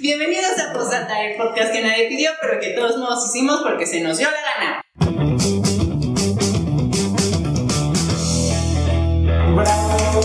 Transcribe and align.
Bienvenidos 0.00 0.52
a 0.58 0.72
Postdata, 0.72 1.20
el 1.24 1.36
podcast 1.36 1.72
que 1.72 1.82
nadie 1.82 2.08
pidió, 2.08 2.30
pero 2.40 2.60
que 2.60 2.70
todos 2.70 2.96
modos 2.98 3.26
hicimos 3.26 3.60
porque 3.62 3.86
se 3.86 4.00
nos 4.00 4.16
dio 4.18 4.28
la 4.30 4.36
gana. 4.64 5.88
Bravo. 9.54 10.20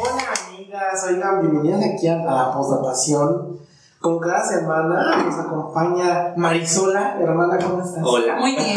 Hola 0.00 0.24
amigas, 0.48 1.04
oigan, 1.08 1.40
bienvenidas 1.40 1.80
aquí 1.94 2.08
a, 2.08 2.14
a 2.14 2.24
la 2.34 2.52
postdatación. 2.52 3.58
Como 4.00 4.18
cada 4.18 4.42
semana 4.44 5.22
nos 5.24 5.38
acompaña 5.38 6.32
Marisola, 6.36 7.16
hermana, 7.20 7.56
¿cómo 7.62 7.82
estás? 7.84 8.02
Hola. 8.04 8.34
Muy 8.36 8.56
bien, 8.56 8.76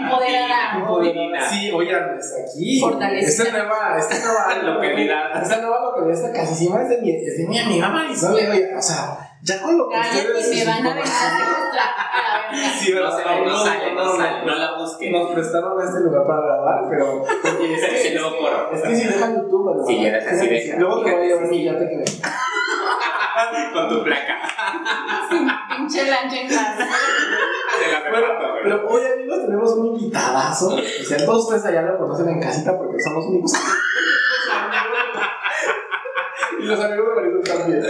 empoderada. 0.00 0.76
Empoderada. 0.78 1.48
Sí, 1.50 1.70
oigan, 1.70 2.18
está 2.18 2.36
aquí. 2.42 2.80
Fortalecida. 2.80 3.44
Esta 3.44 3.58
nueva, 3.58 3.98
esta 3.98 4.18
nueva 4.26 4.62
Localidad. 4.74 5.42
Esta 5.42 5.56
nueva 5.62 5.80
localidad, 5.84 6.14
esta 6.26 6.32
casísima 6.38 6.82
es 6.82 6.88
de 6.90 6.98
mi, 7.00 7.10
es 7.16 7.38
de 7.38 7.46
mi 7.48 7.58
amiga 7.58 7.88
Marisola. 7.88 8.34
oye, 8.34 8.74
O 8.76 8.82
sea, 8.82 9.27
ya 9.42 9.62
con 9.62 9.78
lo 9.78 9.88
que 9.88 9.96
ustedes 9.98 10.48
me 10.56 10.64
van 10.72 10.86
a 10.86 10.94
venir 10.94 11.04
a 11.12 12.68
Sí, 12.78 12.92
No, 12.94 13.10
sale, 13.10 13.44
no 13.46 13.56
sale, 13.64 13.94
no 13.94 14.16
sale, 14.16 14.44
no 14.46 14.54
la 14.56 14.78
busquen. 14.78 15.12
Nos 15.12 15.30
prestaron 15.32 15.80
este 15.82 16.00
lugar 16.00 16.26
para 16.26 16.40
grabar, 16.40 16.84
pero. 16.88 17.22
es 17.44 17.84
que- 17.86 17.98
Se 17.98 18.14
lo 18.14 18.30
foro. 18.30 18.70
Es 18.72 18.82
que 18.82 18.96
si 18.96 19.06
deja 19.06 19.34
YouTube, 19.34 19.68
¿verdad? 19.70 19.84
Sí, 19.86 20.02
ya 20.02 20.12
deja, 20.12 20.30
sí 20.30 20.36
Fíjate 20.36 20.54
deja. 20.54 20.74
que 20.74 20.80
Luego 20.80 21.04
te 21.04 21.10
voy 21.12 21.20
a 21.22 21.26
llevar 21.26 21.44
un 21.44 21.50
Fíjate, 21.50 21.78
sí. 21.78 21.86
millate 21.86 21.88
que 21.88 21.96
me. 21.96 23.72
Con 23.72 23.88
tu 23.88 24.02
placa. 24.04 24.34
Pinche 25.76 26.10
lancha 26.10 26.36
en 26.40 26.48
casa. 26.48 26.88
Pero 28.64 28.88
hoy 28.88 29.02
amigos 29.14 29.38
tenemos 29.46 29.70
un 29.74 29.86
invitadazo. 29.86 30.74
O 30.74 30.80
sea, 31.06 31.24
todos 31.24 31.44
ustedes 31.44 31.64
allá 31.66 31.82
lo 31.82 31.98
conocen 31.98 32.28
en 32.30 32.40
casita 32.40 32.76
porque 32.76 32.96
somos 33.00 33.26
únicos. 33.26 33.52
Y 36.60 36.64
los 36.66 36.80
amigos 36.80 37.08
de 37.08 37.14
Marito 37.14 37.40
también. 37.52 37.82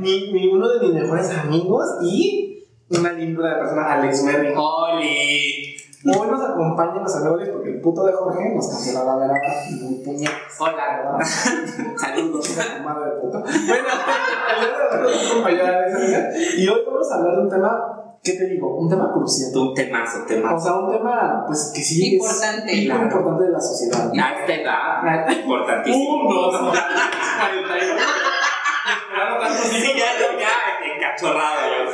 Mi, 0.00 0.32
mi- 0.32 0.48
uno 0.48 0.68
de 0.68 0.80
mis 0.86 0.94
mejores 1.02 1.30
amigos 1.30 1.86
y 2.02 2.64
una 2.90 3.12
lindura 3.12 3.50
de 3.50 3.56
persona, 3.60 3.92
Alex 3.94 4.22
Merry. 4.24 4.54
Oli. 4.56 5.76
Hoy 6.02 6.28
nos 6.30 6.42
acompañan 6.42 7.02
los 7.02 7.14
amigos 7.16 7.42
porque 7.52 7.68
el 7.72 7.80
puto 7.82 8.04
de 8.06 8.12
Jorge 8.14 8.54
nos 8.54 8.68
canceló 8.68 9.04
la 9.04 9.16
vera 9.16 9.34
muy 9.82 9.94
puñetas. 10.02 10.34
Hola. 10.58 11.18
Saludos. 11.98 12.56
Madre 12.82 13.10
de 13.10 13.20
puta. 13.20 13.38
Bueno, 13.40 13.88
el 14.54 14.60
día 14.60 14.72
de 14.72 15.06
hoy 15.06 15.12
nos 15.12 15.30
acompaña 15.30 15.68
Alex 15.68 16.58
y 16.58 16.68
hoy 16.68 16.80
vamos 16.86 17.12
a 17.12 17.16
hablar 17.16 17.36
de 17.36 17.42
un 17.42 17.48
tema, 17.50 17.99
¿qué 18.22 18.32
te 18.34 18.46
digo? 18.46 18.76
Un 18.76 18.88
tema 18.88 19.10
crucial. 19.12 19.50
Tu 19.52 19.74
temazo, 19.74 20.22
O 20.22 20.26
temazo. 20.26 20.60
sea, 20.64 20.74
un 20.76 20.90
tema, 20.92 21.44
pues 21.46 21.72
que 21.74 21.82
sí 21.82 22.14
Importante, 22.14 22.70
es 22.72 22.78
muy 22.78 22.86
claro. 22.86 23.02
importante 23.04 23.44
de 23.44 23.50
la 23.50 23.60
sociedad. 23.60 24.12
A 24.12 24.40
esta 24.40 24.54
edad, 24.54 25.30
importantísimo. 25.30 26.14
Un, 26.14 26.28
dos, 26.28 26.74
Sí, 29.70 29.92
ya, 29.96 30.38
ya, 30.38 30.94
encachorrado 30.94 31.60
yo. 31.84 31.92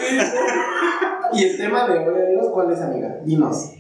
Y 1.33 1.45
el 1.45 1.57
tema 1.57 1.87
de 1.89 1.99
hoy, 1.99 2.49
¿cuál 2.53 2.71
es, 2.73 2.81
amiga? 2.81 3.09
Dinos. 3.25 3.71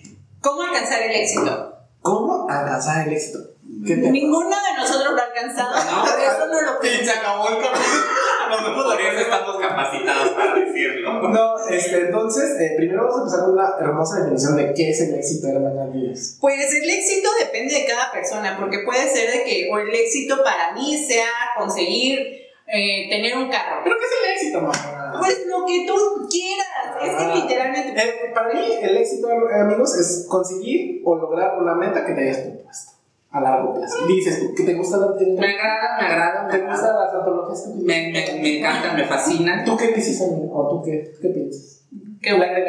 ¿Cómo 0.40 0.62
alcanzar 0.62 1.02
el 1.02 1.12
éxito? 1.12 1.72
¿Cómo 2.02 2.46
alcanzar 2.48 3.06
el 3.06 3.12
éxito? 3.14 3.38
¿Qué 3.86 3.96
te 3.96 4.10
Ninguno 4.10 4.48
de 4.50 4.80
nosotros 4.80 5.14
lo 5.14 5.20
ha 5.20 5.24
alcanzado, 5.26 5.74
No. 5.76 6.02
por 6.10 6.20
eso 6.20 6.46
no 6.46 6.60
lo 6.60 6.82
se 6.82 7.10
acabó 7.10 7.48
el 7.48 7.62
capítulo. 7.62 8.84
Por 8.84 9.00
eso 9.00 9.20
estamos 9.20 9.56
capacitados 9.60 10.28
para 10.30 10.54
decirlo. 10.54 11.28
No, 11.28 11.68
este, 11.68 12.00
entonces, 12.00 12.60
eh, 12.60 12.74
primero 12.76 13.02
vamos 13.04 13.16
a 13.16 13.20
empezar 13.22 13.40
con 13.44 13.52
una 13.54 13.74
hermosa 13.80 14.20
definición 14.20 14.56
de 14.56 14.74
qué 14.74 14.90
es 14.90 15.00
el 15.00 15.14
éxito, 15.14 15.48
hermana 15.48 15.86
Díaz. 15.92 16.36
Pues 16.40 16.72
el 16.74 16.88
éxito 16.88 17.28
depende 17.38 17.74
de 17.74 17.86
cada 17.86 18.10
persona, 18.12 18.56
porque 18.58 18.80
puede 18.84 19.08
ser 19.08 19.30
de 19.30 19.44
que 19.44 19.68
o 19.72 19.78
el 19.78 19.94
éxito 19.94 20.42
para 20.42 20.72
mí 20.72 20.96
sea 20.98 21.28
conseguir 21.56 22.18
eh, 22.66 23.08
tener 23.08 23.36
un 23.36 23.48
carro. 23.48 23.82
¿Pero 23.84 23.96
qué 23.98 24.04
es 24.04 24.12
el 24.24 24.32
éxito, 24.34 24.60
mamá? 24.60 25.14
Pues 25.20 25.46
lo 25.46 25.64
que 25.64 25.86
tú 25.86 25.94
quieras, 26.28 26.66
es 27.02 27.10
Ah. 27.14 27.32
que 27.32 27.40
literalmente... 27.40 28.02
Eh, 28.02 28.32
para 28.34 28.52
mí, 28.52 28.60
el 28.82 28.96
éxito, 28.96 29.28
eh, 29.30 29.60
amigos, 29.60 29.96
es 29.96 30.26
conseguir 30.28 31.00
o 31.04 31.14
lograr 31.16 31.56
una 31.58 31.74
meta 31.74 32.04
que 32.04 32.12
te 32.14 32.20
hayas 32.22 32.38
propuesto 32.38 32.95
a 33.36 33.40
largo 33.40 33.74
plazo. 33.74 34.06
Dices 34.06 34.40
tú, 34.40 34.54
que 34.54 34.64
te 34.64 34.74
gusta 34.74 34.96
la 34.98 35.08
Me 35.08 35.48
agrada, 35.48 35.96
me 35.98 36.06
agrada, 36.06 36.42
me 36.44 36.58
¿Te 36.58 36.66
gustan 36.66 36.96
las 36.98 37.14
antologías 37.14 37.62
que 37.62 37.84
Me, 37.84 38.12
me, 38.12 38.40
me 38.40 38.58
encantan, 38.58 38.96
me 38.96 39.04
fascinan. 39.04 39.64
¿Tú 39.64 39.76
qué 39.76 39.88
dices, 39.88 40.20
amigo? 40.22 40.52
¿O 40.52 40.68
tú 40.68 40.82
qué, 40.84 41.12
qué 41.20 41.28
piensas? 41.28 41.76
Qué 42.22 42.32
¿Le 42.32 42.38
huevos. 42.38 42.66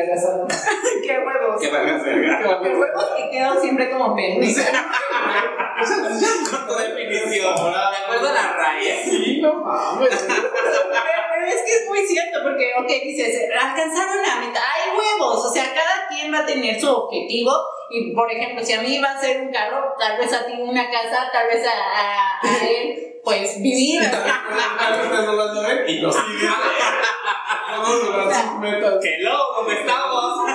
Qué 1.01 1.19
huevos. 1.25 1.61
Que 1.61 1.69
valga 1.71 2.03
verga. 2.03 2.59
Qué 2.61 2.69
huevos 2.69 3.05
que 3.17 3.29
quedo 3.31 3.61
siempre 3.61 3.89
como 3.89 4.15
pendejo. 4.15 4.61
Con 6.67 6.77
definición. 6.77 7.55
De 7.55 7.97
acuerdo 8.03 8.33
la 8.33 8.53
raíz. 8.53 8.95
Sí, 9.05 9.39
no 9.41 9.63
mames. 9.63 10.27
Es 11.67 11.73
que 11.73 11.83
es 11.83 11.89
muy 11.89 12.07
cierto, 12.07 12.39
porque, 12.43 12.71
ok, 12.79 12.87
dices, 13.03 13.49
alcanzaron 13.53 14.21
la 14.21 14.35
meta, 14.39 14.59
hay 14.59 14.97
huevos, 14.97 15.45
o 15.45 15.51
sea, 15.51 15.65
cada 15.73 16.07
quien 16.07 16.33
va 16.33 16.39
a 16.39 16.45
tener 16.45 16.79
su 16.79 16.89
objetivo. 16.89 17.51
Y, 17.89 18.13
por 18.13 18.31
ejemplo, 18.31 18.63
si 18.63 18.73
a 18.73 18.81
mí 18.81 18.99
va 18.99 19.11
a 19.11 19.19
ser 19.19 19.41
un 19.41 19.51
carro, 19.51 19.93
tal 19.99 20.17
vez 20.17 20.31
a 20.33 20.45
ti 20.45 20.53
una 20.61 20.89
casa, 20.89 21.29
tal 21.31 21.47
vez 21.47 21.65
a, 21.65 21.71
a, 21.71 22.39
a 22.41 22.67
él, 22.67 23.19
pues 23.23 23.61
vivir. 23.61 24.01
Y 25.87 25.99
lo 25.99 26.11
sigue. 26.11 26.47
Vamos 27.69 27.89
a 27.89 28.05
lograr 28.05 28.33
sus 28.33 28.59
metas. 28.59 28.93
Que 29.01 29.17
lo, 29.19 29.37
¿dónde 29.55 29.79
estamos? 29.79 30.49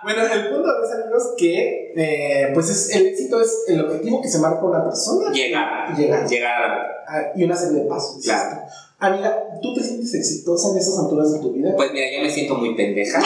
Bueno, 0.00 0.22
el 0.22 0.48
punto 0.48 0.68
es, 0.84 0.92
amigos, 0.92 1.34
que 1.36 1.92
eh, 1.94 2.50
pues 2.54 2.70
es, 2.70 2.94
el 2.94 3.08
éxito 3.08 3.40
es 3.40 3.64
el 3.66 3.84
objetivo 3.84 4.22
que 4.22 4.28
se 4.28 4.38
marca 4.38 4.62
una 4.62 4.82
persona 4.84 5.30
Llegar. 5.32 5.94
Llegar. 5.94 6.26
Llegar 6.26 6.62
a 6.62 6.68
la 6.68 6.74
meta. 6.74 7.04
ah, 7.08 7.22
y 7.34 7.44
una 7.44 7.56
serie 7.56 7.82
de 7.82 7.88
pasos. 7.88 8.22
Claro. 8.24 8.60
Amiga, 9.00 9.44
¿tú 9.62 9.74
te 9.74 9.82
sientes 9.82 10.12
exitosa 10.14 10.70
en 10.72 10.78
esas 10.78 10.98
alturas 10.98 11.32
de 11.32 11.38
tu 11.40 11.52
vida? 11.52 11.72
Pues 11.76 11.92
mira, 11.92 12.06
yo 12.16 12.22
me 12.22 12.30
siento 12.30 12.54
muy 12.56 12.74
pendeja. 12.74 13.20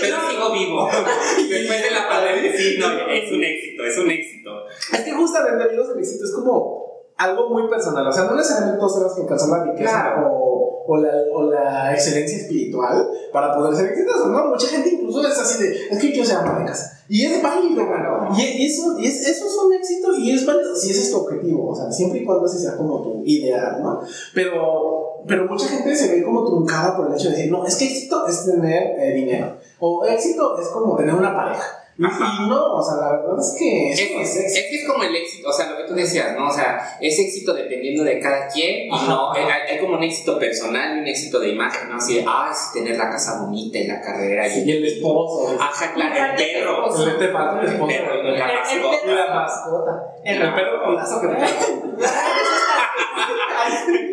Pero 0.00 0.16
sigo 0.30 0.52
vivo. 0.52 0.88
Después 1.48 1.82
de 1.82 1.90
la 1.90 2.08
pandemia, 2.08 2.52
sí, 2.56 2.76
no, 2.78 2.86
es 3.12 3.30
un 3.30 3.44
éxito, 3.44 3.84
es 3.84 3.98
un 3.98 4.10
éxito. 4.10 4.50
Es 4.92 5.00
que 5.00 5.12
justamente, 5.12 5.64
amigos, 5.64 5.88
el 5.94 6.00
éxito 6.00 6.24
es 6.24 6.32
como 6.34 6.90
algo 7.16 7.50
muy 7.50 7.68
personal. 7.68 8.06
O 8.06 8.12
sea, 8.12 8.24
no 8.24 8.34
necesariamente 8.34 8.78
todos 8.78 8.94
tenemos 8.94 9.14
que 9.14 9.22
alcanzar 9.22 9.48
la 9.50 9.64
riqueza 9.64 9.90
Claro. 9.90 10.28
o, 10.32 10.84
o, 10.86 10.96
la, 10.96 11.12
o 11.34 11.50
la 11.50 11.92
excelencia 11.92 12.38
espiritual 12.38 13.06
para 13.32 13.54
poder 13.54 13.76
ser 13.76 13.90
exitosos, 13.92 14.28
¿no? 14.28 14.46
Mucha 14.46 14.68
gente 14.68 14.88
incluso 14.88 15.20
es 15.26 15.38
así 15.38 15.62
de, 15.62 15.88
es 15.90 15.98
que 16.00 16.10
quiero 16.12 16.26
ser 16.26 16.38
ama 16.38 16.58
de 16.60 16.64
casa. 16.64 16.99
Y 17.12 17.24
es 17.24 17.42
válido, 17.42 17.88
Claro. 17.88 18.28
Y, 18.38 18.40
y 18.40 18.66
eso, 18.66 18.96
y 18.96 19.04
es, 19.04 19.26
eso 19.26 19.44
es 19.44 19.56
un 19.56 19.72
éxito 19.72 20.14
y 20.16 20.30
es 20.30 20.46
válido 20.46 20.76
si 20.76 20.92
ese 20.92 21.00
es 21.00 21.10
tu 21.10 21.18
objetivo. 21.18 21.70
O 21.70 21.74
sea, 21.74 21.90
siempre 21.90 22.20
y 22.20 22.24
cuando 22.24 22.46
ese 22.46 22.60
sea 22.60 22.76
como 22.76 23.02
tu 23.02 23.22
ideal, 23.24 23.82
¿no? 23.82 24.00
Pero, 24.32 25.24
pero 25.26 25.44
mucha 25.46 25.66
gente 25.66 25.96
se 25.96 26.14
ve 26.14 26.22
como 26.22 26.44
truncada 26.44 26.96
por 26.96 27.08
el 27.08 27.14
hecho 27.14 27.30
de 27.30 27.36
decir, 27.36 27.50
no, 27.50 27.66
es 27.66 27.74
que 27.74 27.86
éxito 27.86 28.28
es 28.28 28.44
tener 28.44 28.94
eh, 28.96 29.12
dinero. 29.12 29.56
O 29.80 30.04
éxito 30.04 30.56
es 30.60 30.68
como 30.68 30.94
tener 30.94 31.12
una 31.12 31.34
pareja. 31.34 31.64
Y, 32.00 32.48
no, 32.48 32.74
o 32.76 32.82
sea, 32.82 32.96
la 32.96 33.12
verdad 33.16 33.38
es 33.38 33.56
que 33.58 33.90
Es, 33.92 34.00
es 34.00 34.10
es 34.10 34.36
éxito. 34.56 34.66
que 34.70 34.76
es 34.76 34.88
como 34.88 35.02
el 35.04 35.14
éxito, 35.16 35.48
o 35.48 35.52
sea, 35.52 35.70
lo 35.70 35.76
que 35.76 35.82
tú 35.84 35.94
decías, 35.94 36.34
¿no? 36.34 36.48
O 36.48 36.52
sea, 36.52 36.96
es 37.00 37.18
éxito 37.18 37.52
dependiendo 37.52 38.02
de 38.04 38.18
cada 38.20 38.48
quien. 38.48 38.86
y 38.86 38.90
Ajá. 38.90 39.06
no, 39.06 39.32
hay, 39.32 39.44
hay 39.68 39.78
como 39.78 39.94
un 39.98 40.02
éxito 40.02 40.38
personal 40.38 40.96
y 40.96 41.00
un 41.00 41.06
éxito 41.08 41.38
de 41.40 41.50
imagen, 41.50 41.90
¿no? 41.90 41.96
Así 41.96 42.14
de, 42.16 42.24
ah, 42.26 42.48
es 42.50 42.72
tener 42.72 42.96
la 42.96 43.10
casa 43.10 43.40
bonita 43.42 43.76
y 43.78 43.86
la 43.86 44.00
carrera 44.00 44.48
y 44.48 44.60
Y 44.66 44.72
el 44.72 44.84
esposo. 44.86 45.54
Ajá, 45.60 45.92
claro, 45.92 46.14
el 46.14 46.36
perro. 46.36 47.04
El 47.06 47.18
te 47.18 47.28
falta 47.28 47.60
el 47.60 47.66
El 47.66 47.72
esposo. 47.74 47.92
perro 47.92 48.14
El- 48.14 48.26
el 48.34 48.38
mascota. 48.40 48.96
Y 49.06 49.14
la 49.14 49.34
mascota. 49.34 49.92
El- 50.24 50.42
El 50.42 50.54
perro 50.54 50.84
culazo 50.84 51.20
que 51.20 51.26
te 51.28 51.34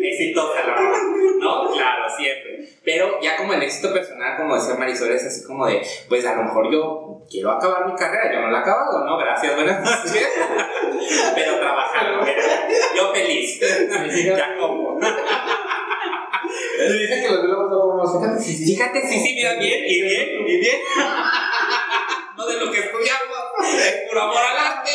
Exitosa, 0.02 0.60
la 0.66 0.74
verdad. 0.74 0.98
¿No? 1.38 1.70
Claro, 1.72 2.04
siempre. 2.16 2.68
Pero 2.84 3.20
ya 3.20 3.36
como 3.36 3.52
el 3.52 3.62
éxito 3.62 3.92
personal, 3.92 4.36
como 4.36 4.54
decía 4.54 4.74
Marisol, 4.74 5.12
es 5.12 5.26
así 5.26 5.44
como 5.44 5.66
de, 5.66 5.82
pues 6.08 6.24
a 6.26 6.34
lo 6.34 6.44
mejor 6.44 6.72
yo 6.72 7.22
quiero 7.30 7.50
acabar 7.50 7.86
mi 7.86 7.94
carrera, 7.94 8.32
yo 8.32 8.40
no 8.40 8.50
la 8.50 8.58
he 8.58 8.60
acabado, 8.62 9.04
¿no? 9.04 9.18
Gracias, 9.18 9.54
buenas 9.54 9.82
noches. 9.82 10.28
Pero 11.34 11.58
trabajando, 11.58 12.26
yo 12.96 13.12
feliz. 13.12 13.60
ya 14.24 14.56
como. 14.58 14.98
Dije 16.78 17.22
que 17.22 17.28
los 17.28 17.44
no. 17.44 17.88
Fíjate 18.06 18.40
si 18.42 18.54
sí. 18.54 18.74
Fíjate, 18.74 19.02
sí, 19.02 19.18
sí, 19.18 19.34
mira, 19.34 19.54
bien, 19.54 19.84
y 19.86 20.02
bien, 20.02 20.28
y 20.46 20.56
bien. 20.60 20.76
No 22.36 22.46
de 22.46 22.54
lo 22.54 22.70
que 22.70 22.78
estudiamos, 22.78 23.37
es 23.78 23.96
puro 24.08 24.22
amor 24.22 24.36
al 24.36 24.58
arte. 24.58 24.90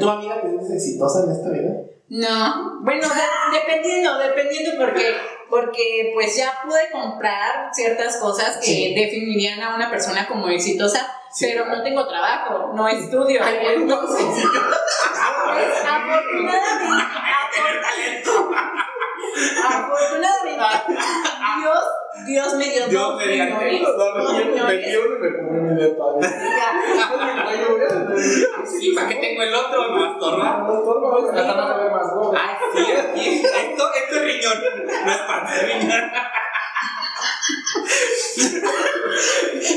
¿Tu 0.00 0.08
amiga 0.08 0.40
te 0.40 0.48
sientes 0.48 0.70
exitosa 0.72 1.24
en 1.24 1.32
esta 1.32 1.50
vida? 1.50 1.70
No, 2.08 2.80
bueno, 2.82 3.08
de- 3.08 3.58
dependiendo, 3.58 4.18
dependiendo 4.18 4.72
porque, 4.78 5.16
porque 5.48 6.10
pues 6.14 6.36
ya 6.36 6.52
pude 6.62 6.90
comprar 6.90 7.70
ciertas 7.72 8.18
cosas 8.18 8.58
que 8.58 8.66
Sí. 8.66 8.94
definirían 8.94 9.62
a 9.62 9.74
una 9.74 9.88
persona 9.90 10.26
como 10.26 10.48
exitosa, 10.48 11.06
Sí. 11.32 11.46
pero 11.50 11.64
no 11.66 11.82
tengo 11.82 12.06
trabajo, 12.06 12.72
no 12.74 12.86
estudio. 12.88 13.40
Entonces, 13.46 14.26
pues, 14.34 15.84
afortunadamente, 15.86 16.86
talento. 17.82 18.50
afortunadamente, 19.64 20.62
Dios, 22.26 22.54
me 22.54 22.64
dio 22.70 22.86
Dios 22.88 23.16
me 23.16 23.42
a 23.42 23.48
tener 23.58 23.82
Sí, 28.64 28.92
¿para 28.94 29.08
qué 29.08 29.14
tengo 29.16 29.42
el 29.42 29.54
otro? 29.54 29.88
No 29.88 30.12
estorba. 30.12 30.64
No 30.66 30.78
estorba, 30.78 31.18
hasta 31.18 31.54
más 31.54 31.76
se 31.76 31.82
ve 31.82 31.90
más 31.90 32.14
gordo. 32.14 32.34
Ay, 32.36 32.54
sí, 32.74 32.92
aquí. 32.92 33.42
Esto, 33.42 33.84
esto 33.94 34.16
es 34.16 34.22
riñón. 34.22 34.58
No 35.04 35.12
es 35.12 35.18
parte 35.18 35.54
de 35.54 35.62
riñón. 35.72 36.02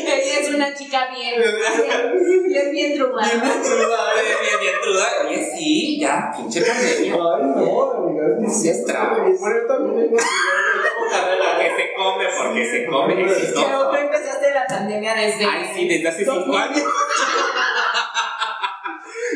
Ella 0.07 0.39
es 0.39 0.49
una 0.49 0.73
chica 0.73 1.07
bien, 1.13 1.35
bien, 1.41 2.47
bien, 2.47 2.71
bien 2.71 2.97
drogada. 2.97 3.31
Bien, 3.33 4.37
bien, 4.41 4.59
bien 4.59 4.75
truda. 4.81 5.07
Oye, 5.27 5.51
sí, 5.55 5.99
ya, 5.99 6.31
pinche 6.35 6.61
pandemia. 6.61 7.13
Ay, 7.13 7.43
no, 7.43 7.91
amiga, 7.91 8.23
es 8.45 8.61
Sí, 8.61 8.69
estragos. 8.69 9.39
Bueno, 9.39 9.55
yo 9.61 9.67
también 9.67 10.05
investigado 10.05 10.95
carrera. 11.11 11.54
Que 11.75 11.81
se 11.81 11.93
come 11.93 12.25
porque 12.37 12.65
se 12.65 12.85
come. 12.87 13.21
Existo. 13.21 13.61
Pero 13.65 13.89
tú 13.89 13.95
empezaste 13.95 14.53
la 14.53 14.65
pandemia 14.67 15.13
desde. 15.15 15.45
Ay, 15.45 15.71
sí, 15.73 15.87
desde 15.87 16.07
hace 16.07 16.25
cinco 16.25 16.55
años. 16.55 16.83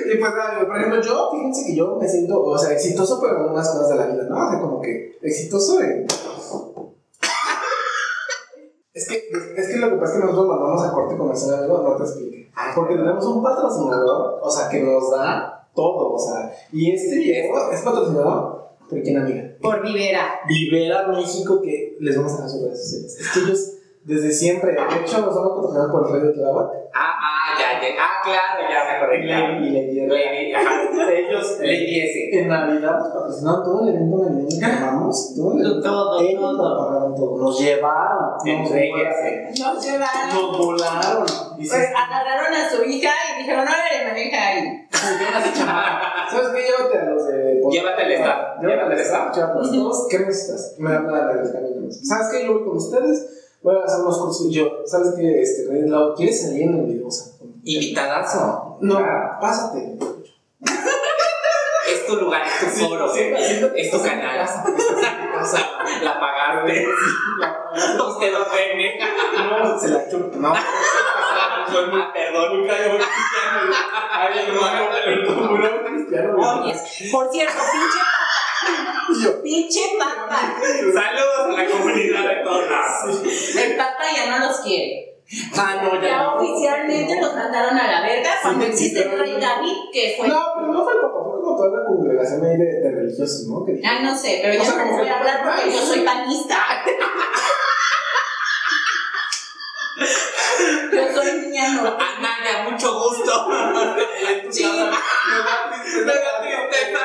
Y 0.06 0.18
pues 0.18 0.33
nada, 0.33 0.65
por 0.65 0.77
ejemplo, 0.77 1.01
yo, 1.01 1.30
fíjense 1.31 1.65
que 1.68 1.75
yo 1.75 1.95
me 1.95 2.07
siento, 2.07 2.41
o 2.41 2.57
sea, 2.57 2.71
exitoso, 2.74 3.19
pero 3.21 3.36
en 3.36 3.41
algunas 3.44 3.69
cosas 3.69 3.89
de 3.89 3.95
la 3.95 4.07
vida, 4.07 4.24
¿no? 4.27 4.47
O 4.47 4.50
sea, 4.50 4.59
como 4.59 4.81
que 4.81 5.18
exitoso 5.21 5.81
en. 5.81 6.07
Es 8.91 9.07
que, 9.07 9.30
es 9.56 9.68
que 9.68 9.77
lo 9.77 9.89
que 9.91 9.95
pasa 9.97 10.13
es 10.13 10.19
que 10.19 10.25
nosotros 10.25 10.47
mandamos 10.47 10.83
a 10.83 10.91
corte 10.91 11.15
comercial 11.15 11.63
algo, 11.63 11.83
no 11.83 11.95
te 11.95 12.03
explique. 12.03 12.51
Porque 12.75 12.95
tenemos 12.95 13.25
un 13.25 13.44
patrocinador, 13.44 14.39
o 14.41 14.50
sea, 14.50 14.68
que 14.68 14.81
nos 14.81 15.12
da 15.12 15.68
todo, 15.74 16.13
o 16.13 16.19
sea, 16.19 16.51
y 16.71 16.91
este 16.91 17.15
Diego 17.15 17.71
es 17.71 17.81
patrocinador 17.81 18.69
por 18.89 19.01
quién 19.01 19.18
amiga. 19.18 19.49
Por 19.62 19.82
Vivera. 19.82 20.40
Vivera 20.48 21.08
México, 21.08 21.62
que 21.62 21.98
les 22.00 22.16
vamos 22.16 22.32
a 22.34 22.36
dejar 22.38 22.50
sus 22.50 22.64
redes 22.64 22.82
sociales. 22.84 23.18
Es 23.20 23.28
que 23.34 23.40
ellos, 23.42 23.74
desde 24.04 24.32
siempre, 24.32 24.72
de 24.72 24.78
hecho, 24.82 25.20
nos 25.22 25.36
vamos 25.36 25.52
a 25.52 25.56
patrocinar 25.56 25.92
por 25.92 26.08
el 26.08 26.14
rey 26.14 26.22
de 26.30 26.34
Tláhuac. 26.34 26.68
Ah, 26.94 27.14
ah, 27.20 27.60
ya, 27.60 27.82
ya. 27.82 27.96
Ah, 28.00 28.22
claro, 28.24 28.70
ya 28.70 28.84
me 28.86 28.92
acordé. 28.98 29.22
claro. 29.26 29.66
Y 29.66 29.70
Lady. 29.70 30.08
Lady, 30.08 30.54
ajá. 30.54 30.76
Ellos, 31.12 31.58
eh, 31.62 31.66
Lady 31.68 32.00
S. 32.02 32.40
en 32.40 32.48
Navidad 32.48 32.98
nos 33.00 33.08
patrocinaron 33.10 33.64
todo 33.64 33.82
el 33.84 33.90
evento 33.96 34.18
navideño 34.18 34.60
que 34.60 34.66
armamos. 34.72 35.34
Todo 35.36 35.54
el 35.54 35.60
evento. 35.66 35.82
Todo, 35.82 36.20
Ellos 36.22 36.42
todo. 36.42 36.54
nos 36.58 36.88
pagaron 36.88 37.16
todo. 37.16 37.38
Nos 37.38 37.60
llevaron. 37.60 38.20
Nos 38.46 38.72
llevaron. 39.86 40.34
Nos 40.34 40.58
volaron. 40.58 41.26
Pues, 41.58 41.74
agarraron 41.74 42.54
a 42.54 42.70
su 42.70 42.84
hija 42.84 43.10
y 43.36 43.40
dijeron, 43.40 43.66
no 43.66 43.72
le 43.72 44.06
maneja 44.08 44.48
ahí. 44.48 44.88
¿Sabes 44.92 46.50
qué? 46.54 46.62
Llévate 46.62 46.98
a 46.98 47.06
los 47.06 47.28
de. 47.28 47.49
Llévate 47.71 48.04
al 48.04 48.12
staff. 48.12 48.62
Llévate 48.62 48.94
al 48.94 49.00
staff. 49.00 49.38
¿Qué 50.10 50.19
necesitas? 50.19 50.75
Me 50.80 50.95
hablan 50.95 51.27
de 51.27 51.33
los 51.42 51.51
caminos. 51.51 52.00
¿Sabes 52.04 52.27
qué? 52.31 52.45
Yo 52.45 52.54
voy 52.54 52.63
con 52.66 52.77
ustedes. 52.77 53.36
Voy 53.62 53.75
a 53.75 53.83
hacer 53.86 54.00
unos 54.01 54.18
cursos. 54.19 54.48
Y 54.48 54.54
yo, 54.54 54.68
¿sabes 54.86 55.13
qué? 55.18 55.42
Este, 55.42 55.69
Rey 55.69 55.81
del 55.81 55.92
Lago, 55.92 56.13
¿quieres 56.16 56.42
salir 56.42 56.62
en 56.63 56.80
el 56.80 56.86
video? 56.86 57.07
O 57.07 57.12
sea, 57.12 57.33
Invitadazo. 57.63 58.77
no, 58.81 58.98
Claro. 58.98 59.38
pásate. 59.42 59.98
Es 61.92 62.06
tu 62.06 62.16
lugar, 62.18 62.42
es 62.45 62.60
tu 62.80 62.86
foro. 62.88 63.13
Es 63.13 63.92
tu 63.92 64.01
canal. 64.04 64.36
en 64.39 64.45
casa. 64.45 65.65
La 66.04 66.19
pagaste. 66.19 66.86
Usted 68.07 68.31
lo 68.33 68.45
pene. 68.50 69.00
No, 69.50 69.80
se 69.80 69.88
la 69.89 70.10
chupa. 70.10 70.38
No. 70.38 70.54
Perdón. 72.13 72.60
Nunca 72.62 72.74
yo 72.77 72.98
cristiano. 72.98 73.74
Ay, 74.12 74.39
hermano, 74.48 74.89
pero 75.06 75.25
tú 75.25 75.31
muy 75.33 75.98
cristiano. 75.98 76.36
Oye, 76.38 76.74
por 77.12 77.31
cierto, 77.31 77.62
pinche 77.71 78.00
Y 79.10 79.24
yo. 79.24 79.42
Pinche 79.42 79.81
papa. 79.98 80.56
Saludos 80.62 81.45
a 81.48 81.62
la 81.63 81.69
comunidad 81.69 82.24
de 82.30 82.36
todos 82.44 82.69
lados. 82.69 83.21
El 83.56 83.75
papa 83.77 84.04
ya 84.16 84.38
no 84.38 84.45
los 84.48 84.60
quiere. 84.60 85.06
Ah, 85.56 85.80
no, 85.83 85.94
ya. 86.01 86.07
Ya 86.10 86.24
no. 86.24 86.36
oficialmente 86.38 87.21
los 87.21 87.36
mandaron 87.36 87.77
a 87.77 87.88
la 87.92 88.01
verga 88.01 88.31
cuando 88.42 88.65
Sí, 88.65 88.72
existe 88.72 89.04
el 89.04 89.19
rey 89.19 89.33
David, 89.39 89.75
que 89.94 90.15
fue. 90.18 90.27
No, 90.27 90.39
pero 90.56 90.74
no 90.74 90.83
fue 90.83 90.94
el 90.94 91.00
papá, 91.01 91.19
fue 91.24 91.39
como 91.42 91.56
toda 91.56 91.80
la 91.80 91.86
congregación 91.86 92.44
ahí 92.45 92.57
de, 92.57 92.65
de 92.81 92.92
religiosos, 92.92 93.45
¿no? 93.48 93.63
Que 93.63 93.80
Ah, 93.86 94.00
no 94.01 94.15
sé, 94.18 94.39
pero 94.42 94.56
O 94.60 94.65
ya 94.65 94.72
sea, 94.72 94.86
no 94.86 94.92
voy 94.98 95.07
a 95.07 95.18
hablar 95.19 95.42
porque 95.44 95.72
yo 95.72 95.81
soy 95.81 96.00
panista. 96.00 96.56
Yo 100.92 101.13
soy 101.13 101.42
niña 101.42 101.69
normal. 101.74 101.98
Anaya, 102.18 102.69
mucho 102.69 102.94
gusto. 102.94 103.48
Sí. 104.50 104.63
Me 104.63 104.92
da 104.92 105.69
tristeza. 105.69 106.06
Me 106.06 106.13
da 106.13 106.42
tristeza. 106.42 107.00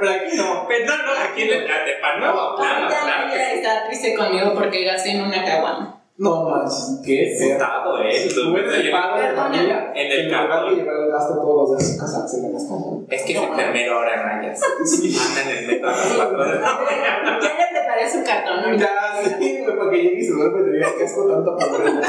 Pero 0.00 0.10
aquí 0.12 0.36
no. 0.36 0.66
Pero 0.66 0.86
no, 0.86 1.02
no, 1.02 1.12
aquí 1.20 1.42
en 1.42 1.62
el 1.62 1.70
Atepa 1.70 2.16
Nuevo, 2.16 2.56
claro, 2.56 2.88
claro 2.88 3.14
está 3.64 3.86
triste 3.86 4.14
conmigo 4.14 4.54
porque 4.54 4.84
gasté 4.84 5.12
en 5.12 5.22
una 5.22 5.44
caguama. 5.44 6.03
No 6.16 6.48
manches, 6.48 7.00
qué. 7.04 7.36
Putado, 7.40 7.98
eh. 7.98 8.28
Tú 8.32 8.56
eres 8.56 8.74
el 8.84 8.90
padre 8.92 9.22
de 9.22 9.26
Perdona. 9.28 9.42
familia 9.48 9.92
En 9.96 10.12
el 10.12 10.20
en 10.20 10.32
lugar 10.32 10.64
de 10.64 10.80
el 10.80 11.10
gasto 11.10 11.34
todos 11.40 11.56
los 11.56 11.70
días 11.78 11.92
su 11.92 11.98
casa, 11.98 12.28
se 12.28 12.40
la 12.40 12.48
gastan. 12.50 12.78
Es 13.10 13.22
que 13.22 13.32
es 13.32 13.42
enfermero 13.42 13.94
ahora 13.98 14.14
en 14.14 14.22
Rayas. 14.22 14.60
Sí. 14.84 15.16
Anda 15.18 15.50
en 15.50 15.58
el 15.58 15.66
metro 15.66 15.88
a 15.88 15.92
las 15.92 16.12
cuatro 16.14 16.38
de 16.44 16.54
la 16.60 16.60
mañana. 16.60 17.38
Ya 17.42 17.48
le 17.48 17.66
preparé 17.72 18.10
su 18.10 18.22
cartón. 18.24 18.78
Ya, 18.78 18.92
sí, 19.24 19.58
güey, 19.64 19.76
para 19.76 19.90
que 19.90 19.96
llegue 19.96 20.20
y 20.20 20.24
se 20.24 20.32
duerme 20.34 20.62
te 20.62 20.70
diga 20.70 20.88
que 20.96 21.04
asco 21.04 21.26
tanto 21.26 21.56
pobreza. 21.56 22.00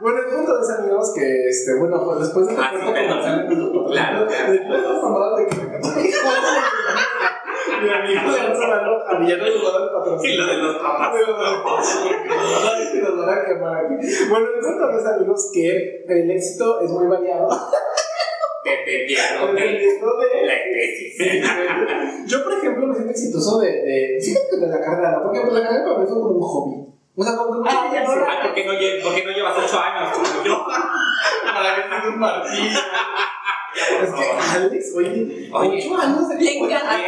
Bueno, 0.00 0.18
el 0.18 0.34
punto 0.34 0.60
es, 0.60 0.70
amigos, 0.78 1.12
que, 1.14 1.48
este, 1.48 1.78
bueno, 1.78 2.02
pues 2.04 2.18
después 2.20 2.46
de 2.48 2.54
que 2.56 2.60
Ah, 2.62 2.70
sí, 2.72 2.78
comercial, 2.84 3.46
pues, 3.46 3.58
Claro, 3.92 4.26
claro. 4.26 4.52
después 4.52 4.82
de 4.82 4.88
las 4.88 5.02
mamadas 5.02 5.36
de 5.38 5.46
que 5.46 5.56
me 5.56 5.62
Mi 7.82 7.88
amigo 7.90 8.30
le 8.30 8.42
lanzó 8.42 8.66
la 8.68 8.82
loja 8.82 9.18
y 9.22 9.28
ya 9.28 9.36
no 9.36 9.46
nos 9.46 9.64
va 9.64 9.68
a 9.68 9.80
dar 9.80 9.92
patrocinio. 9.92 10.34
Y 10.34 10.36
lo 10.38 10.46
de 10.46 10.56
los 10.58 10.76
papás. 10.76 11.12
Que 12.92 13.00
nos 13.00 13.18
van 13.26 13.38
a 13.38 13.44
quemar 13.44 13.76
aquí. 13.84 13.94
Bueno, 14.28 14.46
es, 14.98 15.06
amigos, 15.06 15.50
que 15.52 16.04
el 16.08 16.30
éxito 16.30 16.80
es 16.80 16.90
muy 16.90 17.06
variado. 17.08 17.48
Dependiendo 18.64 19.56
de 19.56 19.60
de 20.28 20.46
la 20.46 20.54
especie. 20.54 21.42
Yo, 22.26 22.44
por 22.44 22.52
ejemplo, 22.52 22.86
me 22.86 22.94
siento 22.94 23.10
exitoso 23.10 23.58
de, 23.58 23.68
de, 23.72 24.18
de 24.60 24.66
la 24.68 24.80
carrera, 24.80 25.20
porque 25.22 25.40
pues, 25.40 25.52
la 25.52 25.62
carrera 25.62 25.84
para 25.84 25.98
mí 25.98 26.06
fue 26.06 26.14
como 26.20 26.30
un 26.36 26.40
hobby. 26.42 26.86
O 27.14 27.24
sea, 27.24 27.36
como 27.36 27.62
que 27.62 27.68
Ah, 27.70 27.90
ya, 27.92 28.04
ahora- 28.06 28.26
Ah, 28.30 28.42
¿por 28.42 28.54
qué 28.54 28.64
no, 28.64 28.72
por 29.04 29.14
qué 29.14 29.24
no 29.24 29.32
llevas 29.32 29.54
ocho 29.58 29.78
años 29.80 30.10
como 30.16 30.44
yo? 30.44 30.64
para 31.44 31.74
que 31.76 31.82
tenga 31.82 32.08
un 32.08 32.18
martillo. 32.18 32.80
Es 33.74 34.10
que. 34.12 34.56
Alex, 34.58 34.92
oye, 34.96 35.48
Oye. 35.52 35.84
ocho 35.86 35.96
años 36.00 36.28
de 36.28 36.34
Le 36.36 36.58
encanta. 36.58 36.98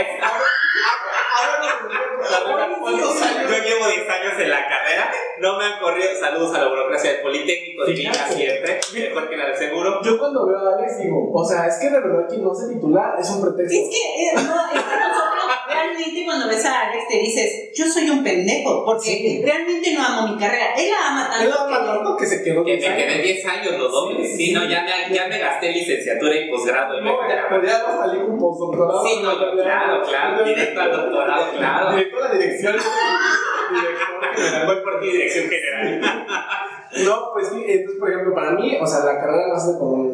Ahora 2.46 2.76
cuántos 2.81 3.22
años. 3.22 3.50
Yo 3.50 3.56
llevo 3.64 3.87
10 3.87 4.08
años 4.08 4.32
en 4.38 4.50
la 4.50 4.69
carrera, 4.69 5.11
no 5.40 5.58
me 5.58 5.64
han 5.64 5.78
corrido. 5.81 6.08
Saludos 6.19 6.55
a 6.55 6.58
la 6.61 6.69
burocracia 6.69 7.12
del 7.12 7.22
Politécnico, 7.22 7.84
divina 7.84 8.12
Fíjate. 8.12 8.34
siempre, 8.34 8.81
mejor 9.08 9.28
que 9.28 9.37
la 9.37 9.46
del 9.46 9.56
seguro. 9.56 10.00
Yo 10.02 10.19
cuando 10.19 10.46
veo 10.46 10.58
a 10.58 10.75
Alex 10.78 10.99
digo, 11.00 11.31
o 11.32 11.44
sea, 11.44 11.66
es 11.66 11.76
que 11.78 11.90
de 11.90 12.00
verdad 12.00 12.26
quien 12.28 12.43
no 12.43 12.55
se 12.55 12.72
titula 12.72 13.14
es 13.19 13.31
un 13.31 13.43
pretexto. 13.43 13.75
Es 13.75 13.88
que, 13.90 14.25
eh, 14.25 14.32
no, 14.34 14.40
es 14.40 14.82
que 14.82 14.96
nosotros 14.96 15.44
realmente 15.84 16.25
cuando 16.25 16.48
ves 16.48 16.64
a 16.64 16.88
Alex 16.88 17.08
te 17.08 17.19
dices, 17.19 17.70
yo 17.74 17.86
soy 17.86 18.08
un 18.10 18.22
pendejo, 18.24 18.84
porque 18.84 19.00
Sí. 19.08 19.43
realmente 19.44 19.93
no 19.94 20.03
amo 20.05 20.29
mi 20.34 20.38
carrera. 20.38 20.74
Él 20.76 20.88
la 20.91 21.08
ama 21.08 21.31
Él 21.41 21.48
tanto 21.50 21.64
ama 21.64 21.79
que- 21.81 21.86
tanto 21.86 22.17
que 22.17 22.26
se 22.26 22.43
quedó 22.43 22.64
Que 22.64 22.76
diez 22.76 22.88
me 22.88 22.94
años. 22.94 23.06
quedé 23.12 23.22
10 23.22 23.46
años, 23.46 23.72
lo 23.79 23.88
doble. 23.88 24.26
Sí, 24.26 24.36
Sí, 24.36 24.46
sí. 24.46 24.53
no, 24.53 24.64
ya 24.64 24.82
me, 24.84 25.14
ya 25.14 25.26
me 25.29 25.38
gasté 25.38 25.72
licenciatura 25.72 26.34
y 26.36 26.50
posgrado. 26.50 26.98
y 26.98 27.00
me- 27.03 27.10
No, 27.10 27.29
ya 27.29 27.48
podíamos 27.48 27.98
salir 28.00 28.22
con 28.26 28.38
postdoctorado. 28.38 29.06
Sí, 29.06 29.20
no, 29.22 29.32
yo, 29.41 29.62
claro, 29.62 30.03
claro. 30.03 30.44
Directo 30.44 30.81
al 30.81 30.91
doctorado, 30.93 31.53
claro. 31.56 31.91
Directo 31.96 32.17
a 32.17 32.29
la 32.29 32.34
dirección. 32.34 32.76
Voy 34.67 34.76
por 34.82 35.00
ti, 35.00 35.06
dirección 35.10 35.48
general. 35.48 36.00
No, 37.05 37.31
pues 37.32 37.48
sí, 37.48 37.64
entonces, 37.67 37.98
por 37.98 38.10
ejemplo, 38.10 38.34
para 38.34 38.50
mí, 38.53 38.76
o 38.81 38.86
sea, 38.86 39.00
la 39.05 39.20
carrera 39.20 39.48
no 39.48 39.55
ha 39.55 39.60
sido 39.60 39.79
como 39.79 39.93
un 39.94 40.13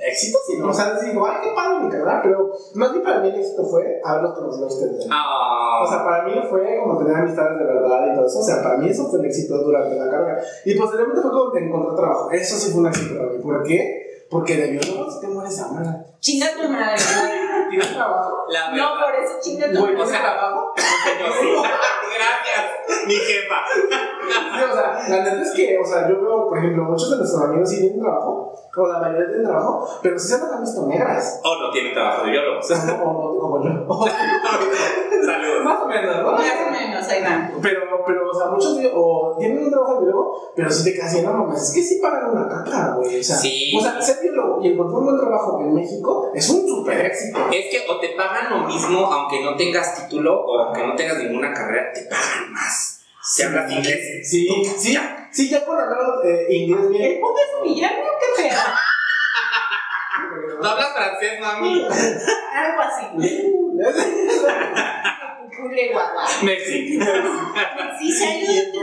éxito, 0.00 0.38
sino, 0.46 0.68
o 0.68 0.72
sea, 0.72 0.94
digo, 1.00 1.26
ay, 1.26 1.36
qué 1.42 1.50
padre 1.54 1.84
mi 1.84 1.90
carrera, 1.90 2.20
pero 2.22 2.50
más 2.74 2.92
bien 2.92 3.04
para 3.04 3.20
mí 3.20 3.28
el 3.28 3.34
éxito 3.36 3.64
fue 3.64 4.00
haberlos 4.04 4.34
conocido 4.34 4.64
a 4.64 4.68
ustedes. 4.68 5.06
Ah, 5.10 5.82
O 5.84 5.88
sea, 5.88 6.04
para 6.04 6.24
mí 6.24 6.34
fue 6.48 6.78
como 6.82 6.98
tener 6.98 7.16
amistades 7.16 7.58
de 7.58 7.64
verdad 7.64 8.12
y 8.12 8.14
todo 8.16 8.26
eso. 8.26 8.38
O 8.38 8.42
sea, 8.42 8.62
para 8.62 8.76
mí 8.78 8.88
eso 8.88 9.08
fue 9.08 9.20
el 9.20 9.26
éxito 9.26 9.58
durante 9.62 9.96
la 9.96 10.10
carrera. 10.10 10.40
Y 10.64 10.74
posteriormente 10.74 11.22
fue 11.22 11.30
como 11.30 11.56
encontrar 11.56 11.96
trabajo. 11.96 12.30
Eso 12.30 12.56
sí 12.56 12.72
fue 12.72 12.80
un 12.82 12.88
éxito 12.88 13.18
para 13.18 13.30
mí. 13.32 13.38
¿Por 13.42 13.62
qué? 13.62 14.06
Porque 14.30 14.56
de 14.56 14.70
biólogo 14.70 15.10
si 15.10 15.20
te 15.20 15.26
mueres 15.26 15.56
de 15.56 15.62
hambre. 15.62 15.88
Chinga 16.20 16.46
tu 16.54 16.68
madre. 16.68 16.96
¿Tienes 17.70 17.94
trabajo? 17.94 18.44
la 18.48 18.70
No, 18.70 18.88
por 19.00 19.14
eso 19.24 19.34
chinga 19.42 19.72
tu 19.72 19.80
madre. 19.80 20.06
sea, 20.06 20.20
trabajo? 20.22 20.72
Sí. 21.04 21.52
Gracias, 22.10 23.06
mi 23.06 23.14
jefa. 23.14 23.56
Sí, 23.70 24.62
o 24.62 24.74
sea, 24.74 25.08
la 25.08 25.24
neta 25.24 25.42
es 25.42 25.52
que, 25.52 25.78
o 25.78 25.84
sea, 25.84 26.08
yo 26.08 26.20
veo, 26.20 26.48
por 26.48 26.58
ejemplo, 26.58 26.84
muchos 26.84 27.10
de 27.10 27.16
nuestros 27.18 27.42
amigos 27.42 27.68
sí 27.70 27.80
tienen 27.80 28.00
trabajo, 28.00 28.52
o 28.76 28.86
la 28.86 29.00
mayoría 29.00 29.26
tienen 29.26 29.46
trabajo, 29.46 29.88
pero 30.02 30.18
sí 30.18 30.28
se 30.28 30.34
han 30.34 30.60
visto 30.60 30.86
negras. 30.86 31.40
O 31.44 31.60
no 31.60 31.70
tiene 31.70 31.92
trabajo 31.92 32.24
de 32.24 32.30
biólogos. 32.30 32.70
O 32.70 32.86
no, 32.86 32.98
como 33.38 33.64
yo. 33.64 33.70
Saludos. 35.24 35.64
Más 35.64 35.82
o 35.82 35.86
menos, 35.86 36.16
¿no? 36.16 36.32
Más 36.32 36.42
o 36.66 36.70
menos, 36.70 37.08
ahí 37.08 37.22
van. 37.22 37.39
Pero, 37.62 38.04
pero, 38.06 38.30
o 38.30 38.34
sea, 38.34 38.46
muchos 38.48 38.76
de- 38.78 38.90
o 38.94 39.36
tienen 39.38 39.64
un 39.64 39.70
trabajo 39.70 40.00
de 40.00 40.06
biólogo, 40.06 40.52
pero 40.56 40.70
si 40.70 40.84
te 40.84 40.98
casi 40.98 41.22
no 41.22 41.32
mames, 41.32 41.62
es 41.62 41.74
que 41.74 41.82
sí 41.82 41.98
pagan 42.00 42.30
una 42.30 42.48
caca, 42.48 42.94
güey. 42.96 43.20
O 43.20 43.22
sea, 43.22 43.36
Sí. 43.36 43.72
o 43.76 43.80
sea, 43.80 44.00
ser 44.00 44.18
biólogo 44.22 44.62
y 44.62 44.68
encontrar 44.72 44.98
un 45.00 45.04
buen 45.06 45.18
trabajo 45.20 45.60
en 45.60 45.74
México 45.74 46.30
es 46.34 46.48
un 46.50 46.66
super 46.66 47.04
éxito. 47.06 47.38
Es 47.52 47.66
que 47.70 47.84
o 47.90 47.98
te 48.00 48.10
pagan 48.10 48.50
lo 48.50 48.66
mismo 48.68 49.06
aunque 49.06 49.42
no 49.44 49.56
tengas 49.56 49.94
título 50.02 50.40
o 50.44 50.58
aunque 50.60 50.86
no 50.86 50.94
tengas 50.94 51.18
ninguna 51.18 51.52
carrera, 51.52 51.92
te 51.92 52.02
pagan 52.02 52.52
más. 52.52 53.00
Si 53.22 53.42
hablas 53.42 53.70
inglés. 53.70 54.28
Sí, 54.28 54.48
sí, 54.78 54.96
sí, 55.30 55.48
ya 55.50 55.64
con 55.66 55.78
hablar 55.78 55.98
eh, 56.24 56.46
inglés 56.50 56.88
bien. 56.88 57.02
¿El 57.12 57.20
punto 57.20 57.38
es 57.38 57.60
humillarme 57.60 58.00
o 58.02 58.18
qué 58.18 58.42
feo? 58.42 58.58
¿No 60.62 60.68
hablas 60.68 60.92
francés, 60.94 61.40
mami? 61.40 61.84
Algo 62.54 62.82
así. 62.82 63.06
Cucule 65.56 65.92
guagua. 65.92 66.24
Messi. 66.42 66.98
Sí, 68.00 68.12
se 68.12 68.24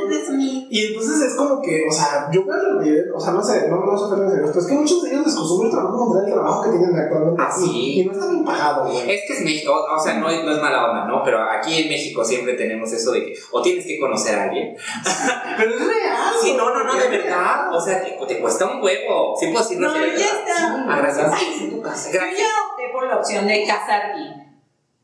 desde 0.07 0.33
mí. 0.37 0.67
Y 0.69 0.87
entonces 0.87 1.21
es 1.31 1.35
como 1.35 1.61
que, 1.61 1.85
o 1.87 1.91
sea, 1.91 2.29
yo 2.31 2.45
veo 2.45 2.55
la 2.55 2.73
mayoría, 2.75 3.03
o 3.15 3.19
sea, 3.19 3.33
no 3.33 3.41
sé, 3.43 3.67
no, 3.69 3.77
no 3.85 3.97
sé 3.97 4.15
pero 4.15 4.51
es 4.59 4.65
que 4.67 4.73
muchos 4.73 5.03
de 5.03 5.09
ellos 5.09 5.25
les 5.25 5.35
el 5.35 5.71
trabajo 5.71 5.97
como 5.97 6.19
el 6.19 6.31
trabajo 6.33 6.63
que 6.63 6.69
tienen 6.77 6.95
actualmente. 6.95 7.41
Ah, 7.41 7.51
sí. 7.51 7.99
Y 8.01 8.05
no 8.05 8.11
está 8.11 8.27
bien 8.29 8.45
pagado, 8.45 8.83
güey. 8.85 8.97
Es 9.09 9.21
que 9.27 9.33
es 9.33 9.41
México, 9.43 9.73
o, 9.73 9.95
o 9.95 9.99
sea, 9.99 10.13
no, 10.15 10.29
es- 10.29 10.43
no 10.43 10.51
es 10.51 10.61
mala 10.61 10.85
onda, 10.89 11.05
¿no? 11.05 11.23
Pero 11.23 11.41
aquí 11.41 11.81
en 11.81 11.89
México 11.89 12.23
siempre 12.23 12.53
tenemos 12.53 12.91
eso 12.93 13.11
de 13.11 13.25
que 13.25 13.33
o 13.51 13.61
tienes 13.61 13.85
que 13.85 13.99
conocer 13.99 14.35
a 14.37 14.43
alguien. 14.43 14.75
Pero 15.57 15.71
es 15.71 15.79
real. 15.79 16.33
Sí, 16.41 16.53
no, 16.55 16.73
no, 16.73 16.83
no, 16.83 16.95
de 16.95 17.07
verdad. 17.07 17.73
O 17.73 17.79
sea, 17.81 18.03
te, 18.03 18.11
te 18.27 18.39
cuesta 18.39 18.65
un 18.65 18.81
huevo. 18.83 19.35
Sí 19.39 19.47
puedo 19.47 19.63
decirlo 19.63 19.87
No, 19.89 19.97
ya 19.97 20.25
está. 20.25 20.85
Ah, 20.87 20.97
gracias. 21.01 21.31
Sí, 21.39 21.63
en 21.63 21.69
tu 21.71 21.81
casa. 21.81 22.11
Yo 22.11 22.19
Gracias. 22.19 22.39
ya 22.39 22.45
opté 22.71 22.83
por 22.93 23.07
la 23.07 23.17
opción 23.17 23.47
de 23.47 23.65
casar 23.65 24.15
bien. 24.15 24.46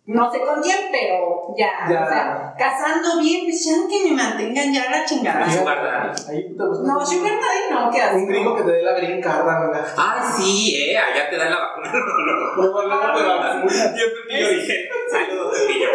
No 0.06 0.30
sé 0.30 0.42
con 0.42 0.62
quién, 0.62 0.92
pero 0.92 1.56
ya. 1.58 1.88
Ya. 1.90 2.04
O 2.04 2.08
sea, 2.10 2.54
casando 2.58 3.22
bien, 3.22 3.46
pues 3.46 3.64
ya 3.64 3.88
que 3.88 4.10
me 4.10 4.18
mantengan 4.18 4.74
ya 4.74 4.92
la 4.92 5.06
chingada. 5.06 5.50
Sugar 5.50 5.82
daddy. 5.82 6.56
No, 6.56 7.06
Sugar 7.06 7.40
Daddy 7.40 7.72
no, 7.72 7.90
¿qué 7.90 8.02
haces? 8.02 8.24
Un 8.24 8.28
gringo 8.28 8.54
que 8.54 8.64
te 8.64 8.72
dé 8.72 8.82
la 8.82 8.92
green 8.96 9.22
card, 9.22 9.48
amiga. 9.48 9.86
Ay, 9.96 10.22
sí, 10.36 10.76
eh, 10.76 10.98
allá 10.98 11.30
te 11.30 11.38
dan 11.38 11.52
la 11.52 11.58
vacuna. 11.58 11.92
Hablando 11.94 13.20
de 13.20 13.28
la 13.28 13.36
vacuna. 13.36 13.96
Yo 13.96 14.50
dije, 14.50 14.90
saludos, 15.10 15.58
Pepillo. 15.58 15.88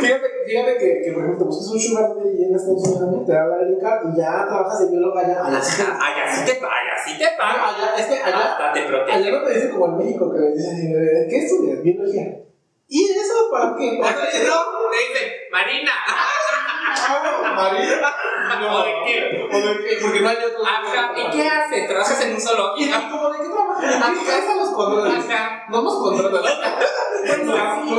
Fíjate, 0.00 0.26
fíjate 0.46 0.76
que, 0.78 1.02
que, 1.02 1.12
por 1.12 1.24
ejemplo, 1.24 1.38
te 1.38 1.44
buscas 1.44 1.72
un 1.72 1.80
sugar 1.80 2.14
daddy 2.14 2.38
y 2.38 2.44
en 2.44 2.54
Estados 2.54 2.84
Unidos 2.84 3.00
también, 3.00 3.26
te 3.26 3.32
da 3.32 3.46
la 3.46 3.80
card 3.82 4.14
y 4.14 4.16
ya 4.16 4.46
trabajas 4.46 4.78
de 4.78 4.90
bióloga 4.90 5.20
allá. 5.22 5.42
Allá 5.42 5.60
sí 5.60 5.82
te 5.82 5.82
Allá 5.82 6.30
sí 6.30 6.44
te 6.46 6.54
paga, 6.62 6.78
allá 6.78 6.96
sí 7.02 7.18
te 7.18 7.36
paga. 7.36 7.68
Allá, 7.68 7.94
es 7.98 8.06
que 8.06 8.22
allá, 8.22 8.72
allá 9.12 9.30
no 9.32 9.42
te 9.42 9.54
dicen 9.54 9.70
como 9.72 9.86
en 9.86 9.96
México 9.98 10.32
que 10.32 10.38
les 10.38 10.54
dicen, 10.54 11.26
¿qué 11.28 11.36
estudias? 11.44 11.82
Biología. 11.82 12.44
¿Y 12.88 13.10
eso 13.10 13.50
para 13.50 13.74
qué? 13.76 13.98
O 14.00 14.04
sea, 14.04 14.14
No, 14.46 14.90
te 14.90 14.96
dicen, 14.98 15.32
Marina. 15.50 15.92
Ah, 16.06 17.52
María. 17.56 18.14
¿O 18.70 18.82
de 18.82 18.92
qué? 19.04 19.48
¿O 19.50 19.58
de 19.58 19.84
qué? 19.84 19.98
Porque 20.00 20.20
no 20.20 20.28
hay 20.28 20.36
otro. 20.36 20.64
Ajá, 20.64 21.12
¿y 21.16 21.30
qué 21.30 21.48
haces? 21.48 21.88
¿Trabajas 21.88 22.20
en 22.22 22.30
un 22.32 22.36
¿Y 22.36 22.40
zoológico? 22.40 23.10
como 23.10 23.30
de 23.30 23.38
qué 23.40 23.48
trabajas? 23.48 23.84
¿A 23.84 24.12
qué 24.12 24.56
los 24.56 24.70
controles? 24.70 25.24
Ajá. 25.30 25.64
No 25.68 25.82
nos 25.82 25.94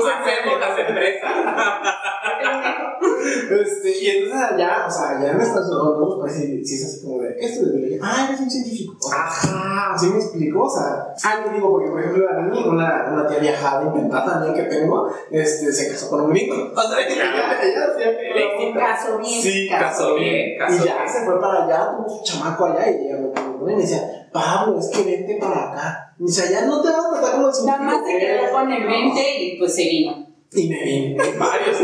hacemos 0.08 0.60
las 0.60 0.78
empresas. 0.80 1.32
Este, 3.26 3.98
y 4.04 4.08
entonces 4.08 4.52
allá, 4.52 4.86
o 4.88 4.92
sea, 4.92 5.18
allá 5.18 5.32
en 5.32 5.42
Estados 5.42 5.70
Unidos, 5.72 6.18
pues 6.22 6.34
sí, 6.34 6.66
sí 6.66 6.76
es 6.76 6.86
así 6.86 7.06
como 7.06 7.22
de, 7.22 7.36
¿qué 7.36 7.46
estudias 7.46 7.74
biología? 7.76 8.00
Ah, 8.02 8.26
eres 8.28 8.42
un 8.42 8.50
científico. 8.50 8.96
O 9.00 9.10
sea, 9.10 9.18
Ajá. 9.26 9.94
Así 9.94 10.08
me 10.08 10.18
explicó, 10.18 10.64
o 10.64 10.70
sea, 10.70 11.14
ah, 11.24 11.44
yo 11.46 11.54
digo, 11.54 11.72
porque 11.72 11.90
por 11.90 12.00
ejemplo, 12.02 12.28
a 12.30 12.42
mí, 12.42 12.64
una, 12.68 13.10
una 13.14 13.28
tía 13.28 13.40
viajada 13.40 13.84
inventada 13.86 14.26
también 14.34 14.54
que 14.54 14.64
tengo, 14.64 15.10
este, 15.32 15.72
se 15.72 15.92
casó 15.92 16.10
con 16.10 16.22
un 16.22 16.30
gringo. 16.32 16.56
O 16.76 16.82
sea, 16.82 17.00
ella, 17.08 17.60
ella 17.64 17.86
siempre. 17.98 18.74
Caso 18.74 19.18
bien. 19.20 19.42
Sí, 19.42 19.70
Casó 19.70 20.16
bien, 20.16 20.50
Y 20.56 20.58
casó 20.58 20.86
ya 20.86 20.96
bien. 21.04 21.10
se 21.10 21.26
fue 21.26 21.40
para 21.40 21.64
allá, 21.66 21.92
tuvo 21.98 22.10
su 22.10 22.24
chamaco 22.24 22.66
allá, 22.66 22.90
y 22.92 23.06
ella 23.08 23.18
me 23.18 23.28
preguntó 23.30 23.70
y 23.70 23.76
me 23.76 23.82
decía, 23.82 24.28
Pablo, 24.32 24.78
es 24.80 24.90
que 24.90 25.04
vente 25.04 25.38
para 25.40 25.72
acá. 25.72 26.14
Y 26.20 26.26
dice, 26.26 26.44
allá 26.48 26.66
no 26.66 26.82
te 26.82 26.90
vas 26.90 27.06
a 27.06 27.12
tratar 27.12 27.36
como 27.36 27.48
el 27.50 27.66
Nada 27.66 27.80
más 27.80 28.06
se 28.06 28.18
quedó 28.18 28.36
eres". 28.40 28.50
con 28.52 28.72
el 28.72 28.86
20 28.88 29.42
y 29.44 29.58
pues 29.60 29.76
se 29.76 29.84
vino. 29.84 30.25
Y 30.56 30.70
me 30.70 30.84
vine, 30.84 31.18
varios. 31.38 31.78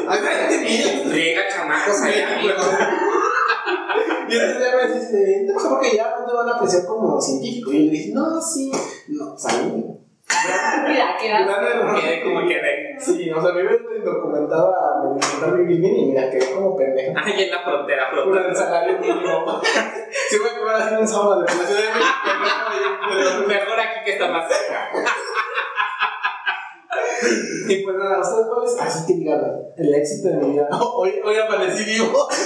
Riega 1.12 1.42
chamacos 1.50 2.02
allá, 2.02 2.38
amigo. 2.40 2.54
Y 4.32 4.34
entonces 4.34 4.62
ya 4.62 4.78
me 4.78 4.94
dice, 4.94 5.46
para 5.46 5.60
acá 5.60 5.70
porque 5.70 5.96
ya 5.98 6.16
no 6.18 6.26
te 6.26 6.34
van 6.34 6.48
a 6.48 6.56
apreciar 6.56 6.86
como 6.86 7.20
científico. 7.20 7.70
Y 7.74 7.80
yo 7.80 7.92
le 7.92 7.98
dije, 7.98 8.12
no, 8.14 8.42
sí, 8.42 8.72
no, 9.10 9.38
salí. 9.38 9.84
Mira, 10.88 11.18
queda. 11.20 12.24
Como 12.24 12.48
quedé. 12.48 12.96
Sí, 12.98 13.30
o 13.30 13.42
sea, 13.42 13.52
a 13.52 13.54
mí 13.54 13.64
me 13.64 14.00
documentaba, 14.00 15.04
me 15.04 15.14
intentaba 15.16 15.58
vivir 15.58 15.80
bien 15.82 15.96
y 15.98 16.06
mira, 16.06 16.30
quedé 16.30 16.54
como 16.54 16.78
pendejo. 16.78 17.14
Ahí 17.22 17.44
en 17.44 17.52
la 17.52 17.60
frontera, 17.60 18.10
Por 18.10 18.20
el 18.20 18.24
flotando. 18.26 18.56
salario 18.60 19.00
mínimo. 19.00 19.62
Sí, 20.30 20.38
voy 20.40 20.50
a 20.50 20.60
comer 20.60 20.76
así 20.76 20.96
un 20.96 21.08
sábado 21.08 21.42
de 21.42 21.46
la 21.48 21.52
Ciudad 21.52 21.82
de 21.82 21.88
México. 21.90 23.48
Mejor 23.48 23.80
aquí 23.82 24.00
que 24.06 24.12
está 24.14 24.28
más 24.30 24.48
cerca. 24.48 24.90
Y 27.68 27.84
pues 27.84 27.96
nada, 27.96 28.20
¿ustedes 28.20 28.48
cuál 28.48 28.66
es? 28.66 28.80
Así 28.80 29.08
que 29.08 29.20
digan, 29.20 29.42
el 29.78 29.94
éxito 29.94 30.30
de 30.30 30.38
mi 30.38 30.54
vida. 30.54 30.68
Hoy, 30.96 31.14
hoy 31.24 31.36
amanecí 31.38 31.84
vivo. 31.84 32.28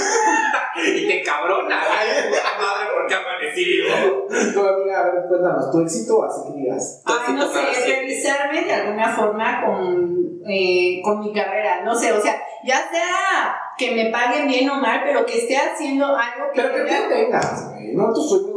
Y 0.78 1.08
te 1.08 1.24
cabrona. 1.24 1.82
Ay, 1.82 2.30
madre, 2.60 2.90
¿por 2.94 3.08
qué 3.08 3.16
amanecí 3.16 3.64
vivo? 3.64 4.28
Tu 4.28 4.60
amiga, 4.60 5.00
a 5.00 5.04
ver, 5.06 5.26
cuéntanos, 5.30 5.72
tu 5.72 5.80
éxito, 5.80 6.22
así 6.22 6.52
que 6.52 6.60
digas. 6.60 7.02
Ay, 7.06 7.34
no 7.34 7.48
sé, 7.48 7.62
realizarme 7.86 8.62
de 8.66 8.74
alguna 8.74 9.16
forma 9.16 9.66
con, 9.66 10.42
eh, 10.46 11.02
con 11.02 11.22
mi 11.22 11.32
carrera, 11.32 11.82
no 11.86 11.96
sé, 11.96 12.12
o 12.12 12.22
sea, 12.22 12.44
ya 12.66 12.90
sea 12.92 13.56
que 13.78 13.96
me 13.96 14.12
paguen 14.12 14.48
bien 14.48 14.70
o 14.70 14.82
mal, 14.82 15.00
pero 15.06 15.26
que 15.26 15.38
esté 15.38 15.56
haciendo 15.56 16.08
algo 16.08 16.52
que 16.54 16.62
Pero 16.62 16.74
que 16.74 16.94
tú 16.94 17.10
tengas, 17.10 17.72
güey, 17.72 17.96
no 17.96 18.14
tus 18.14 18.30
sueños 18.30 18.56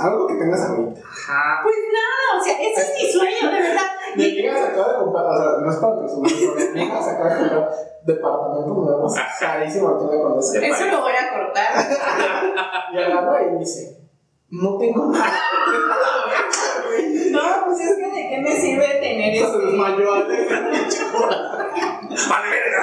algo 0.00 0.26
que 0.26 0.34
tengas 0.34 0.60
ahorita. 0.68 1.00
Ajá. 1.00 1.60
Pues 1.62 1.76
nada, 1.92 2.40
o 2.40 2.44
sea, 2.44 2.54
ese 2.54 2.80
es 2.80 3.02
mi 3.02 3.12
sueño, 3.12 3.50
de 3.50 3.60
verdad. 3.60 3.97
Mi 4.18 4.24
Mi- 4.24 4.30
amiga 4.48 4.56
se 4.56 4.64
acaba 4.72 4.88
de 4.92 4.98
comprar, 4.98 5.24
o 5.26 5.28
sea, 5.36 5.46
no 5.62 5.68
es 5.70 5.76
para 5.78 5.98
presumir, 5.98 6.32
pero 6.56 6.70
mi 6.74 6.80
amiga 6.82 7.02
se 7.02 7.10
acaba 7.10 7.28
de 7.34 7.38
comprar 7.40 7.64
departamentos 8.04 8.76
nuevos, 8.76 9.14
carísimo 9.40 9.88
aquí 9.88 10.04
en 10.04 10.10
la 10.18 10.22
Condesa. 10.24 10.66
Eso 10.66 10.84
lo 10.86 11.00
voy 11.02 11.12
a 11.12 11.32
cortar. 11.32 11.70
Y 12.92 12.94
agarra 12.98 13.42
y 13.42 13.44
dice, 13.58 13.82
no 14.50 14.78
tengo 14.78 15.06
nada. 15.06 15.32
No, 17.30 17.40
pues 17.66 17.80
es 17.80 17.96
que 17.96 18.06
de 18.10 18.28
qué 18.30 18.38
me 18.42 18.52
sirve 18.56 18.86
tener 19.00 19.34
Esta 19.34 19.52
se 19.52 19.58
desmayó 19.58 20.14
Ale. 20.14 20.46
Vale, 20.48 20.70
verga. 22.50 22.82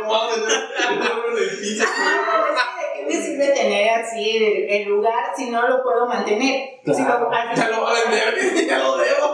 No 0.00 0.06
mames, 0.08 0.40
duermo 0.44 1.28
en 1.30 1.38
el 1.38 1.50
piso. 1.60 1.84
Pero 1.86 2.46
es 2.46 2.52
que 2.74 2.82
de 2.82 2.88
qué 2.94 3.00
me 3.06 3.14
sirve 3.24 3.46
tener 3.54 3.84
así 4.00 4.22
el, 4.36 4.46
el 4.70 4.82
lugar 4.88 5.22
si 5.36 5.44
no 5.50 5.60
lo 5.68 5.74
puedo 5.82 6.06
mantener. 6.06 6.56
Si 6.84 7.04
Claro, 7.04 7.24
lo- 7.24 7.30
al 7.32 7.48
ya 7.48 7.52
final- 7.54 7.70
lo 7.72 7.78
va 7.84 7.90
a 7.90 7.92
vender, 7.94 8.66
ya 8.66 8.78
lo 8.78 8.96
debo. 8.96 9.29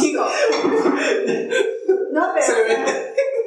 Digo. 0.00 0.24
No, 2.12 2.32
pero. 2.34 2.46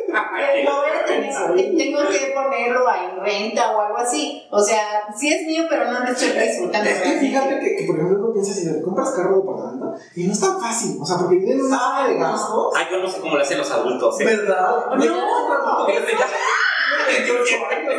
Que 0.09 0.63
lo 0.63 1.05
tener, 1.05 1.77
tengo 1.77 1.99
que 2.09 2.33
ponerlo 2.33 2.85
en 2.93 3.19
renta 3.23 3.71
o 3.75 3.81
algo 3.81 3.97
así. 3.97 4.43
O 4.51 4.59
sea, 4.59 5.03
sí 5.15 5.33
es 5.33 5.45
mío, 5.45 5.63
pero 5.69 5.91
no 5.91 5.99
lo 5.99 6.05
estoy 6.05 6.29
disfrutando. 6.29 6.89
Es 6.89 7.01
que 7.01 7.19
fíjate 7.19 7.59
que, 7.59 7.75
que, 7.75 7.83
por 7.85 7.95
ejemplo, 7.95 8.19
uno 8.19 8.33
piensa 8.33 8.53
si 8.53 8.71
te 8.71 8.81
compras 8.81 9.11
carro 9.11 9.35
de 9.35 9.41
departamento 9.41 9.93
y 10.15 10.23
no 10.25 10.33
es 10.33 10.39
tan 10.39 10.59
fácil. 10.59 10.97
O 11.01 11.05
sea, 11.05 11.17
porque 11.17 11.35
vienen 11.37 11.61
una 11.61 11.77
zona 11.77 12.07
de 12.07 12.17
gastos. 12.17 12.73
Ay, 12.75 12.87
yo 12.91 12.99
no 12.99 13.07
sé 13.07 13.21
cómo 13.21 13.35
lo 13.35 13.41
hacen 13.41 13.57
los 13.57 13.71
adultos, 13.71 14.19
¿eh? 14.21 14.25
¿Verdad? 14.25 14.85
No, 14.87 14.95
no, 14.95 15.87
ya. 15.87 16.27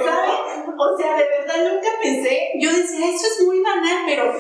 ¿Sabes? 0.05 0.41
O 0.79 0.97
sea, 0.97 1.17
de 1.17 1.25
verdad 1.25 1.73
nunca 1.73 1.89
pensé. 2.03 2.53
Yo 2.59 2.71
decía, 2.71 3.09
eso 3.09 3.27
es 3.27 3.47
muy 3.47 3.61
banal, 3.61 4.05
pero 4.07 4.33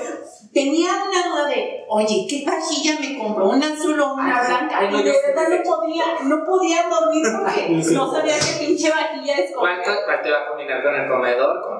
tenía 0.53 0.91
una 1.09 1.29
duda 1.29 1.49
de, 1.49 1.85
oye, 1.89 2.27
¿qué 2.29 2.45
vajilla 2.45 2.99
me 3.01 3.19
compro? 3.19 3.51
¿Una 3.51 3.67
azul 3.67 4.01
o 4.01 4.15
una 4.15 4.45
sí. 4.45 4.53
blanca? 4.53 4.85
Y 4.85 5.03
de 5.03 5.13
verdad 5.13 5.49
no 5.49 5.63
podía, 5.63 6.05
no 6.25 6.45
podía 6.45 6.89
dormir 6.89 7.25
porque 7.39 7.69
no 7.95 8.13
sabía 8.13 8.35
qué 8.35 8.67
pinche 8.67 8.91
vajilla 8.91 9.35
es 9.37 9.53
¿Cuál, 9.57 9.81
cuál 9.83 10.23
te 10.23 10.31
va 10.31 10.39
a 10.39 10.49
combinar 10.49 10.83
con 10.83 10.95
el 10.95 11.09
comedor? 11.09 11.61
Con... 11.63 11.80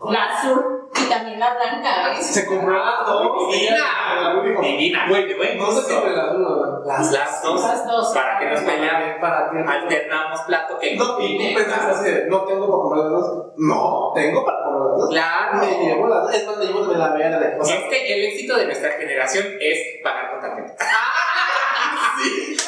La 0.00 0.24
azul 0.24 0.90
y 0.94 1.08
también 1.08 1.40
la 1.40 1.54
blanca. 1.54 2.10
¿ves? 2.10 2.26
Se 2.26 2.46
compró 2.46 2.72
las 2.72 3.06
dos. 3.06 3.52
Divina. 3.52 4.42
Divina. 4.60 5.06
De 5.08 5.34
buen 5.34 5.58
No 5.58 5.70
sé 5.70 5.82
si 5.82 5.94
las 5.94 6.32
dos. 6.32 6.86
Las 6.86 7.12
Las 7.12 7.42
dos. 7.42 7.62
Las 7.62 7.86
dos. 7.86 8.14
Para 8.14 8.38
que 8.38 8.46
nos 8.50 8.60
peleamos. 8.60 9.20
Para 9.20 9.50
que. 9.50 9.58
Alternamos 9.58 10.40
plato 10.42 10.78
que 10.78 10.96
No, 10.96 11.20
y 11.20 11.38
tú 11.38 11.54
pensaste 11.54 11.90
así 11.90 12.04
de, 12.10 12.26
no 12.26 12.44
tengo 12.44 12.66
para 12.66 12.82
comprar 12.82 13.04
las 13.04 13.12
dos. 13.12 13.46
No, 13.56 14.12
tengo 14.14 14.44
para 14.44 14.58
comprar 14.64 14.90
las 14.90 14.98
dos. 14.98 15.10
Claro. 15.10 15.58
Me 15.58 15.84
llevo 15.84 16.06
las 16.08 16.22
dos. 16.22 16.34
Es 16.34 16.46
más, 16.46 16.56
me 16.58 16.64
llevo 16.66 16.86
de 16.86 16.98
la. 16.98 17.58
O 17.60 17.64
sea, 17.64 17.76
Es 17.76 17.84
que 17.84 18.14
el 18.14 18.24
éxito 18.24 18.56
de 18.56 18.66
nuestra 18.66 18.90
generación 18.92 19.46
es 19.60 19.78
pagar 20.02 20.30
con 20.32 20.40
tarjeta. 20.40 20.74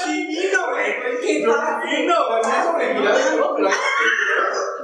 divino, 0.06 0.71
güey. 0.71 1.21
Qué 1.21 1.26
divino. 1.26 1.54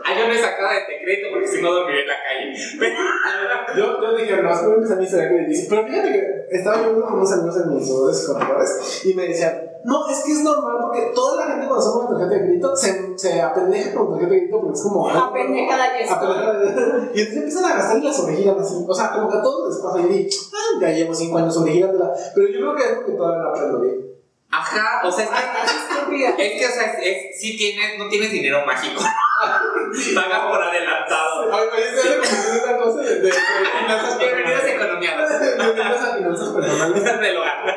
Ah, 0.04 0.18
yo 0.18 0.26
no 0.26 0.32
he 0.32 0.38
sacado 0.38 0.68
de 0.70 0.94
decreto 0.94 1.28
porque 1.32 1.46
si 1.46 1.62
no 1.62 1.72
dormiré 1.72 2.02
en 2.02 2.08
la 2.08 2.14
calle. 2.14 2.52
Yo, 3.76 4.02
yo 4.02 4.16
dije, 4.16 4.42
no, 4.42 4.50
a 4.50 4.96
mi 4.96 5.04
historia 5.04 5.28
que 5.28 5.46
dice, 5.48 5.66
pero 5.70 5.86
fíjate 5.86 6.12
que 6.12 6.56
estaba 6.56 6.82
yo 6.82 7.00
con 7.00 7.14
unos 7.14 7.32
amigos 7.32 7.56
en 7.56 7.74
mis 7.74 8.26
contadores 8.26 9.02
y 9.04 9.14
me 9.14 9.28
decían, 9.28 9.62
no, 9.84 10.06
es 10.08 10.22
que 10.24 10.32
es 10.32 10.44
normal 10.44 10.76
porque 10.82 11.10
toda 11.14 11.36
la 11.36 11.52
gente 11.52 11.66
cuando 11.66 11.82
saca 11.82 11.98
una 11.98 12.08
tarjeta 12.10 12.34
de 12.34 12.40
crédito 12.46 12.76
se, 12.76 13.18
se 13.18 13.40
apendeja 13.40 13.94
con 13.94 14.10
tarjeta 14.10 14.30
de 14.30 14.38
crédito 14.38 14.60
porque 14.60 14.78
es 14.78 14.82
como... 14.82 15.08
A 15.08 15.32
pendejada 15.32 15.98
y 15.98 16.02
eso. 16.02 16.14
Apendejada. 16.14 16.62
Y 17.14 17.20
entonces 17.20 17.36
empiezan 17.36 17.64
a 17.64 17.74
gastar 17.76 17.98
y 17.98 18.02
la 18.02 18.12
sobregiran 18.12 18.60
así. 18.60 18.84
O 18.86 18.94
sea, 18.94 19.12
como 19.12 19.30
que 19.30 19.38
a 19.38 19.42
todos 19.42 19.68
les 19.68 19.82
pasa. 19.82 20.00
Y 20.00 20.12
digo, 20.12 20.30
ah, 20.52 20.78
ya 20.80 20.88
llevo 20.90 21.14
cinco 21.14 21.38
años 21.38 21.54
sobregirándola. 21.54 22.12
Pero 22.34 22.48
yo 22.48 22.58
creo 22.60 22.76
que 22.76 22.82
es 22.82 22.92
porque 22.96 23.12
todavía 23.12 23.42
no 23.42 23.48
aprendo 23.48 23.80
bien. 23.80 24.11
Ajá, 24.52 25.00
o 25.04 25.10
sea, 25.10 25.24
es 25.24 25.30
que, 25.30 26.26
es 26.38 26.60
que, 26.60 26.66
o 26.66 26.70
sea, 26.72 26.84
es, 26.92 26.98
es- 27.02 27.40
sí 27.40 27.56
tienes, 27.56 27.98
no 27.98 28.08
tienes 28.08 28.30
dinero 28.30 28.64
mágico. 28.66 29.02
Pagas 30.14 30.40
por 30.40 30.62
adelantado. 30.62 31.50
Oye, 31.50 31.84
hace 31.84 32.18
como 32.18 32.64
una 32.64 32.76
cosa 32.78 33.00
de, 33.00 33.14
de, 33.16 33.20
de 33.22 33.32
finanzas 33.32 34.18
Bienvenidos 34.18 34.60
a 34.60 34.64
personales. 34.64 34.74
Economiados. 34.74 35.30
Bienvenidos 35.40 36.00
a 36.02 36.14
finanzas 36.16 36.48
personales. 36.48 37.02
Del 37.20 37.36
hogar. 37.36 37.76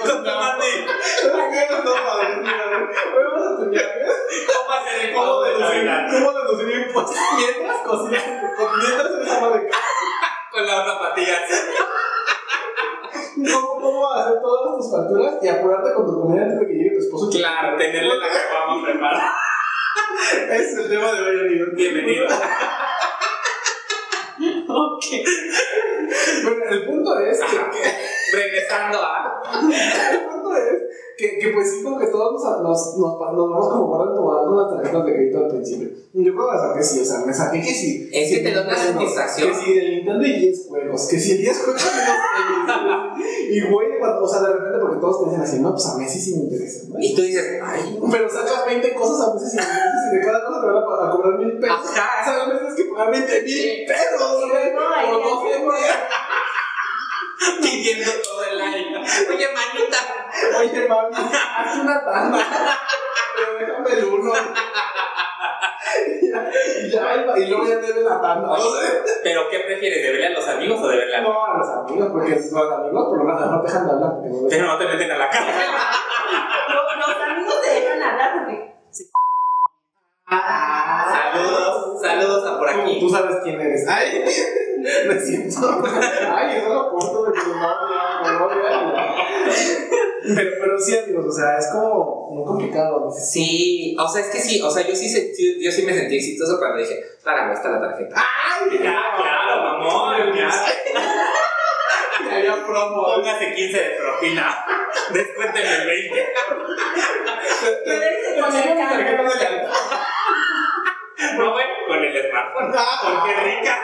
Con 0.00 0.24
tu 0.24 0.30
vamos 1.90 2.18
a 2.18 2.22
enseñarles 3.62 4.16
¿Cómo 4.56 4.70
hacer 4.72 4.94
el 5.04 5.14
cómo 5.14 5.42
deducir, 5.42 5.90
cómo 6.10 6.32
deducir 6.32 6.86
impuestos 6.86 7.16
mientras 7.36 7.78
cocinas, 7.78 8.24
mientras 8.26 9.10
eres 9.12 9.30
ama 9.30 9.48
de 9.56 9.68
casa. 9.68 9.82
Con 10.50 10.66
las 10.66 10.86
zapatillas. 10.86 11.42
¿Cómo, 13.52 13.80
cómo 13.80 14.12
hacer 14.12 14.40
todas 14.40 14.76
tus 14.76 14.90
facturas 14.90 15.34
y 15.42 15.48
apurarte 15.48 15.94
con 15.94 16.06
tu 16.06 16.20
comida 16.20 16.42
antes 16.42 16.60
de 16.60 16.66
que 16.66 16.72
llegue 16.74 16.90
tu 16.90 16.98
esposo. 16.98 17.30
Claro, 17.30 17.76
tenerle 17.76 18.18
la 18.18 18.28
que 18.28 18.38
vamos 18.52 18.84
preparada. 18.84 19.34
Ese 20.50 20.64
es 20.64 20.78
el 20.78 20.88
tema 20.88 21.12
de 21.12 21.20
hoy, 21.22 21.40
amigos. 21.40 21.68
Bienvenido. 21.74 22.26
Ok. 24.40 25.04
Bueno, 26.44 26.64
el 26.70 26.86
punto 26.86 27.18
es 27.18 27.40
que. 27.40 28.36
Regresando 28.36 28.98
a. 29.02 29.42
el 30.12 30.20
punto 30.20 30.56
es 30.56 30.82
que, 31.20 31.38
que 31.38 31.48
pues 31.48 31.70
sí, 31.70 31.82
como 31.84 31.98
que 31.98 32.06
todos 32.06 32.32
nos, 32.32 32.62
nos, 32.62 32.98
nos, 32.98 33.18
nos 33.18 33.50
vamos 33.50 33.68
como 33.68 33.86
guardando 33.88 34.14
tomando 34.16 34.62
las 34.62 34.70
tarjetas 34.74 35.06
de 35.06 35.12
crédito 35.12 35.38
al 35.38 35.48
principio. 35.48 35.88
Yo 36.12 36.34
cuando 36.34 36.52
las 36.52 36.62
saqué, 36.62 36.82
sí, 36.82 37.00
o 37.00 37.04
sea, 37.04 37.26
me 37.26 37.34
saqué 37.34 37.60
que 37.60 37.74
sí. 37.74 38.10
Es 38.12 38.30
que 38.30 38.40
te 38.42 38.54
da 38.54 38.62
una 38.62 38.76
satisfacción. 38.76 39.48
Que 39.50 39.54
si 39.54 39.78
el 39.78 39.96
Nintendo 39.96 40.26
y 40.26 40.40
10 40.40 40.68
juegos, 40.68 41.08
que 41.08 41.20
si 41.20 41.32
el 41.32 41.38
10 41.38 41.58
juegos 41.58 41.82
y 43.50 43.60
güey, 43.70 43.98
cuando, 43.98 44.24
o 44.24 44.28
sea, 44.28 44.40
de 44.40 44.52
repente, 44.54 44.78
porque 44.80 45.00
todos 45.00 45.24
te 45.24 45.30
dicen 45.30 45.42
así, 45.42 45.58
no, 45.60 45.72
pues 45.72 45.86
a 45.86 45.98
Messi 45.98 46.20
sí 46.20 46.34
me 46.36 46.44
interesa, 46.44 46.88
¿no? 46.88 46.96
Y 46.98 47.14
tú 47.14 47.22
dices, 47.22 47.60
ay. 47.62 48.00
Pero 48.10 48.28
sacas 48.28 48.66
20 48.66 48.94
cosas 48.94 49.28
a 49.28 49.34
veces 49.34 49.50
sin 49.50 49.60
intereses 49.60 50.12
y 50.12 50.16
de 50.16 50.24
cada 50.24 50.46
cosa 50.46 50.60
te 50.60 50.66
van 50.66 50.76
a, 50.76 50.80
a 50.80 51.10
cobrar 51.10 51.38
mil 51.38 51.58
pesos. 51.58 51.76
Ajá. 51.76 52.20
O 52.20 52.24
sea, 52.24 52.42
a 52.42 52.48
veces 52.48 52.60
tienes 52.60 52.74
que 52.76 52.84
pagar 52.94 53.10
20 53.12 53.42
mil 53.42 53.86
pesos, 53.86 54.40
güey. 54.40 54.74
No, 54.74 55.18
dos 55.18 55.42
se 55.44 55.58
semanas. 55.58 56.29
Pidiendo 57.62 58.10
todo 58.22 58.44
el 58.44 58.60
aire. 58.60 58.96
Oye, 58.98 59.48
manita. 59.54 59.98
Oye, 60.58 60.88
mami, 60.88 61.14
haz 61.56 61.78
una 61.78 62.04
tanda. 62.04 62.38
Pero 63.36 63.58
déjame 63.58 63.92
el 63.92 64.04
uno. 64.04 64.32
ya, 66.22 66.50
ya, 66.92 67.38
y 67.38 67.46
luego 67.46 67.66
ya 67.66 67.76
debe 67.76 68.02
la 68.02 68.20
tanda. 68.20 68.50
Oye, 68.50 68.62
O 68.62 68.80
sea, 68.80 68.90
¿Pero 69.22 69.48
qué 69.50 69.60
prefieres? 69.60 70.02
¿Deberle 70.02 70.26
a 70.26 70.30
los 70.30 70.48
amigos 70.48 70.80
o 70.82 70.88
deberle 70.88 71.16
a.? 71.16 71.20
no, 71.22 71.46
a 71.46 71.58
los 71.58 71.68
amigos, 71.68 72.08
porque 72.12 72.36
los 72.36 72.72
amigos 72.72 73.08
por 73.08 73.18
lo 73.18 73.24
menos 73.24 73.50
no 73.50 73.60
te 73.62 73.68
dejan 73.68 73.86
de 73.86 73.92
hablar. 73.92 74.10
No 74.10 74.48
Pero 74.48 74.66
no 74.66 74.78
te 74.78 74.86
meten 74.86 75.10
a 75.10 75.18
la 75.18 75.30
cárcel. 75.30 75.54
Los, 76.68 77.08
los 77.08 77.16
amigos 77.26 77.60
te 77.62 77.74
dejan 77.80 78.02
hablar 78.02 78.32
porque. 78.34 78.70
Saludos, 80.30 82.00
saludos 82.00 82.46
a 82.46 82.58
por 82.58 82.68
aquí. 82.68 83.00
tú 83.00 83.08
sabes 83.08 83.36
quién 83.42 83.60
eres. 83.60 83.86
Ay, 83.88 84.24
lo 85.06 85.20
siento. 85.20 85.82
Ay, 86.34 86.56
eso 86.56 86.68
lo 86.68 86.80
aporto 86.82 87.24
de 87.24 87.38
no, 87.38 88.38
no, 88.38 88.50
ya, 88.62 88.70
ya. 88.70 89.16
Pero, 90.34 90.50
pero 90.60 90.78
sí, 90.78 90.96
amigos, 90.98 91.26
o 91.26 91.32
sea, 91.32 91.58
es 91.58 91.68
como 91.72 92.28
muy 92.30 92.44
complicado. 92.44 93.00
¿no? 93.00 93.10
Sí, 93.10 93.96
o 93.98 94.06
sea, 94.08 94.20
es 94.22 94.28
que 94.28 94.38
sí, 94.38 94.60
o 94.62 94.70
sea, 94.70 94.86
yo 94.86 94.94
sí, 94.94 95.08
se- 95.08 95.32
yo 95.60 95.70
sí 95.72 95.82
me 95.82 95.92
sentí 95.94 96.16
exitoso 96.16 96.58
cuando 96.58 96.78
dije, 96.78 97.00
para, 97.24 97.46
no 97.46 97.52
está 97.54 97.70
la 97.70 97.80
tarjeta. 97.80 98.14
¡Ay! 98.16 98.78
Ya, 98.82 99.02
claro, 99.16 99.62
mamón, 99.62 100.32
ya. 100.36 100.48
Ya 102.30 102.36
había 102.36 102.64
promo. 102.64 103.02
Póngase 103.16 103.54
15 103.54 103.76
de 103.78 103.90
propina. 103.96 104.64
Descuénteme 105.12 105.74
el 105.76 105.86
20. 105.86 106.26
Quédense 107.84 108.40
con 108.40 108.56
el 108.56 108.78
cargo. 108.78 109.68
No, 111.38 111.52
bueno, 111.52 111.70
con 111.86 111.98
el 111.98 112.30
smartphone. 112.30 112.72
Porque 112.72 113.34
rica. 113.34 113.78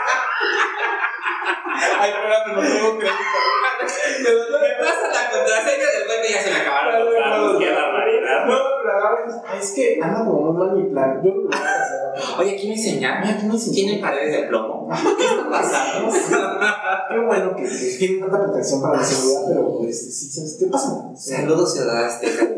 Ay, 1.98 2.10
espérate, 2.10 2.52
no 2.52 2.60
tengo 2.60 2.98
crédito. 2.98 3.16
Me 4.60 4.84
pasa 4.84 5.08
la 5.08 5.30
contraseña 5.30 5.86
del 5.86 6.08
web 6.08 6.24
y 6.28 6.32
ya 6.32 6.40
se 6.42 6.50
me 6.50 6.56
acabaron 6.56 7.04
los 7.04 7.14
datos. 7.14 7.58
Qué 7.58 7.70
barbaridad. 7.70 8.46
No, 8.46 8.58
pero 8.82 8.92
ahora 8.92 9.58
es 9.58 9.72
que 9.72 9.98
anda 10.02 10.24
como 10.24 10.52
muy 10.52 10.58
mal 10.58 10.76
mi 10.76 10.90
plan. 10.90 11.20
Yo 11.22 11.30
no 11.30 11.42
lo 11.42 11.48
voy 11.48 11.56
a 11.56 11.82
hacer. 11.82 11.96
Oye, 12.38 12.54
aquí 12.54 12.68
me 12.68 12.74
enseñan. 12.74 13.22
¿Tienen 13.72 14.00
paredes 14.00 14.32
de 14.32 14.48
plomo? 14.48 14.88
¿Qué 15.16 15.24
está 15.24 15.50
pasando? 15.50 16.12
Qué 17.10 17.18
bueno 17.18 17.56
que, 17.56 17.62
que 17.62 17.96
tienen 17.98 18.20
tanta 18.20 18.44
protección 18.44 18.82
para 18.82 18.96
la 18.96 19.04
seguridad, 19.04 19.42
pero 19.48 19.78
pues, 19.78 20.18
sí, 20.18 20.30
¿sabes 20.30 20.56
qué 20.58 20.66
pasa? 20.66 20.88
Saludos, 21.16 21.74
Ciudad 21.74 22.04
Azteca. 22.04 22.46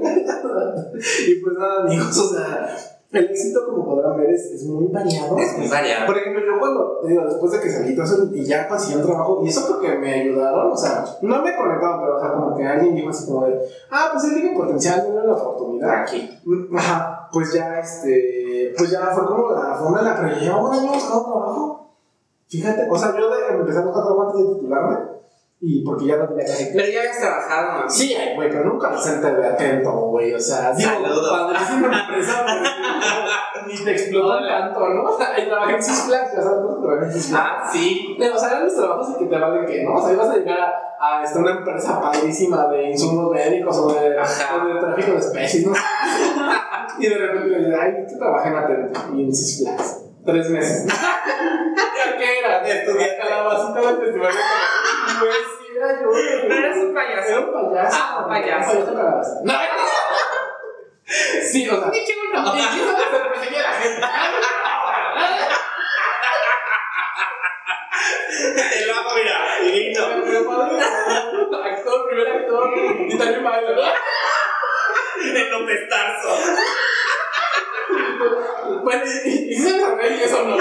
Y 1.28 1.34
pues 1.36 1.56
nada, 1.56 1.84
amigos, 1.84 2.18
o 2.18 2.34
sea, 2.34 2.76
el 3.10 3.24
éxito, 3.24 3.64
como 3.64 3.86
podrán 3.86 4.18
ver, 4.18 4.30
es, 4.30 4.44
es 4.52 4.64
muy 4.64 4.86
variado. 4.88 5.38
Es 5.38 5.56
muy 5.56 5.66
variado. 5.66 6.06
Por 6.06 6.18
ejemplo, 6.18 6.42
yo 6.44 6.58
cuando, 6.58 6.98
te 7.00 7.08
digo, 7.08 7.24
después 7.24 7.52
de 7.52 7.60
que 7.60 7.70
salí 7.70 7.94
todo 7.94 8.04
eso, 8.04 8.28
y 8.34 8.44
ya 8.44 8.68
conseguí 8.68 8.96
un 8.96 9.06
trabajo, 9.06 9.40
y 9.42 9.48
eso 9.48 9.66
porque 9.66 9.96
me 9.96 10.12
ayudaron, 10.12 10.72
o 10.72 10.76
sea, 10.76 11.04
no 11.22 11.42
me 11.42 11.56
conectaron, 11.56 12.00
pero, 12.00 12.16
o 12.16 12.20
sea, 12.20 12.32
como 12.32 12.54
que 12.54 12.66
alguien 12.66 12.94
dijo 12.94 13.08
así 13.08 13.26
como 13.26 13.46
de, 13.46 13.58
ah, 13.90 14.10
pues 14.12 14.24
él 14.24 14.34
tiene 14.34 14.56
potencial, 14.56 15.04
tiene 15.04 15.26
la 15.26 15.32
oportunidad. 15.32 16.02
Aquí. 16.02 16.38
Ajá, 16.76 17.28
pues 17.32 17.54
ya, 17.54 17.80
este, 17.80 18.74
pues 18.76 18.90
ya 18.90 19.00
fue 19.06 19.26
como 19.26 19.52
la 19.52 19.74
forma 19.74 20.00
en 20.00 20.04
la 20.04 20.20
que 20.20 20.40
llevaba 20.44 20.68
un 20.68 20.74
año 20.74 20.92
buscando 20.92 21.24
trabajo. 21.24 21.94
Fíjate, 22.48 22.88
o 22.90 22.98
sea, 22.98 23.14
yo 23.18 23.30
de, 23.30 23.58
empecé 23.58 23.78
a 23.78 23.82
buscar 23.82 24.04
trabajo 24.04 24.22
antes 24.28 24.48
de 24.48 24.54
titularme, 24.54 24.96
y 25.60 25.84
porque 25.84 26.06
ya 26.06 26.16
no 26.16 26.28
tenía 26.28 26.44
que 26.44 26.70
Pero 26.72 26.86
ya 26.88 27.00
habías 27.00 27.18
trabajado, 27.18 27.82
¿no? 27.82 27.90
Sí, 27.90 28.16
güey, 28.36 28.48
pero 28.48 28.64
nunca 28.64 28.90
me 28.90 28.98
senté 28.98 29.32
de 29.34 29.44
atento, 29.46 29.90
güey. 29.90 30.32
O 30.32 30.38
sea, 30.38 30.72
digo, 30.72 30.88
Saludos. 30.88 31.30
padrísima 31.30 32.00
empresa, 32.00 32.46
ni 33.66 33.74
te 33.84 33.90
explotan 33.90 34.46
tanto, 34.46 34.88
¿no? 34.88 35.02
O 35.02 35.18
sea, 35.18 35.34
ahí 35.34 35.48
trabajé 35.48 35.74
en 35.74 35.82
Six 35.82 36.02
Flags, 36.02 36.32
ya 36.36 36.42
sabes, 36.42 36.60
¿no? 36.62 36.80
Trabajé 36.80 37.06
en 37.06 37.12
Six 37.12 37.26
Flags. 37.30 37.44
Ah, 37.44 37.68
sí. 37.72 38.16
Pero, 38.16 38.36
o 38.36 38.38
sea, 38.38 38.50
eran 38.50 38.64
mis 38.66 38.76
trabajos 38.76 39.08
y 39.10 39.18
que 39.18 39.24
te 39.26 39.38
valen 39.38 39.66
que, 39.66 39.82
¿no? 39.84 39.94
O 39.94 40.00
sea, 40.00 40.12
ibas 40.12 40.30
a 40.30 40.36
llegar 40.36 40.60
a, 40.60 41.18
a 41.18 41.24
este, 41.24 41.38
una 41.40 41.50
empresa 41.50 42.00
padrísima 42.00 42.68
de 42.68 42.90
insumos 42.90 43.32
médicos 43.32 43.78
o 43.78 43.92
de, 43.92 44.16
Ajá. 44.16 44.62
o 44.62 44.66
de 44.66 44.80
tráfico 44.80 45.12
de 45.12 45.18
especies, 45.18 45.66
¿no? 45.66 45.72
y 47.00 47.06
de 47.08 47.18
repente 47.18 47.48
le 47.48 47.58
dices, 47.58 47.74
ay, 47.80 47.92
que 48.08 48.14
trabajé 48.16 48.48
en 48.48 48.56
atento 48.56 49.00
y 49.12 49.24
en 49.24 49.34
Six 49.34 49.64
Flags. 49.64 50.04
Tres 50.28 50.50
meses. 50.50 50.84
¿Qué 52.18 52.38
era? 52.40 52.62
Calabacita 52.62 53.80
del 53.80 53.96
festival 53.98 54.30
de. 54.30 54.40
Pues 55.20 55.36
sí, 55.58 55.66
era 55.74 56.02
yo. 56.02 56.08
¿No 56.48 56.54
eras 56.54 56.76
un 56.76 56.92
payaso? 56.92 57.28
Era 57.28 57.40
un 57.40 57.72
payaso. 57.72 57.96
Ah, 57.98 58.20
un 58.22 58.28
payaso. 58.28 58.70
Un 58.72 58.76
payaso 58.76 58.94
calabaza. 58.94 59.32
No, 59.44 59.54
Sí, 61.50 61.66
o 61.70 61.80
sea. 61.80 61.88
Ni. 61.88 62.00
Pero 69.94 70.46
padre, 70.46 70.80
actor, 71.72 72.08
primer 72.10 72.28
actor. 72.28 72.70
Y 72.76 73.16
también. 73.16 73.46
El 75.24 75.50
López 75.50 75.88
Tarso. 75.88 76.36
Bueno, 78.82 79.02
y, 79.24 79.28
y, 79.28 79.52
y 79.52 79.54
se 79.54 79.80
sabe 79.80 80.08
que 80.08 80.24
eso 80.24 80.44
no. 80.44 80.56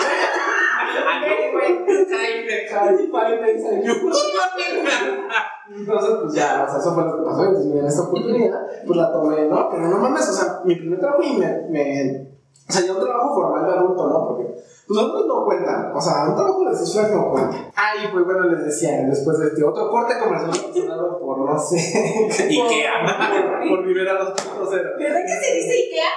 Ah. 5.30 5.48
Entonces, 5.70 6.16
pues 6.22 6.34
ya, 6.34 6.66
o 6.66 6.70
sea, 6.70 6.80
eso 6.80 6.94
fue 6.94 7.04
lo 7.04 7.18
que 7.18 7.24
pasó. 7.24 7.44
Entonces, 7.44 7.74
mira, 7.74 7.88
esta 7.88 8.04
oportunidad, 8.04 8.62
pues 8.86 8.98
la 8.98 9.12
tomé, 9.12 9.46
¿no? 9.48 9.70
Pero 9.70 9.88
no 9.90 9.98
mames, 9.98 10.30
o 10.30 10.34
sea, 10.34 10.62
mi 10.64 10.76
primer 10.76 11.00
trabajo 11.00 11.24
y 11.24 11.38
me. 11.38 11.48
me 11.70 12.28
o 12.68 12.72
sea, 12.72 12.86
ya 12.86 12.94
un 12.94 13.04
trabajo 13.04 13.34
formal 13.34 13.66
de 13.66 13.78
adulto, 13.78 14.10
¿no? 14.10 14.28
Porque 14.28 14.56
pues 14.88 15.00
otros 15.00 15.26
no 15.28 15.44
cuentan. 15.44 15.92
O 15.94 16.00
sea, 16.02 16.30
un 16.30 16.36
trabajo 16.36 16.64
de 16.64 16.76
Flags 16.76 17.12
no 17.12 17.30
cuenta. 17.32 17.58
Ah, 17.76 17.92
y 18.02 18.08
pues 18.08 18.24
bueno, 18.26 18.44
les 18.46 18.66
decía, 18.66 19.04
después 19.10 19.38
de 19.40 19.48
este 19.48 19.64
otro 19.64 19.90
corte 19.90 20.18
comercial 20.18 20.50
patrocinado 20.52 21.20
por, 21.20 21.40
no 21.40 21.60
sé. 21.60 21.76
Ikea. 22.40 22.94
por, 23.60 23.70
por 23.70 23.86
Rivera 23.86 24.14
2.0. 24.20 24.70
¿Verdad 24.98 25.22
que 25.26 25.46
se 25.46 25.54
dice 25.56 25.72
Ikea? 25.74 26.10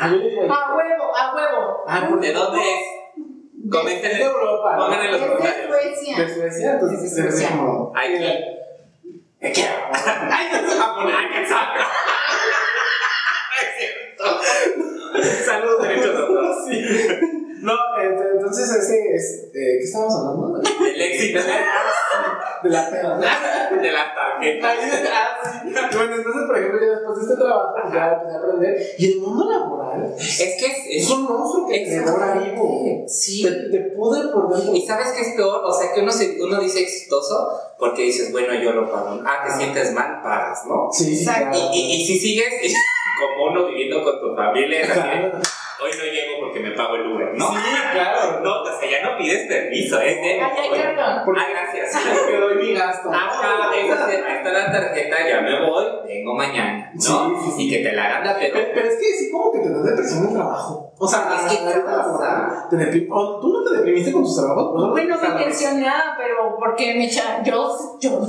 Ah, 0.00 0.06
A 0.06 0.74
huevo, 0.74 1.16
a 1.16 1.34
huevo. 1.34 1.84
Ah, 1.86 2.06
¿por 2.08 2.20
¿De 2.20 2.32
dónde 2.32 2.58
es? 2.60 3.70
Comenten 3.70 4.10
Es 4.12 4.18
de 4.18 4.24
Europa. 4.24 4.76
¿no? 4.76 4.84
Pongan 4.86 5.00
en 5.04 5.12
los 5.12 5.20
Es 5.20 5.26
de 5.28 5.34
comentarios. 5.36 5.68
Suecia. 5.68 6.16
De 6.24 6.34
Suecia, 6.34 6.72
entonces 6.74 7.02
Es 7.02 7.14
ser 7.14 7.30
Suecia. 7.30 7.48
como. 7.56 7.92
Aquí. 7.94 8.24
Ikea. 9.42 9.90
Ay, 10.32 10.48
no 10.52 10.70
se 10.70 10.78
va 10.78 10.84
a 10.84 10.94
poner 10.94 11.14
aquí, 11.14 11.38
exacto. 11.42 11.80
Es 13.60 13.68
cierto. 13.78 15.44
Saludos, 15.44 15.82
derechos 15.82 16.12
de 16.14 16.22
autor. 16.22 16.54
Sí. 16.66 16.84
No, 17.64 17.72
este, 17.98 18.24
entonces 18.36 18.68
ese 18.70 19.14
es. 19.14 19.44
Eh, 19.54 19.78
¿Qué 19.78 19.84
estábamos 19.84 20.14
hablando? 20.16 20.60
El 20.94 21.00
éxito 21.00 21.40
De 22.62 22.70
la 22.70 22.90
peda. 22.90 23.18
de 23.82 23.90
la 23.90 24.14
tarjeta. 24.14 24.72
Ah, 25.12 25.60
sí. 25.62 25.70
Bueno, 25.72 26.16
entonces, 26.16 26.42
por 26.46 26.58
ejemplo, 26.58 26.80
ya 26.80 26.90
después 26.90 27.16
de 27.18 27.22
este 27.24 27.36
trabajo, 27.36 27.74
pues 27.80 27.94
ya 27.94 28.12
empecé 28.12 28.34
a 28.34 28.38
aprender. 28.38 28.94
Y 28.98 29.12
el 29.12 29.20
mundo 29.20 29.50
laboral 29.50 30.14
Es 30.18 30.56
que 30.58 30.66
es. 30.66 31.04
es 31.04 31.10
un 31.10 31.22
monstruo 31.24 31.66
que 31.68 31.80
te 31.80 31.90
devora 32.00 32.34
vivo. 32.34 33.04
Sí. 33.08 33.42
Te, 33.42 33.50
te 33.70 33.80
pudre 33.90 34.28
por 34.28 34.54
dentro. 34.54 34.74
Y 34.74 34.86
sabes 34.86 35.12
qué 35.12 35.22
es 35.22 35.34
peor, 35.34 35.62
o 35.64 35.72
sea 35.72 35.92
que 35.92 36.00
uno, 36.00 36.12
se, 36.12 36.36
uno 36.42 36.60
dice 36.60 36.80
exitoso 36.80 37.48
porque 37.78 38.02
dices, 38.02 38.30
bueno, 38.32 38.54
yo 38.54 38.72
lo 38.72 38.90
pago. 38.90 39.20
Ah, 39.24 39.44
te 39.46 39.52
sientes 39.52 39.92
mal, 39.92 40.22
pagas, 40.22 40.64
¿no? 40.66 40.88
Sí, 40.92 41.22
claro. 41.24 41.50
Y, 41.54 41.78
y, 41.78 42.02
y 42.02 42.06
si 42.06 42.18
sigues 42.18 42.74
como 43.20 43.52
uno 43.52 43.66
viviendo 43.66 44.02
con 44.02 44.20
tu 44.20 44.34
familia, 44.34 44.82
así. 44.84 45.48
Hoy 45.84 45.92
no 45.98 46.04
llego 46.04 46.40
porque 46.40 46.60
me 46.60 46.70
pago 46.70 46.96
el 46.96 47.06
Uber, 47.06 47.34
¿no? 47.34 47.50
Sí, 47.52 47.58
claro. 47.92 48.40
No, 48.42 48.53
pides 49.24 49.48
permiso, 49.48 50.00
es 50.00 50.16
de. 50.20 50.40
Ay, 50.40 50.50
ay, 50.62 50.70
perdón. 50.70 51.22
Ah, 51.36 51.46
gracias. 51.50 52.02
te 52.26 52.36
doy 52.40 52.54
mi 52.56 52.74
gasto. 52.74 53.10
Ajá, 53.12 53.70
ahí 53.70 53.88
está 53.88 54.52
la 54.52 54.72
tarjeta, 54.72 55.16
ya 55.28 55.40
me 55.40 55.60
voy, 55.68 55.84
vengo 56.06 56.34
mañana, 56.34 56.90
¿no? 56.94 57.00
Sí, 57.00 57.12
sí, 57.44 57.50
sí. 57.56 57.62
Y 57.66 57.70
que 57.70 57.88
te 57.88 57.92
la 57.96 58.04
hagan 58.18 58.38
de 58.38 58.50
Pero, 58.52 58.68
pero 58.74 58.88
es 58.88 58.96
que 58.96 59.06
sí, 59.12 59.30
como 59.30 59.52
que 59.52 59.58
te 59.60 59.70
da 59.70 59.78
depresión 59.82 60.22
en 60.22 60.28
el 60.28 60.34
trabajo. 60.34 60.90
O 60.96 61.08
sea, 61.08 61.28
Es 61.34 61.52
que 61.58 61.64
la 61.64 61.76
laboral 61.78 62.66
te 62.70 62.76
deprim- 62.76 63.08
¿Tú 63.40 63.48
no 63.52 63.64
te 63.68 63.76
deprimiste 63.78 64.12
con 64.12 64.22
tus 64.22 64.36
trabajos? 64.36 64.72
Pues, 64.72 64.90
Bueno, 64.92 65.16
me 65.20 65.28
¿sabes? 65.28 65.44
tensionaba, 65.46 66.14
pero 66.16 66.56
porque 66.56 66.94
me 66.94 67.06
echa, 67.06 67.42
yo, 67.42 67.68
yo, 68.00 68.20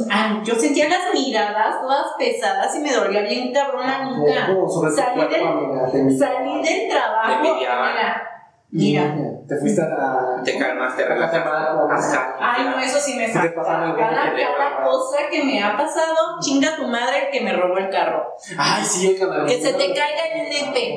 yo 0.44 0.56
sentía 0.56 0.90
las 0.90 1.14
miradas 1.14 1.82
todas 1.82 2.08
pesadas 2.18 2.76
y 2.76 2.80
me 2.80 2.92
dolía 2.92 3.22
bien 3.22 3.54
cabrón 3.54 3.86
la 3.86 4.04
nuca. 4.06 4.48
Salí 4.96 5.22
del-. 5.28 6.18
Salí 6.18 6.90
trabajo. 6.90 7.42
Mira, 7.44 8.35
mira. 8.72 9.16
Te 9.48 9.58
fuiste 9.58 9.82
a 9.82 9.88
la. 9.88 10.42
Te 10.44 10.58
calmas, 10.58 10.96
te 10.96 11.04
a 11.04 11.10
la 11.10 11.16
relajas. 11.16 11.36
semana, 11.36 11.96
Ajá. 11.96 12.36
Ay, 12.40 12.66
no, 12.66 12.80
eso 12.80 13.00
sí 13.00 13.16
me 13.16 13.26
el 13.26 13.32
Cada, 13.32 13.96
cada 13.96 14.84
cosa 14.84 15.18
que 15.30 15.44
me 15.44 15.64
ha 15.64 15.78
pasado, 15.78 16.40
chinga 16.40 16.76
tu 16.76 16.88
madre 16.88 17.30
que 17.32 17.42
me 17.42 17.54
robó 17.54 17.78
el 17.78 17.90
carro. 17.90 18.26
Ay, 18.58 18.84
sí, 18.84 19.12
el 19.12 19.20
canal. 19.20 19.46
Que 19.46 19.62
se 19.62 19.74
te 19.74 19.94
caiga 19.94 20.26
el 20.34 20.50
nepe. 20.50 20.96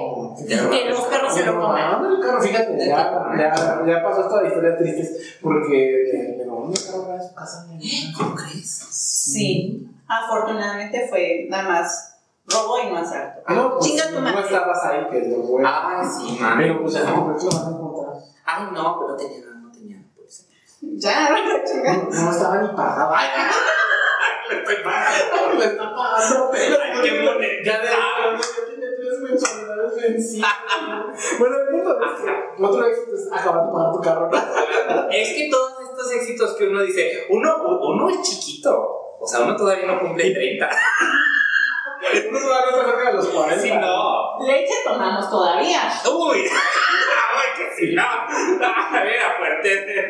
Que 0.71 0.85
los 0.89 1.01
perros 1.03 1.35
se 1.35 1.45
lo 1.45 1.61
coman. 1.61 2.03
No, 2.03 2.17
el 2.17 2.23
carro, 2.23 2.41
fíjate, 2.41 2.79
ya, 2.79 3.33
ya, 3.37 3.83
ya 3.87 4.03
pasó 4.03 4.23
esta 4.23 4.47
historia 4.47 4.77
tristes 4.77 5.39
porque 5.43 6.35
me 6.39 6.45
robó 6.45 6.73
el 6.73 6.85
carro 6.85 7.13
a 7.13 7.21
su 7.21 7.35
casa. 7.35 7.67
mi 7.69 8.13
¿Cómo 8.13 8.35
crees? 8.35 8.87
Sí. 8.91 9.89
Afortunadamente 10.09 11.07
fue 11.09 11.47
nada 11.51 11.69
más 11.69 12.18
robo 12.49 12.79
y 12.81 12.91
no 12.91 12.99
asalto. 12.99 13.41
Ah, 13.47 13.55
no, 13.55 13.71
pues 13.75 13.85
Chinga 13.87 14.09
tu 14.09 14.15
no 14.15 14.21
madre. 14.23 14.41
estabas 14.41 14.85
ahí, 14.85 15.07
que 15.11 15.19
es 15.19 15.29
lo 15.29 15.39
bueno. 15.39 15.69
Ay, 15.71 16.07
sí, 16.07 16.39
mami. 16.41 16.63
Pero 16.65 16.83
pues 16.83 16.95
no, 17.07 17.25
¿por 17.27 17.37
qué 17.37 17.45
lo 17.45 17.51
vas 17.51 17.67
a 17.67 17.71
encontrar? 17.71 18.15
Ay, 18.45 18.65
no, 18.73 18.99
pero 19.01 19.17
tenía, 19.17 19.47
no 19.55 19.71
tenía. 19.73 19.99
Pues. 20.17 20.49
Ya, 20.81 21.29
chinga. 21.65 21.93
No, 21.95 22.23
no 22.25 22.31
estaba 22.31 22.63
ni 22.63 22.69
pagado. 22.77 23.13
Ay, 23.15 23.29
Le 24.51 24.59
estoy 24.59 24.77
pagando. 24.83 25.59
le 25.59 25.65
está 25.67 25.95
pagando, 25.95 26.51
pero. 26.51 26.77
Bonito. 26.79 27.65
Ya 27.65 27.79
de 27.81 27.87
ya 27.89 28.67
tiene 28.67 28.87
tres 28.97 29.19
mensualidades 29.21 29.97
vencidas. 30.03 30.51
bueno, 31.39 31.57
el 31.59 31.69
punto 31.69 31.99
es 32.01 32.21
que 32.23 32.63
otro 32.65 32.87
éxito 32.87 33.15
es 33.15 33.29
acabar 33.33 33.67
de 33.67 33.73
pagar 33.73 33.93
tu 33.93 34.01
carro. 34.01 34.31
Es 35.11 35.33
que 35.35 35.49
todos 35.51 35.73
estos 35.83 36.13
éxitos 36.13 36.55
que 36.57 36.69
uno 36.69 36.81
dice, 36.83 37.27
uno, 37.31 37.57
uno 37.83 38.09
es 38.09 38.23
chiquito. 38.23 38.95
O 39.21 39.27
sea, 39.27 39.41
uno 39.41 39.57
todavía 39.57 39.87
no 39.87 39.99
cumple 40.01 40.31
30. 40.33 40.69
Uno 42.29 42.39
todavía 42.39 42.71
está 42.71 42.85
cerca 42.85 43.11
de 43.11 43.17
los 43.17 43.29
40. 43.29 43.63
Si 43.63 43.71
no. 43.73 44.39
Leche 44.47 44.75
tomamos 44.85 45.31
todavía. 45.31 45.81
Uy. 46.13 46.39
Ay, 47.39 47.49
que 47.57 47.75
si 47.77 47.95
no. 47.95 48.03
Era 48.03 49.35
fuerte. 49.39 50.09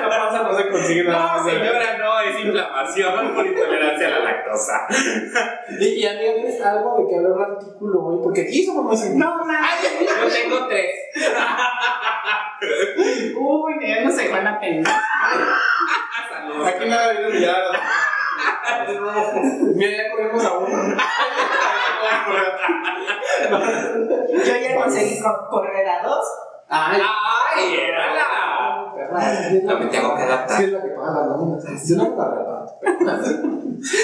La 0.00 0.08
panza 0.08 0.42
no 0.42 0.56
se 0.56 0.68
consigue 0.68 1.04
nada. 1.04 1.38
No, 1.38 1.50
señora, 1.50 1.98
no, 1.98 2.20
es 2.20 2.44
inflamación 2.44 3.34
por 3.34 3.46
intolerancia 3.46 4.06
a 4.06 4.10
la 4.10 4.20
lactosa. 4.20 4.86
Y, 5.78 5.84
y 5.84 6.06
amiga, 6.06 6.34
¿tienes 6.34 6.60
algo 6.60 6.98
de 6.98 7.08
que 7.08 7.16
hablar 7.16 7.32
un 7.32 7.42
artículo 7.42 8.04
hoy? 8.04 8.20
Porque 8.22 8.42
aquí 8.42 8.64
somos. 8.64 9.04
No 9.10 9.44
mames. 9.44 9.58
Yo 10.00 10.28
tengo 10.28 10.66
tres. 10.68 10.90
Uy, 13.36 13.72
ya 13.86 14.04
no 14.04 14.10
sé 14.10 14.28
la 14.28 14.60
pena. 14.60 15.02
Aquí 16.64 16.88
nada 16.88 17.12
viene 17.12 17.40
ya. 17.40 17.54
Mira, 19.74 19.90
ya 19.96 20.10
corrimos 20.10 20.44
a 20.44 20.52
uno. 20.58 20.96
Yo 24.44 24.54
ya 24.56 24.76
conseguí 24.76 25.20
co- 25.20 25.46
correr 25.50 25.88
a 25.88 26.02
dos. 26.06 26.24
Ay, 26.68 27.00
¡Ay, 27.54 27.74
érala! 27.74 28.92
No 29.64 29.78
me 29.78 29.86
tengo 29.86 30.16
que 30.16 30.22
adaptar. 30.22 30.56
Sí, 30.56 30.64
es 30.64 30.72
la 30.72 30.82
que 30.82 30.88
paga 30.90 31.20
las 31.20 31.28
nóminas. 31.28 31.88
Yo 31.88 31.96
no 31.96 32.16
pago 32.16 32.34
la 32.36 32.61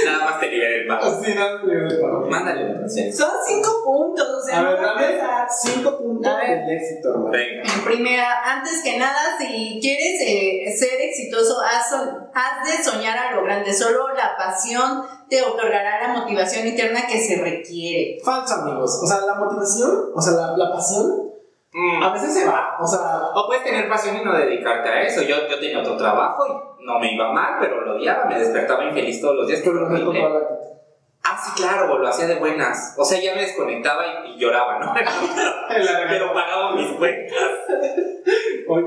Nada 0.05 0.25
más 0.25 0.41
te 0.41 0.51
libera 0.51 0.75
el 0.77 0.87
pago. 0.89 1.07
Así 1.21 1.35
nada, 1.35 1.63
le 1.63 2.01
pago. 2.01 2.27
Mándale 2.29 2.81
la 2.81 2.89
sí. 2.89 3.13
Son 3.13 3.31
cinco 3.47 3.71
puntos. 3.85 4.27
O 4.29 4.45
sea, 4.45 4.59
A 4.59 4.63
ver, 4.65 4.73
no 4.81 4.87
va 4.87 4.91
a 4.91 4.95
dame 4.95 5.07
empezar. 5.07 5.47
cinco 5.51 5.99
puntos 5.99 6.33
A 6.33 6.37
ver. 6.39 6.49
del 6.67 6.77
éxito, 6.77 7.09
hermano. 7.11 7.31
Venga. 7.31 7.63
En 7.75 7.85
primera, 7.85 8.43
antes 8.45 8.83
que 8.83 8.99
nada, 8.99 9.37
si 9.39 9.79
quieres 9.81 10.21
eh, 10.27 10.77
ser 10.77 11.01
exitoso, 11.01 11.59
haz, 11.61 11.91
son- 11.91 12.29
haz 12.35 12.67
de 12.77 12.83
soñar 12.83 13.17
a 13.17 13.37
lo 13.37 13.45
grande. 13.45 13.73
Solo 13.73 14.09
la 14.15 14.37
pasión 14.37 15.03
te 15.29 15.43
otorgará 15.43 16.09
la 16.09 16.15
motivación 16.21 16.67
interna 16.67 17.07
que 17.07 17.21
se 17.21 17.37
requiere. 17.41 18.19
Falso, 18.25 18.55
amigos. 18.55 18.99
O 19.03 19.07
sea, 19.07 19.21
la 19.27 19.35
motivación, 19.35 20.11
o 20.15 20.21
sea, 20.21 20.33
la, 20.33 20.57
la 20.57 20.73
pasión, 20.73 21.28
Mm. 21.79 22.03
a 22.03 22.13
veces 22.13 22.35
se 22.35 22.45
va. 22.45 22.77
O 22.81 22.87
sea, 22.87 23.31
O 23.35 23.47
puedes 23.47 23.63
tener 23.63 23.89
pasión 23.89 24.17
y 24.17 24.25
no 24.25 24.37
dedicarte 24.37 24.89
a 24.89 25.03
eso. 25.03 25.23
Yo, 25.23 25.37
yo 25.49 25.61
tenía 25.61 25.79
otro 25.79 25.97
trabajo 25.97 26.45
y 26.81 26.85
no 26.85 26.99
me 26.99 27.15
iba 27.15 27.33
mal, 27.33 27.57
pero 27.61 27.83
lo 27.83 27.95
odiaba, 27.95 28.25
me 28.25 28.39
despertaba 28.39 28.85
infeliz 28.85 29.21
todos 29.21 29.37
los 29.37 29.47
días. 29.47 29.61
pero 29.65 29.89
no 29.89 29.89
me 29.89 30.21
la. 30.21 30.41
Ah, 31.23 31.39
sí, 31.41 31.53
claro, 31.63 31.99
lo 31.99 32.09
hacía 32.09 32.27
de 32.27 32.37
buenas. 32.37 32.95
O 32.97 33.05
sea, 33.05 33.21
ya 33.21 33.35
me 33.35 33.43
desconectaba 33.43 34.03
y, 34.25 34.33
y 34.33 34.39
lloraba, 34.39 34.79
¿no? 34.79 34.93
pero 36.09 36.33
pagaba 36.33 36.75
mis 36.75 36.91
cuentas. 36.93 37.39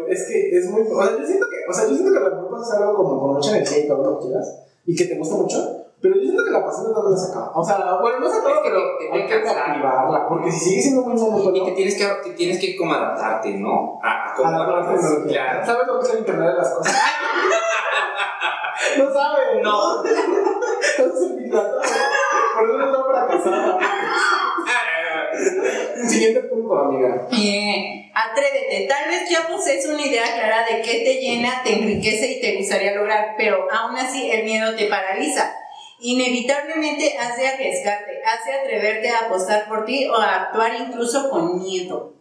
Es 0.10 0.28
que 0.28 0.58
es 0.58 0.70
muy. 0.70 0.82
O 0.82 1.04
sea, 1.04 1.18
yo 1.18 1.26
siento 1.26 1.46
que, 1.50 1.70
o 1.70 1.74
sea, 1.74 1.88
yo 1.88 1.96
siento 1.96 2.12
que 2.12 2.18
a 2.18 2.30
lo 2.30 2.36
mejor 2.36 2.50
puedes 2.50 2.68
hacer 2.68 2.84
algo 2.84 2.96
como 2.96 3.22
con 3.22 3.34
mucha 3.36 3.52
energía 3.52 3.86
y 3.86 3.88
todo 3.88 4.04
lo 4.04 4.20
que 4.20 4.28
quieras 4.28 4.66
y 4.86 4.96
que 4.96 5.06
te 5.06 5.16
gusta 5.16 5.36
mucho. 5.36 5.86
Pero 6.02 6.16
yo 6.16 6.31
la. 7.16 7.52
O 7.54 7.64
sea, 7.64 7.78
bueno, 8.02 8.20
no 8.20 8.30
se 8.30 8.38
acaba, 8.40 8.56
Es 8.56 8.62
que 8.62 8.70
pero 8.70 8.82
te- 8.98 9.06
te 9.08 9.14
hay 9.14 9.26
que 9.28 9.42
cansar. 9.44 9.70
activarla. 9.70 10.28
Porque 10.28 10.52
si 10.52 10.60
sigue 10.60 10.82
siendo 10.82 11.02
muy 11.04 11.14
monótono. 11.20 11.56
Y 11.58 11.66
te 11.66 11.72
tienes 11.74 11.96
que, 11.98 12.06
te 12.24 12.30
tienes 12.36 12.60
que 12.60 12.76
como 12.78 12.94
adaptarte, 12.94 13.50
¿no? 13.56 14.00
A, 14.04 14.34
a 14.34 14.52
la. 14.52 14.96
Claro. 15.28 15.66
¿Sabes 15.66 15.88
lo 15.88 16.00
que 16.00 16.08
es 16.08 16.14
el 16.14 16.20
internet 16.20 16.50
de 16.50 16.56
las 16.58 16.70
cosas? 16.74 16.96
no 18.98 19.14
sabes. 19.14 19.64
No. 19.64 20.04
Entonces, 20.04 21.52
Por 21.52 22.70
eso 22.70 22.78
no 22.78 22.86
está 22.86 23.04
fracasada. 23.04 23.78
Siguiente 26.08 26.42
punto, 26.42 26.78
amiga. 26.78 27.28
Eh, 27.32 28.12
atrévete. 28.14 28.88
Tal 28.88 29.08
vez 29.10 29.30
ya 29.30 29.48
posees 29.48 29.86
una 29.88 30.06
idea 30.06 30.24
clara 30.34 30.66
de 30.70 30.82
qué 30.82 31.04
te 31.04 31.16
llena, 31.22 31.62
te 31.64 31.74
enriquece 31.74 32.34
y 32.34 32.42
te 32.42 32.58
gustaría 32.58 32.94
lograr, 32.96 33.36
pero 33.38 33.68
aún 33.72 33.98
así 33.98 34.30
el 34.32 34.44
miedo 34.44 34.76
te 34.76 34.88
paraliza. 34.88 35.54
Inevitablemente 36.02 37.16
has 37.18 37.38
de 37.38 37.48
arriesgarte, 37.48 38.22
has 38.26 38.44
de 38.46 38.54
atreverte 38.54 39.10
a 39.10 39.28
apostar 39.28 39.68
por 39.70 39.86
ti 39.86 40.08
o 40.08 40.16
a 40.16 40.44
actuar 40.44 40.72
incluso 40.76 41.30
con 41.30 41.60
miedo. 41.60 42.16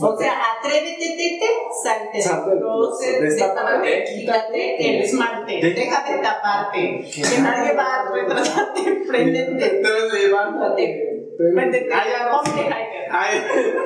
O 0.00 0.16
sea, 0.16 0.32
atrévete, 0.58 0.96
tete, 0.96 1.46
salte 1.84 2.16
del 2.16 2.58
closet, 2.60 3.20
destápate, 3.20 3.88
destápate, 3.90 4.04
quítate 4.04 4.88
el 4.88 5.02
esmalte, 5.02 5.52
de- 5.52 5.74
déjate 5.74 6.18
taparte, 6.22 7.04
que 7.14 7.38
nadie 7.42 7.74
va 7.74 7.84
a 7.84 8.10
retratarte, 8.10 9.04
préndete, 9.06 9.82
levántate. 9.82 11.26
préndete, 11.36 11.88
ponte 12.30 12.68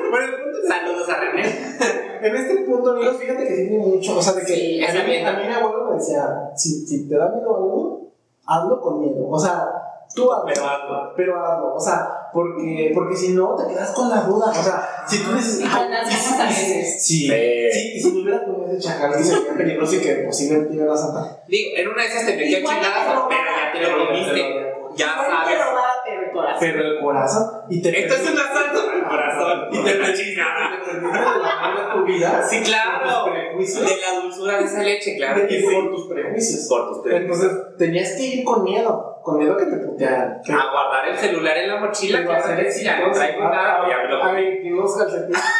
bueno, 0.09 0.27
Saludos 0.67 1.09
a 1.09 1.19
René. 1.19 1.43
En 2.21 2.35
este 2.35 2.55
punto, 2.57 2.91
amigos, 2.91 3.17
fíjate 3.17 3.47
que 3.47 3.53
tiene 3.55 3.77
mucho. 3.79 4.17
O 4.17 4.21
sea, 4.21 4.33
de 4.33 4.45
que 4.45 4.85
a, 4.85 4.91
mí, 5.03 5.47
mi 5.47 5.53
abuelo 5.53 5.89
me 5.89 5.95
decía: 5.95 6.23
si, 6.55 6.85
si 6.85 7.09
te 7.09 7.17
da 7.17 7.29
miedo 7.29 7.55
algo, 7.55 8.00
hazlo 8.45 8.81
con 8.81 9.01
miedo. 9.01 9.27
O 9.29 9.39
sea, 9.39 9.65
tú 10.13 10.31
hazlo. 10.31 10.45
Pero 10.53 10.65
hazlo. 10.67 11.13
Pero 11.15 11.45
hazlo. 11.45 11.73
O 11.75 11.79
sea, 11.79 12.29
porque, 12.33 12.91
porque 12.93 13.15
si 13.15 13.29
no, 13.33 13.55
te 13.55 13.73
quedas 13.73 13.91
con 13.91 14.09
la 14.09 14.21
duda. 14.21 14.49
O 14.49 14.53
sea, 14.63 15.03
si 15.07 15.19
tú 15.23 15.33
dices. 15.33 15.59
Y 15.61 15.63
con 15.63 15.89
las 15.91 16.07
"Ay, 16.07 16.13
ganas 16.15 16.39
a 16.39 16.43
veces". 16.45 17.05
Sí, 17.05 17.27
Sí. 17.71 17.99
si 18.01 18.11
me 18.13 18.21
hubiera 18.21 18.43
comido 18.45 18.67
ese 18.67 18.79
chacal 18.79 19.13
que 19.15 19.23
sería 19.23 19.53
peligroso 19.55 19.95
y 19.95 19.99
que 20.01 20.13
posiblemente 20.25 20.73
iba 20.75 20.93
a 20.93 20.97
saltar. 20.97 21.43
Digo, 21.47 21.69
en 21.77 21.87
una 21.87 22.01
de 22.03 22.07
esas 22.09 22.25
te 22.25 22.33
te 22.33 22.45
chingadas, 22.49 23.07
pero 23.07 23.29
ya 23.29 23.71
te 23.73 23.97
lo 23.97 24.07
comiste. 24.07 24.70
Ya 24.95 25.15
te 25.19 25.25
sabes. 25.25 25.57
pero 26.03 26.21
el 26.21 26.31
corazón. 26.31 26.59
Pero 26.59 26.81
el 26.81 26.99
corazón. 26.99 27.61
Y 27.69 27.81
te 27.81 28.01
Esto 28.01 28.15
es 28.15 28.31
un 28.31 28.39
asalto 28.39 28.89
al 28.89 29.07
corazón. 29.07 29.67
Y 29.71 29.83
te 29.83 29.93
perdiste 29.95 30.31
de 30.31 31.01
la 31.01 31.93
tu 31.93 32.05
vida. 32.05 32.43
Sí, 32.47 32.61
claro. 32.61 33.25
De 33.55 33.97
la 33.97 34.21
dulzura 34.21 34.57
de 34.57 34.65
esa 34.65 34.83
leche, 34.83 35.15
claro. 35.15 35.43
Y 35.49 35.63
por 35.63 35.91
tus 35.91 36.07
prejuicios. 36.07 36.67
Por 36.67 36.87
tus 36.89 36.99
prejuicios. 37.03 37.41
Entonces 37.41 37.77
tenías 37.77 38.11
que 38.15 38.23
ir 38.23 38.43
con 38.43 38.63
miedo, 38.63 39.19
con 39.23 39.37
miedo 39.37 39.55
que 39.57 39.65
te 39.65 39.77
putearan. 39.77 40.41
A 40.47 40.71
guardar 40.71 41.07
el 41.09 41.17
celular 41.17 41.57
en 41.57 41.69
la 41.69 41.79
mochila, 41.79 42.23
que 42.23 42.33
hacer 42.33 42.83
ya 42.83 42.99
no 42.99 43.11
traigo 43.11 43.43
nada, 43.43 43.83
A 43.83 44.29
a 44.29 44.31
22 44.33 44.97
calcetines. 44.97 45.41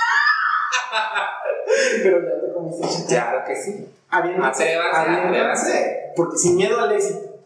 Pero 2.04 2.20
ya 2.22 2.42
te 2.42 2.54
comiste 2.54 2.82
chacal. 2.82 3.08
Claro 3.08 3.44
que 3.46 3.56
sí. 3.56 3.88
Atrévanse, 4.10 4.76
aviéntate. 4.76 6.12
Porque 6.16 6.38
sin 6.38 6.58
miedo 6.58 6.80
al 6.80 6.92
éxito, 6.92 7.38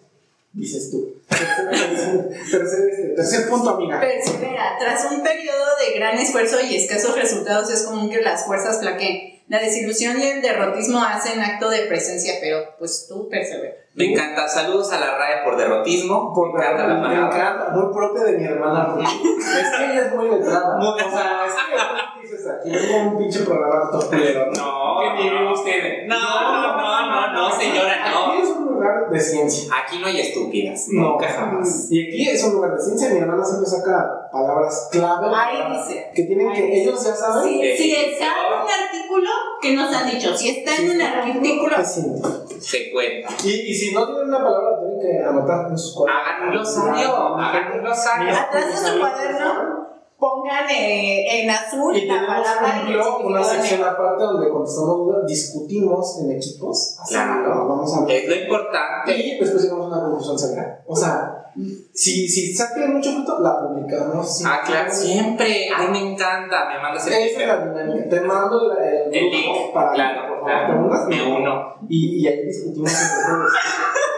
dices 0.53 0.89
tú. 0.91 1.14
Tercer, 1.27 3.13
este, 3.17 3.41
punto, 3.49 3.71
amiga. 3.71 3.99
Persevera. 3.99 4.77
Tras 4.79 5.05
un 5.11 5.23
periodo 5.23 5.65
de 5.79 5.97
gran 5.97 6.17
esfuerzo 6.17 6.57
y 6.61 6.75
escasos 6.75 7.15
resultados, 7.15 7.69
es 7.71 7.83
común 7.83 8.09
que 8.09 8.21
las 8.21 8.45
fuerzas 8.45 8.79
flaqueen. 8.79 9.33
La 9.47 9.59
desilusión 9.59 10.19
y 10.19 10.23
el 10.23 10.41
derrotismo 10.41 11.03
hacen 11.03 11.39
acto 11.39 11.69
de 11.69 11.81
presencia, 11.81 12.33
pero 12.41 12.63
pues 12.79 13.05
tú 13.07 13.29
persevera. 13.29 13.75
Me 13.93 14.11
encanta. 14.11 14.47
Saludos 14.47 14.91
a 14.91 14.99
la 14.99 15.17
RAE 15.17 15.43
por 15.43 15.55
derrotismo. 15.55 16.33
Por 16.33 16.51
me 16.53 16.59
encanta 16.59 16.87
la 16.87 16.93
me 16.95 17.01
palabra. 17.01 17.37
encanta, 17.37 17.69
muy 17.71 17.93
propia 17.93 18.23
de 18.23 18.37
mi 18.39 18.43
hermana. 18.45 18.87
porque 18.95 19.03
es 19.05 19.69
que 19.77 19.85
ella 19.85 20.07
es 20.07 20.15
muy 20.15 20.29
letrada. 20.31 20.79
O 20.79 20.97
sea, 20.97 21.45
es 21.45 21.53
que 21.53 22.24
dices 22.45 22.91
aquí 22.91 23.07
un 23.07 23.17
pinche 23.17 23.39
programa 23.41 23.89
torpedero. 23.91 24.45
No, 24.51 24.99
Que 24.99 25.23
ni 25.23 25.29
no, 25.29 25.53
usted. 25.53 26.07
No, 26.07 26.17
no, 26.17 26.77
no, 26.77 27.09
no, 27.09 27.33
no, 27.33 27.59
señora, 27.59 28.11
no. 28.11 28.31
Aquí 28.31 28.41
es 28.41 28.49
un 28.49 28.65
lugar 28.65 29.09
de 29.09 29.19
ciencia. 29.19 29.73
Aquí 29.83 29.99
no 29.99 30.07
hay 30.07 30.19
estúpidas. 30.21 30.87
No. 30.91 31.11
Nunca 31.11 31.27
jamás. 31.27 31.87
Y 31.91 32.07
aquí 32.07 32.29
es 32.29 32.43
un 32.43 32.53
lugar 32.53 32.75
de 32.75 32.81
ciencia. 32.81 33.09
Mi 33.09 33.19
hermana 33.19 33.43
siempre 33.43 33.69
saca 33.69 34.29
palabras 34.31 34.89
clave. 34.91 35.27
Ahí 35.35 35.77
dice. 35.77 36.11
Que 36.13 36.23
tienen 36.23 36.51
que, 36.53 36.81
ellos 36.81 37.03
ya 37.03 37.15
saben. 37.15 37.43
Si, 37.43 37.77
si 37.77 37.95
está 37.95 38.25
en 38.25 38.53
un 38.53 38.69
artículo, 38.69 39.29
¿qué 39.61 39.75
nos 39.75 39.93
han 39.93 40.09
dicho? 40.09 40.35
Si 40.35 40.49
está 40.49 40.75
en 40.75 40.91
un 40.91 41.01
artículo. 41.01 41.75
Se 41.83 42.91
cuenta. 42.91 43.29
Y, 43.43 43.49
y 43.49 43.73
si 43.73 43.93
no 43.93 44.05
tienen 44.07 44.27
una 44.27 44.43
palabra, 44.43 44.79
tienen 44.79 44.99
que 44.99 45.23
anotar 45.23 45.69
en 45.69 45.77
sus 45.77 45.95
cuadernos. 45.95 46.25
Hagan 46.25 46.43
un 46.43 46.51
glosario, 46.51 47.15
hagan 47.37 47.71
un 47.73 47.79
glosario. 47.81 48.33
atrás 48.33 48.83
de 48.83 48.91
su 48.91 48.99
cuaderno, 48.99 49.84
pongan 50.25 50.69
eh, 50.69 51.41
en 51.43 51.49
azul 51.49 51.95
Y 51.95 52.05
la 52.07 52.25
palabra 52.25 52.83
un 53.19 53.25
una 53.27 53.43
sección 53.43 53.83
aparte 53.83 54.23
donde 54.23 54.49
contestamos 54.49 54.97
dudas, 54.97 55.25
discutimos 55.27 56.19
en 56.21 56.31
equipos. 56.31 56.97
Así 57.01 57.13
Claro. 57.13 57.55
nos 57.55 57.67
vamos 57.69 57.97
a 57.97 58.05
ver. 58.05 58.15
Es 58.23 58.29
lo 58.29 58.35
importante. 58.35 59.17
Y 59.17 59.37
después 59.39 59.61
llegamos 59.63 59.85
a 59.85 59.89
una 59.95 60.01
conclusión 60.05 60.39
severa. 60.39 60.83
O 60.87 60.95
sea, 60.95 61.51
si, 61.93 62.27
si 62.27 62.53
saque 62.53 62.85
mucho 62.87 63.11
fruto, 63.11 63.39
la 63.41 63.59
publicamos. 63.61 64.43
Ah, 64.45 64.61
claro, 64.65 64.91
siempre. 64.91 65.67
Ay, 65.75 65.87
me 65.91 65.99
encanta. 66.11 66.67
Me 66.69 66.81
mandas 66.81 67.05
el 67.07 67.13
Esa 67.13 67.21
es 67.25 67.37
link. 67.37 67.47
la 67.47 67.57
dinámica. 67.65 68.09
Te 68.09 68.21
mando 68.21 68.67
la- 68.73 68.89
el, 68.89 69.13
El 69.15 69.29
grupo 69.31 69.53
link. 69.53 69.73
para 69.73 69.93
Claro, 69.93 70.43
claro. 70.43 70.73
te 70.73 70.79
unas 70.85 71.07
Me 71.07 71.23
uno. 71.37 71.75
y, 71.87 72.23
y 72.23 72.27
ahí 72.27 72.45
discutimos 72.45 72.91
entre 72.91 73.25
todos. 73.25 73.51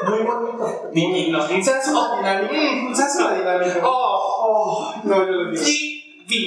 Muy 0.09 0.25
bonito. 0.25 0.89
Divino. 0.93 1.39
Se 1.47 1.71
hace 1.71 1.91
una 1.91 2.39
dinámica. 2.41 2.95
Se 2.95 3.03
hace 3.03 3.23
una 3.23 3.33
dinámica. 3.35 3.79
Oh, 3.83 4.23
Oh, 4.49 4.93
no, 5.03 5.15
yo 5.25 5.31
lo 5.31 5.51
digo. 5.51 5.63
sí. 5.63 5.96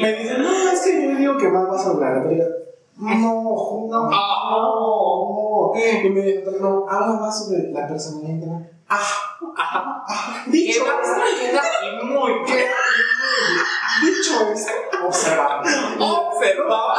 Me 0.02 0.12
dicen, 0.12 0.42
no, 0.42 0.50
es 0.72 0.80
que 0.82 1.02
yo 1.02 1.16
digo 1.16 1.36
que 1.38 1.48
más 1.48 1.68
vas 1.68 1.86
a 1.86 1.90
hablar. 1.90 2.26
No, 2.96 3.14
no, 3.18 4.10
Oh. 4.12 5.72
no. 5.74 5.80
Y 5.80 6.10
me 6.10 6.20
dicen, 6.22 6.44
no, 6.60 6.86
habla 6.88 7.14
más 7.20 7.44
sobre 7.46 7.70
la 7.72 7.86
personalidad 7.88 8.60
Ah, 8.92 8.98
Ajá. 9.56 10.04
ah, 10.08 10.42
dicho 10.46 10.82
Queda, 10.84 11.00
queda 11.38 11.62
y 11.86 12.04
muy 12.06 12.32
bien. 12.44 12.66
dicho 14.02 14.32
esto, 14.52 15.06
observa. 15.06 15.62
Observaba. 15.98 16.94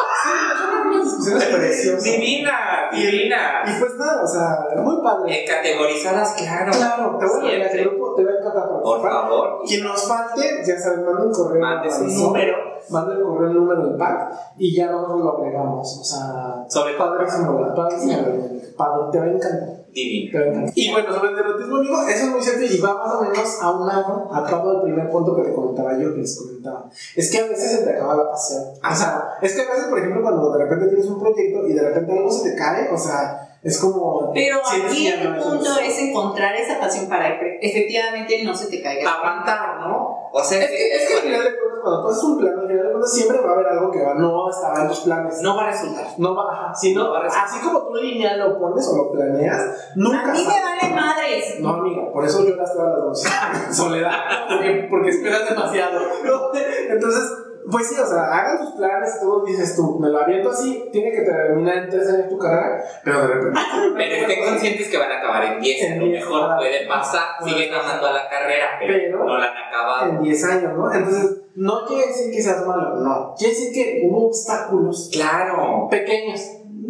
Son 0.58 0.88
unas 0.88 1.04
discusiones 1.06 1.46
preciosas. 1.46 2.04
Divina, 2.04 2.90
divina. 2.94 3.64
Y 3.68 3.80
pues 3.80 3.96
nada, 3.98 4.24
o 4.24 4.28
sea, 4.28 4.82
muy 4.82 5.02
padre. 5.04 5.34
Eh, 5.44 5.46
categorizadas, 5.46 6.34
claro. 6.38 6.72
Claro, 6.72 7.18
te 7.20 7.26
voy 7.26 7.48
a 7.48 7.50
Siempre. 7.50 7.82
el 7.82 7.90
grupo, 7.90 8.16
te 8.16 8.24
va 8.24 8.32
a 8.32 8.36
encantar 8.40 8.70
Por 8.70 8.82
participar. 8.84 9.12
favor. 9.24 9.62
Quien 9.68 9.84
nos 9.84 10.08
falte, 10.08 10.64
ya 10.66 10.80
saben, 10.80 11.06
manda 11.06 11.24
un 11.24 11.34
correo. 11.34 11.62
Mande 11.62 11.88
a 11.90 11.92
su 11.92 12.02
Marisol, 12.04 12.24
número. 12.28 12.58
Manda 12.90 13.14
el 13.14 13.22
correo, 13.22 13.48
el 13.50 13.56
número 13.56 13.86
del 13.88 13.98
pack 13.98 14.34
y 14.58 14.76
ya 14.76 14.92
nosotros 14.92 15.20
lo 15.20 15.38
agregamos. 15.38 16.00
O 16.00 16.04
sea, 16.04 16.66
Sobre 16.70 16.94
padrísimo 16.94 17.60
la 17.60 17.90
dinámica. 17.90 18.68
Padre, 18.78 19.04
te 19.12 19.20
va 19.20 19.26
a 19.26 19.28
encantar. 19.28 19.81
A. 19.92 20.72
Y 20.74 20.92
bueno, 20.92 21.14
sobre 21.14 21.32
el 21.32 21.40
erotismo, 21.40 21.78
amigo, 21.78 22.02
eso 22.08 22.26
es 22.26 22.32
muy 22.32 22.42
cierto 22.42 22.64
y 22.64 22.80
va 22.80 22.94
más 22.94 23.14
o 23.16 23.22
menos 23.22 23.62
aunado 23.62 24.30
a 24.34 24.46
todo 24.46 24.78
el 24.78 24.82
primer 24.84 25.10
punto 25.10 25.36
que 25.36 25.44
te 25.44 25.54
comentaba 25.54 25.98
yo, 25.98 26.14
que 26.14 26.22
les 26.22 26.38
comentaba. 26.38 26.90
Es 27.16 27.32
que 27.32 27.40
a 27.40 27.48
veces 27.48 27.72
se 27.72 27.84
te 27.84 27.92
acaba 27.92 28.16
la 28.16 28.30
pasión. 28.30 28.64
O 28.64 28.96
sea, 28.96 29.38
es 29.42 29.54
que 29.54 29.62
a 29.62 29.70
veces, 29.70 29.86
por 29.86 30.00
ejemplo, 30.00 30.22
cuando 30.22 30.52
de 30.52 30.64
repente 30.64 30.88
tienes 30.88 31.08
un 31.08 31.20
proyecto 31.20 31.68
y 31.68 31.74
de 31.74 31.82
repente 31.82 32.12
algo 32.12 32.32
se 32.32 32.50
te 32.50 32.56
cae, 32.56 32.90
o 32.90 32.98
sea, 32.98 33.52
es 33.64 33.78
como. 33.78 34.32
Pero 34.34 34.60
aquí 34.66 35.08
el 35.08 35.24
no 35.24 35.44
punto 35.44 35.80
es 35.80 36.00
encontrar 36.00 36.56
esa 36.56 36.80
pasión 36.80 37.08
para 37.08 37.40
que 37.40 37.60
efectivamente 37.62 38.44
no 38.44 38.56
se 38.56 38.68
te 38.68 38.82
caiga. 38.82 39.12
Aguantar, 39.12 39.82
¿no? 39.82 40.01
O 40.34 40.44
sea, 40.44 40.64
Es 40.64 40.70
que, 40.70 40.96
es 40.96 41.08
que 41.08 41.14
al 41.16 41.20
final 41.22 41.44
de 41.44 41.60
cuentas, 41.60 41.80
cuando 41.82 42.02
tú 42.02 42.08
haces 42.10 42.24
un 42.24 42.38
plan, 42.38 42.54
al 42.60 42.68
final 42.68 42.86
de 42.86 42.92
cuentas 42.92 43.14
siempre 43.14 43.38
va 43.42 43.50
a 43.50 43.54
haber 43.54 43.68
algo 43.68 43.92
que 43.92 44.02
va, 44.02 44.14
no 44.16 44.50
estaba 44.50 44.82
en 44.82 44.88
tus 44.88 45.00
planes. 45.02 45.42
no 45.42 45.56
va 45.58 45.64
a 45.64 45.72
resultar. 45.72 46.06
No 46.18 46.36
va, 46.36 46.52
ajá, 46.52 46.74
sino, 46.76 47.04
No 47.04 47.12
va 47.12 47.20
a 47.20 47.24
resultar. 47.24 47.48
así 47.48 47.60
como 47.60 47.84
tú 47.84 47.96
lineal 47.96 48.40
lo 48.40 48.60
pones 48.60 48.88
o 48.88 48.96
lo 48.96 49.12
planeas, 49.12 49.92
nunca 49.96 50.22
A 50.22 50.32
mí 50.32 50.40
me 50.40 50.64
vale 50.64 50.96
madres. 50.96 51.60
No, 51.60 51.70
amiga, 51.70 52.12
por 52.14 52.24
eso 52.24 52.46
lloras 52.46 52.74
todas 52.74 52.98
las 52.98 53.04
noches. 53.06 53.32
Soledad. 53.76 54.12
Porque, 54.48 54.88
porque 54.90 55.10
esperas 55.10 55.50
demasiado. 55.50 56.00
Entonces, 56.90 57.24
pues 57.70 57.88
sí, 57.90 57.96
o 58.00 58.06
sea, 58.06 58.24
hagan 58.34 58.58
tus 58.60 58.72
planes, 58.76 59.20
todo 59.22 59.44
dices 59.46 59.76
tú, 59.76 60.00
me 60.00 60.10
lo 60.10 60.20
aviento 60.22 60.50
así, 60.50 60.86
tiene 60.92 61.12
que 61.12 61.22
terminar 61.22 61.78
en 61.78 61.90
tres 61.90 62.08
años 62.10 62.30
tu 62.30 62.38
carrera, 62.38 62.82
pero 63.04 63.22
de 63.22 63.28
repente. 63.28 63.60
Pero 63.98 64.16
estén 64.16 64.46
conscientes 64.46 64.88
que 64.90 64.98
van 64.98 65.12
a 65.12 65.18
acabar 65.20 65.44
en 65.44 65.60
10. 65.62 65.84
En 65.84 65.94
A 65.94 65.96
lo 65.98 66.06
10, 66.06 66.20
mejor 66.26 66.56
puede 66.58 66.88
pasar. 66.88 67.24
Siguen 67.44 67.74
amando 67.74 68.08
a 68.08 68.14
la 68.14 68.30
carrera, 68.30 68.68
pero, 68.80 68.94
Pero- 68.94 69.26
no 69.26 69.38
la 69.38 69.46
han 69.52 69.58
acabado. 69.68 70.10
En 70.12 70.22
10 70.24 70.44
años, 70.46 70.74
¿no? 70.78 70.92
Entonces, 70.94 71.42
no 71.56 71.86
quiere 71.86 72.08
decir 72.08 72.32
que 72.34 72.42
seas 72.42 72.66
malo, 72.66 72.96
no. 72.96 73.34
Quiere 73.38 73.54
decir 73.54 73.74
que 73.74 74.02
hubo 74.06 74.28
obstáculos 74.28 75.10
Claro. 75.14 75.88
pequeños, 75.90 76.42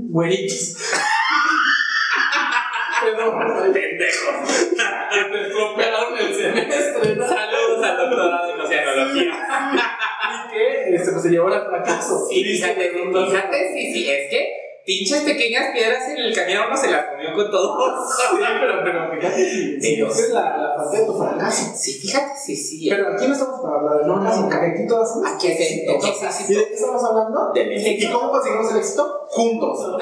güeritos. 0.10 0.77
Perdón, 3.03 3.34
Pendejos. 3.73 4.69
que 5.12 5.23
te 5.31 5.41
estropearon 5.47 6.17
el 6.19 6.34
semestre. 6.36 7.15
Saludos 7.27 7.84
al 7.84 7.97
doctorado 7.97 8.50
llevó 11.32 11.48
al 11.48 11.65
fracaso. 11.65 12.26
Sí, 12.30 12.44
fíjate, 12.44 12.91
fíjate, 12.91 13.74
sí, 13.74 13.94
sí, 13.94 14.10
es 14.10 14.30
que 14.30 14.58
pinches 14.86 15.22
pequeñas 15.22 15.72
piedras 15.74 16.10
en 16.10 16.17
el 16.17 16.34
camino 16.36 16.62
uno 16.67 16.76
se 16.76 16.89
las 16.91 17.06
comió 17.06 17.34
con 17.36 17.52
todo. 17.52 17.78
Sí, 18.12 18.24
pero, 18.60 18.84
pero 18.84 19.12
fíjate, 19.12 19.46
si 19.80 19.96
Dios. 19.96 20.12
esa 20.17 20.24
es 20.28 20.34
la, 20.34 20.58
la 20.58 20.76
parte 20.76 20.98
de 20.98 21.06
tu 21.06 21.13
fracaso. 21.17 21.72
Sí, 21.76 21.94
fíjate, 21.94 22.32
sí, 22.36 22.56
sí. 22.56 22.88
Pero 22.89 23.13
aquí 23.13 23.28
no 23.28 23.34
estamos 23.34 23.60
para 23.62 23.76
hablar 23.78 24.00
de 24.02 24.08
No, 24.08 24.13
fracaso, 24.22 24.41
no. 24.41 24.50
porque 24.50 24.65
aquí 25.28 25.48
es 25.48 25.60
éxito. 25.60 25.91
¿Y 26.50 26.54
de 26.56 26.67
qué 26.67 26.74
estamos 26.74 27.04
hablando? 27.04 27.52
Del 27.54 27.72
¿Y 27.74 27.88
éxito. 27.88 28.20
cómo 28.20 28.32
conseguimos 28.32 28.72
el 28.72 28.78
éxito? 28.78 29.26
Juntos. 29.30 29.98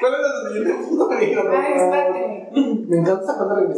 ¿Cuál 0.00 0.14
es 0.14 0.20
el 0.20 0.52
siguiente 0.52 0.84
punto, 0.84 1.12
amigo? 1.12 1.42
Ay, 1.50 1.72
espérate. 1.76 2.20
Me 2.52 2.96
encanta 2.98 3.34
cuando 3.36 3.54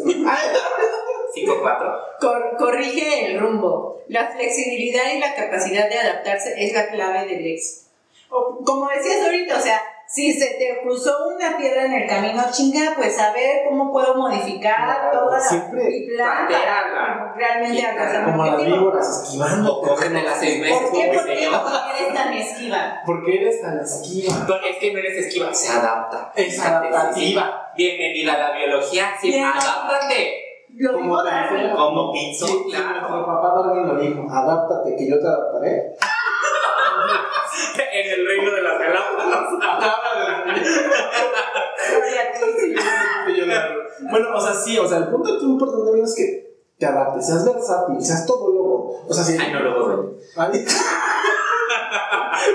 regresas. 1.47 1.63
5-4. 1.63 2.01
Cor- 2.21 2.57
corrige 2.59 3.27
el 3.27 3.41
rumbo. 3.41 4.03
La 4.09 4.29
flexibilidad 4.29 5.05
y 5.15 5.19
la 5.19 5.35
capacidad 5.35 5.89
de 5.89 5.99
adaptarse 5.99 6.55
es 6.57 6.73
la 6.75 6.89
clave 6.89 7.27
del 7.27 7.47
éxito. 7.47 7.83
Como 8.65 8.89
decías 8.89 9.25
ahorita, 9.25 9.57
o 9.57 9.61
sea, 9.61 9.81
si 10.09 10.33
se 10.33 10.47
te 10.55 10.81
cruzó 10.83 11.29
una 11.35 11.57
piedra 11.57 11.85
en 11.87 11.93
el 11.95 12.09
camino, 12.09 12.43
chinga, 12.51 12.93
pues 12.97 13.19
a 13.19 13.33
ver 13.33 13.63
cómo 13.69 13.91
puedo 13.93 14.15
modificar 14.15 14.75
Claro, 14.85 15.19
toda 15.21 15.39
la, 15.39 15.45
siempre 15.45 15.85
mi 15.85 16.07
plan 16.07 16.49
realmente 17.37 17.87
alcanzar 17.87 18.25
Como 18.25 18.45
las 18.45 18.65
víboras 18.67 19.23
esquivando. 19.25 19.73
O 19.79 19.83
cogen 19.83 20.13
de 20.15 20.23
las 20.23 20.39
seis 20.41 20.61
meses. 20.61 20.79
¿Por 20.81 20.93
qué? 20.93 21.11
¿Por 21.15 21.25
qué 21.27 21.33
eres 21.45 22.15
tan 22.15 22.33
esquiva? 22.35 23.03
¿Por 23.07 23.25
qué 23.25 23.35
eres 23.37 23.61
tan 23.63 23.79
esquiva? 23.81 24.35
Pero 24.47 24.61
es 24.67 24.77
que 24.77 24.93
no 24.93 24.99
eres 24.99 25.27
esquiva, 25.27 25.55
se 25.55 25.73
adapta. 25.73 26.33
Es 26.37 26.59
adaptativa. 26.61 27.73
Bienvenida 27.77 28.35
a 28.35 28.39
la 28.51 28.57
biología, 28.59 29.15
sí, 29.21 29.29
Bien. 29.29 29.45
adáptate. 29.45 30.42
Lo 30.83 30.93
Como 30.95 31.05
dijo 31.05 31.25
Darwin. 31.25 31.71
Como 31.71 32.13
Pinzo, 32.13 32.47
Sí, 32.47 32.65
claro. 32.71 33.09
Nuestro 33.09 33.27
papá 33.27 33.63
Darwin 33.63 33.87
lo 33.87 33.95
dijo. 34.01 34.27
Adáptate, 34.29 34.97
que 34.97 35.09
yo 35.09 35.19
te 35.21 35.27
adaptaré. 35.27 35.97
En 37.93 38.11
el 38.11 38.27
reino 38.27 38.51
de 38.51 38.63
las 38.63 38.79
Galápagos. 38.79 39.63
A. 39.63 40.13
Bueno, 44.11 44.29
o 44.35 44.41
sea, 44.41 44.55
sí, 44.55 44.79
o 44.79 44.87
sea, 44.87 44.99
el 44.99 45.09
punto 45.09 45.35
aquí 45.35 45.45
importante, 45.45 45.91
amigo, 45.91 46.05
es 46.05 46.15
que 46.17 46.57
te 46.79 46.87
adaptes, 46.87 47.27
seas 47.27 47.45
versátil, 47.45 48.01
seas 48.01 48.27
todólogo. 48.27 49.05
O 49.07 49.13
sea, 49.13 49.23
si. 49.23 49.37
Ay, 49.39 49.53
no 49.53 49.61
lo 49.61 49.87
voy 49.87 50.17
Ay. 50.37 50.65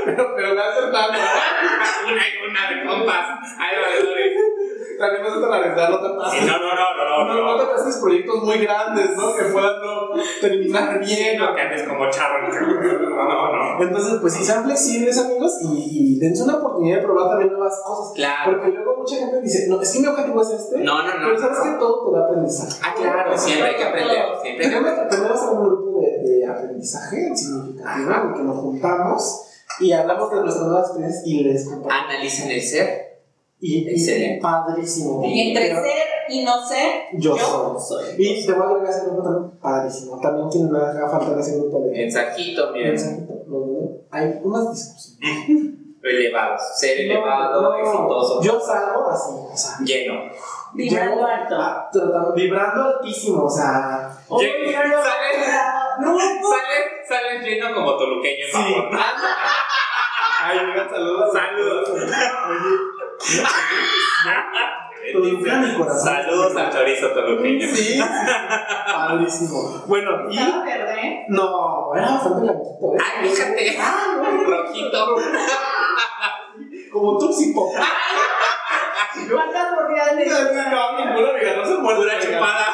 pero, 0.05 0.35
pero 0.35 0.55
me 0.55 0.61
hace 0.61 0.81
tan. 0.91 1.09
Una 1.11 2.23
y 2.27 2.49
una 2.49 2.69
de 2.69 2.85
compas. 2.85 3.39
Hay 3.59 3.79
valedores. 3.79 4.56
También 4.97 5.23
vas 5.23 5.33
a 5.33 5.45
analizar, 5.45 5.89
no 5.91 6.01
te 6.01 6.17
pases. 6.17 6.45
no, 6.45 6.53
no, 6.57 6.75
no, 6.75 6.95
no, 6.97 7.25
No, 7.25 7.33
no. 7.33 7.57
no 7.57 7.59
te 7.59 7.73
pases 7.73 7.97
proyectos 7.97 8.43
muy 8.43 8.57
grandes, 8.57 9.15
¿no? 9.15 9.35
Que 9.35 9.43
puedan 9.45 9.81
no 9.81 10.09
terminar 10.41 10.99
bien. 10.99 11.39
no, 11.39 11.55
que 11.55 11.61
andes 11.61 11.87
como 11.87 12.09
charro. 12.09 12.47
No, 13.17 13.25
no, 13.25 13.77
no. 13.77 13.83
Entonces, 13.83 14.19
pues 14.21 14.33
sí, 14.33 14.43
sean 14.43 14.63
flexibles, 14.63 15.17
amigos, 15.17 15.57
y, 15.61 16.19
dense 16.19 16.43
una 16.43 16.57
oportunidad 16.57 16.97
de 16.97 17.03
probar 17.03 17.29
también 17.29 17.51
nuevas 17.51 17.81
cosas. 17.83 18.13
Claro. 18.15 18.51
Porque 18.51 18.69
luego 18.69 18.97
mucha 18.97 19.15
gente 19.15 19.41
dice, 19.41 19.67
no, 19.67 19.81
es 19.81 19.91
que 19.91 19.99
mi 19.99 20.07
objetivo 20.07 20.41
es 20.41 20.49
este. 20.49 20.79
No, 20.79 21.01
no, 21.03 21.19
no. 21.19 21.25
Pero 21.27 21.39
sabes 21.39 21.59
que 21.59 21.79
todo 21.79 22.05
te 22.05 22.17
da 22.17 22.25
aprendizaje. 22.25 22.81
Ah, 22.83 22.93
claro, 22.95 23.37
siempre 23.37 23.69
hay 23.69 23.75
que 23.75 23.83
aprender. 23.83 24.17
Siempre 24.41 24.65
hay 24.65 24.71
que 24.71 24.77
aprender. 24.77 25.09
tenemos 25.09 25.41
un 25.41 25.63
grupo 25.65 26.01
de, 26.01 26.45
aprendizaje 26.47 27.35
significativo 27.35 28.11
en 28.11 28.29
el 28.29 28.33
que 28.35 28.43
nos 28.43 28.57
juntamos 28.57 29.47
y 29.79 29.91
hablamos 29.91 30.31
de 30.31 30.41
nuestras 30.41 30.65
nuevas 30.65 30.85
experiencias 30.87 31.27
y 31.27 31.43
les 31.43 31.65
compartimos. 31.65 32.09
Analizan 32.09 32.51
el 32.51 32.61
ser. 32.61 33.16
Y, 33.59 33.89
y 33.89 34.39
padrísimo. 34.39 35.23
Y 35.25 35.49
entre 35.49 35.69
Pero 35.69 35.81
ser 35.83 35.93
y 36.29 36.43
no 36.43 36.63
ser, 36.67 37.05
yo, 37.13 37.35
yo 37.35 37.75
soy. 37.79 38.05
soy. 38.05 38.15
Y 38.17 38.45
te 38.45 38.51
voy 38.51 38.61
a 38.61 38.65
agregar 38.69 38.89
ese 38.91 39.05
grupo 39.05 39.23
también, 39.23 39.59
padrísimo. 39.59 40.19
También 40.21 40.49
quien 40.49 40.71
me 40.71 40.77
haga 40.79 41.09
falta 41.09 41.31
en 41.33 41.39
ese 41.39 41.57
grupo 41.57 41.79
de 41.81 41.91
Mensajito, 41.91 42.71
miren. 42.71 42.91
Exacto, 42.91 43.33
lo 43.47 43.59
de- 43.61 44.01
Hay 44.11 44.39
unas 44.43 44.71
discusiones. 44.71 45.73
Elevados. 46.03 46.61
Ser 46.77 47.07
No, 47.07 47.13
elevado, 47.15 47.61
no, 47.63 47.75
exitoso. 47.77 48.41
Yo 48.41 48.59
salgo 48.61 49.09
así, 49.09 49.31
o 49.51 49.57
sea. 49.57 49.77
Lleno. 49.83 50.13
Vibrando 50.73 51.25
alto. 51.25 51.55
a- 51.55 51.89
tratando- 51.91 52.33
vibrando 52.33 52.81
altísimo, 52.83 53.43
o 53.43 53.49
sea. 53.49 54.09
Lle- 54.29 54.71
sale, 54.71 55.37
No, 55.99 56.17
sale, 56.17 56.77
sales 57.09 57.43
lleno 57.43 57.73
como 57.73 57.97
toluqueño, 57.97 58.45
Sí. 58.51 58.75
Ay, 60.39 60.59
saludos. 60.89 61.33
Saludos. 61.33 61.89
Toluca, 65.13 65.57
mi 65.57 65.73
corazón. 65.73 66.03
Saludos 66.03 66.55
al 66.55 66.71
chorizo 66.71 67.07
toluqueño. 67.11 67.67
Sí, 67.73 67.99
padrísimo. 68.93 69.83
Bueno, 69.87 70.29
y. 70.29 70.37
Estaba 70.37 70.65
verde. 70.65 71.25
No, 71.29 71.95
era 71.95 72.09
bastante 72.11 72.41
blanquito, 72.41 72.93
¿eh? 72.93 72.97
Ay, 72.99 73.29
fíjate. 73.29 73.77
Rojito. 74.45 75.15
Como 76.91 77.17
Tuxi 77.17 77.53
Pop. 77.53 77.73
¿Cuántas 79.33 79.71
mordidas 79.73 80.13
No, 80.13 80.97
ninguna, 80.97 81.29
amiga, 81.29 81.55
no 81.57 81.65
se 81.65 81.77
muerde. 81.77 82.11
Amiga. 82.11 82.19
chupada. 82.19 82.65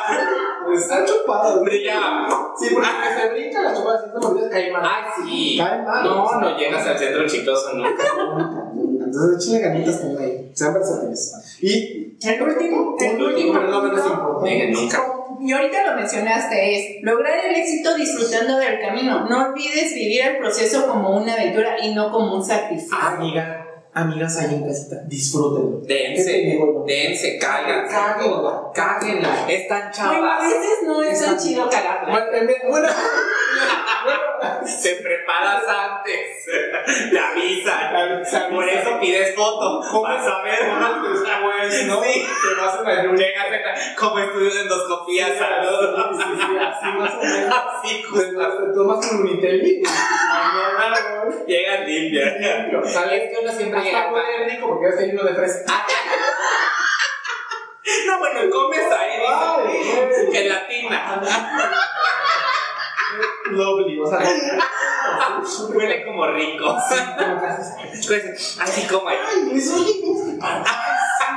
Está 0.74 1.06
chupada. 1.06 1.62
Brillaba. 1.62 2.54
Sí, 2.58 2.70
porque 2.74 2.88
que 2.90 3.22
se 3.22 3.30
brinca 3.30 3.62
la 3.62 3.76
chupada, 3.76 4.00
si 4.04 4.12
se 4.12 4.18
mordidas 4.28 4.52
cae 4.52 4.72
mal. 4.72 4.82
Ay, 4.84 5.04
sí. 5.16 5.58
Cae 5.58 5.82
mal. 5.84 6.04
No, 6.04 6.40
no 6.40 6.58
llegas 6.58 6.88
al 6.88 6.98
centro 6.98 7.28
chistoso 7.28 7.74
nunca. 7.74 8.04
Entonces, 8.76 9.38
échenle 9.38 9.60
ganitas 9.68 10.00
también 10.02 10.22
ahí. 10.22 10.33
Sean 10.54 10.74
versátiles. 10.74 11.58
Y. 11.62 12.18
El 12.22 12.42
último, 12.42 12.96
el 13.00 13.22
último 13.22 13.54
pero 13.54 13.68
no 13.68 13.82
menos 13.82 14.06
importante. 14.06 14.72
Nunca. 14.72 15.04
Y 15.42 15.52
ahorita 15.52 15.92
lo 15.92 15.98
mencionaste, 15.98 16.76
es 16.78 17.04
lograr 17.04 17.34
el 17.46 17.56
éxito 17.56 17.96
disfrutando 17.96 18.58
del 18.58 18.80
camino. 18.80 19.28
No 19.28 19.50
olvides 19.50 19.94
vivir 19.94 20.22
el 20.22 20.38
proceso 20.38 20.88
como 20.88 21.18
una 21.18 21.34
aventura 21.34 21.76
y 21.84 21.94
no 21.94 22.12
como 22.12 22.36
un 22.36 22.46
sacrificio. 22.46 22.96
Amiga, 22.98 23.63
amigas 23.94 24.38
ahí 24.40 24.56
en 24.56 24.68
casita, 24.68 24.96
disfrútenlo. 25.06 25.82
¿Qué 25.82 25.88
te 25.88 25.94
Dense. 25.94 26.32
digo 26.34 26.66
yo? 26.74 26.84
Dense, 26.86 27.38
cáiganse. 27.40 27.94
Cáguenla. 27.94 28.62
Cáguenla. 28.74 29.46
Están 29.50 29.92
Bueno, 30.08 30.32
a 30.32 30.38
chavas. 30.38 30.44
veces 30.50 30.80
no 30.86 31.04
es 31.04 31.26
tan 31.26 31.38
chido 31.38 31.70
cagarla. 31.70 32.10
Bueno, 32.10 32.54
bueno, 32.70 32.88
Te 34.82 34.96
preparas 34.96 35.64
antes. 35.68 36.46
Te 37.12 37.20
avisan. 37.20 38.52
Por 38.52 38.68
eso 38.68 39.00
pides 39.00 39.36
foto. 39.36 40.02
Vas 40.02 40.28
a 40.28 40.42
ver. 40.44 40.60
después, 40.60 41.86
¿no? 41.88 42.02
Sí. 42.04 42.26
Te 42.26 42.62
vas 42.62 42.76
a 42.76 43.04
lluvia. 43.04 43.28
Llegas 43.28 43.46
a- 43.48 43.96
como 43.96 44.20
estudio 44.20 44.54
de 44.54 44.62
endoscopía. 44.62 45.28
Saludos. 45.38 46.18
Sí, 46.18 46.24
sí, 46.36 46.58
así 46.60 46.98
más 46.98 47.14
o 47.14 47.24
menos. 47.24 47.54
Así, 47.84 48.04
Pues, 48.10 48.26
justo. 48.34 48.72
tomas 48.74 49.12
un 49.12 49.22
Unitelli 49.22 49.82
y 49.82 49.84
mañana. 49.84 50.98
Llegas 51.48 51.88
limpia. 51.88 52.26
¿Sabes? 52.86 53.24
Es 53.24 53.30
que 53.38 53.44
uno 53.44 53.52
siempre 53.52 53.80
Hasta 53.88 54.12
huele 54.12 54.46
rico 54.50 54.68
porque 54.70 54.86
ya 54.86 54.90
está 54.90 55.02
lleno 55.04 55.24
de 55.24 55.34
fresca. 55.36 55.64
Ah, 55.70 55.86
No, 58.08 58.18
bueno, 58.20 58.50
comes 58.50 58.80
ahí, 58.92 59.20
dice. 59.20 60.32
Gelatina. 60.32 61.22
Lovely, 63.52 64.00
o 64.00 64.08
sea, 64.08 64.20
Huele 65.74 66.06
como 66.06 66.26
rico. 66.28 66.64
como 66.66 67.42
casi- 67.42 68.08
Pues, 68.08 68.58
Así 68.60 68.88
como 68.88 69.10
ahí. 69.10 69.18
Ay, 69.28 69.44
¿qué 69.54 70.38
pasa? 70.40 70.66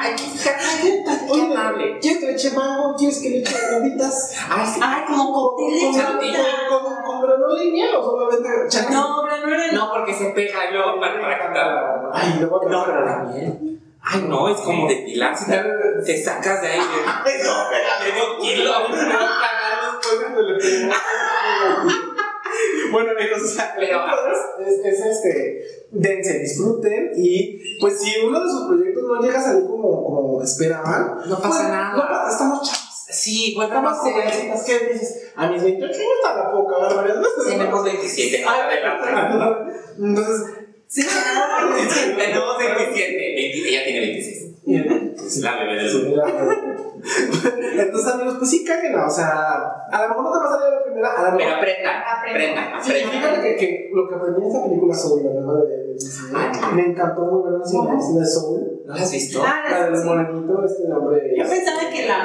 Ay, 0.06 1.28
qué 1.32 1.40
amable. 1.42 1.98
¿Quieres 2.00 2.20
que 2.20 2.26
le 2.26 2.32
eche 2.32 2.50
mango? 2.52 2.94
¿Quieres 2.96 3.18
que 3.20 3.30
le 3.30 3.38
eche 3.38 3.54
gomitas? 3.72 4.34
Ay, 4.48 4.66
sí. 4.66 4.80
Ay, 4.82 5.02
como 5.06 5.32
cóctel 5.32 5.74
de 5.74 5.80
¿Con, 5.80 6.82
con, 6.82 6.94
con, 6.94 7.02
con 7.04 7.22
granola 7.22 7.64
y 7.64 7.70
miel 7.70 7.94
o 7.96 8.02
solamente 8.04 8.48
chantilly? 8.68 8.94
No, 9.00 9.22
granola 9.22 9.66
no. 9.72 9.72
No, 9.86 9.92
porque 9.92 10.14
se 10.14 10.26
pega 10.30 10.70
y 10.70 10.72
luego 10.74 11.00
para, 11.00 11.20
para 11.20 11.48
quitar. 11.48 12.10
Ay, 12.12 12.36
luego 12.40 12.60
te 12.60 12.66
No, 12.68 12.78
vas 12.78 12.88
a- 12.88 12.90
pero 12.92 13.04
la 13.04 13.16
miel. 13.24 13.80
Ay, 14.08 14.24
no, 14.28 14.48
es 14.48 14.58
como 14.58 14.86
depilarse. 14.88 15.46
Te, 15.50 15.62
te 16.04 16.22
sacas 16.24 16.62
de 16.62 16.68
ahí. 16.68 16.78
Ay, 16.80 17.32
no, 17.44 17.68
de- 17.70 18.12
Medio 18.12 18.38
kilo. 18.40 18.72
A 18.76 18.82
cagar 18.86 20.00
después 20.00 20.20
cuando 20.20 20.42
le 20.42 20.54
pego. 20.58 20.92
Bueno, 22.92 23.10
amigos, 23.18 23.42
o 23.42 23.46
sea, 23.46 23.74
Pero- 23.78 24.00
es, 24.66 24.84
es 24.84 25.06
este, 25.06 25.86
dense, 25.90 26.38
disfruten 26.40 27.10
y 27.16 27.78
pues 27.80 28.00
si 28.00 28.20
uno 28.24 28.40
de 28.42 28.48
sus 28.50 28.66
proyectos 28.68 29.02
no 29.04 29.20
llega 29.22 29.38
a 29.38 29.42
salir 29.42 29.64
como, 29.66 30.04
como 30.04 30.42
esperaban, 30.42 31.18
No 31.28 31.36
pasa 31.36 31.48
pues, 31.48 31.68
nada. 31.68 31.92
no 31.96 32.02
pasa- 32.08 32.32
estamos 32.32 32.62
chavos. 32.62 32.82
Sí, 33.08 33.54
más 33.56 33.70
como 33.70 33.88
hacer. 33.90 34.14
es 34.52 34.62
que 34.64 34.92
dices, 34.92 35.32
a 35.36 35.48
mis 35.48 35.62
28 35.62 35.94
años 35.94 36.08
hasta 36.24 36.42
la 36.42 36.50
varias 36.96 37.18
veces. 37.18 37.44
Tenemos 37.46 37.84
27, 37.84 38.44
no 38.44 38.50
te 38.50 39.08
adelantes. 39.08 39.76
Entonces, 39.98 40.42
Sí, 40.88 41.02
tenemos 42.16 42.58
27. 42.58 43.16
20 43.16 43.68
ella 43.68 43.84
tiene 43.84 44.00
26. 44.00 44.46
Es 45.26 45.36
la 45.38 45.56
bebé 45.58 45.74
del 45.82 45.90
Sí, 45.90 46.00
grupo. 46.02 46.22
Entonces, 47.78 48.12
amigos, 48.14 48.34
pues 48.38 48.50
sí, 48.50 48.64
cáguenla. 48.64 49.06
O 49.06 49.10
sea, 49.10 49.28
a 49.90 50.02
lo 50.02 50.08
mejor 50.08 50.24
no 50.24 50.32
te 50.32 50.38
va 50.38 50.44
a 50.44 50.58
salir 50.58 50.66
a 50.66 50.76
la 50.78 50.84
primera, 50.84 51.08
a 51.08 51.22
lo 51.30 51.36
Pero 51.36 51.50
mejor. 51.50 51.58
aprendan, 51.58 52.02
Aprendan. 52.02 52.64
aprendan, 52.74 53.10
fíjate 53.12 53.42
que, 53.42 53.56
que 53.56 53.90
lo 53.94 54.08
que 54.08 54.14
aprendí 54.14 54.42
en 54.42 54.48
esa 54.50 54.64
película 54.64 54.94
Soul, 54.94 55.24
la 55.24 55.40
nueva 55.40 55.60
de, 55.60 55.76
de 55.76 55.92
Disney, 55.94 56.34
me 56.74 56.86
encantó 56.86 57.22
muy 57.22 57.40
buena 57.42 57.58
la 57.58 58.20
de 58.20 58.26
Soul. 58.26 58.82
¿No 58.86 58.94
la 58.94 59.02
has 59.02 59.12
visto? 59.12 59.42
Ah, 59.44 59.62
La 59.70 59.90
del 59.90 60.04
morenito, 60.04 60.64
este 60.64 60.88
nombre. 60.88 61.34
Yo 61.36 61.44
pensaba 61.44 61.90
que 61.92 62.06
la 62.06 62.24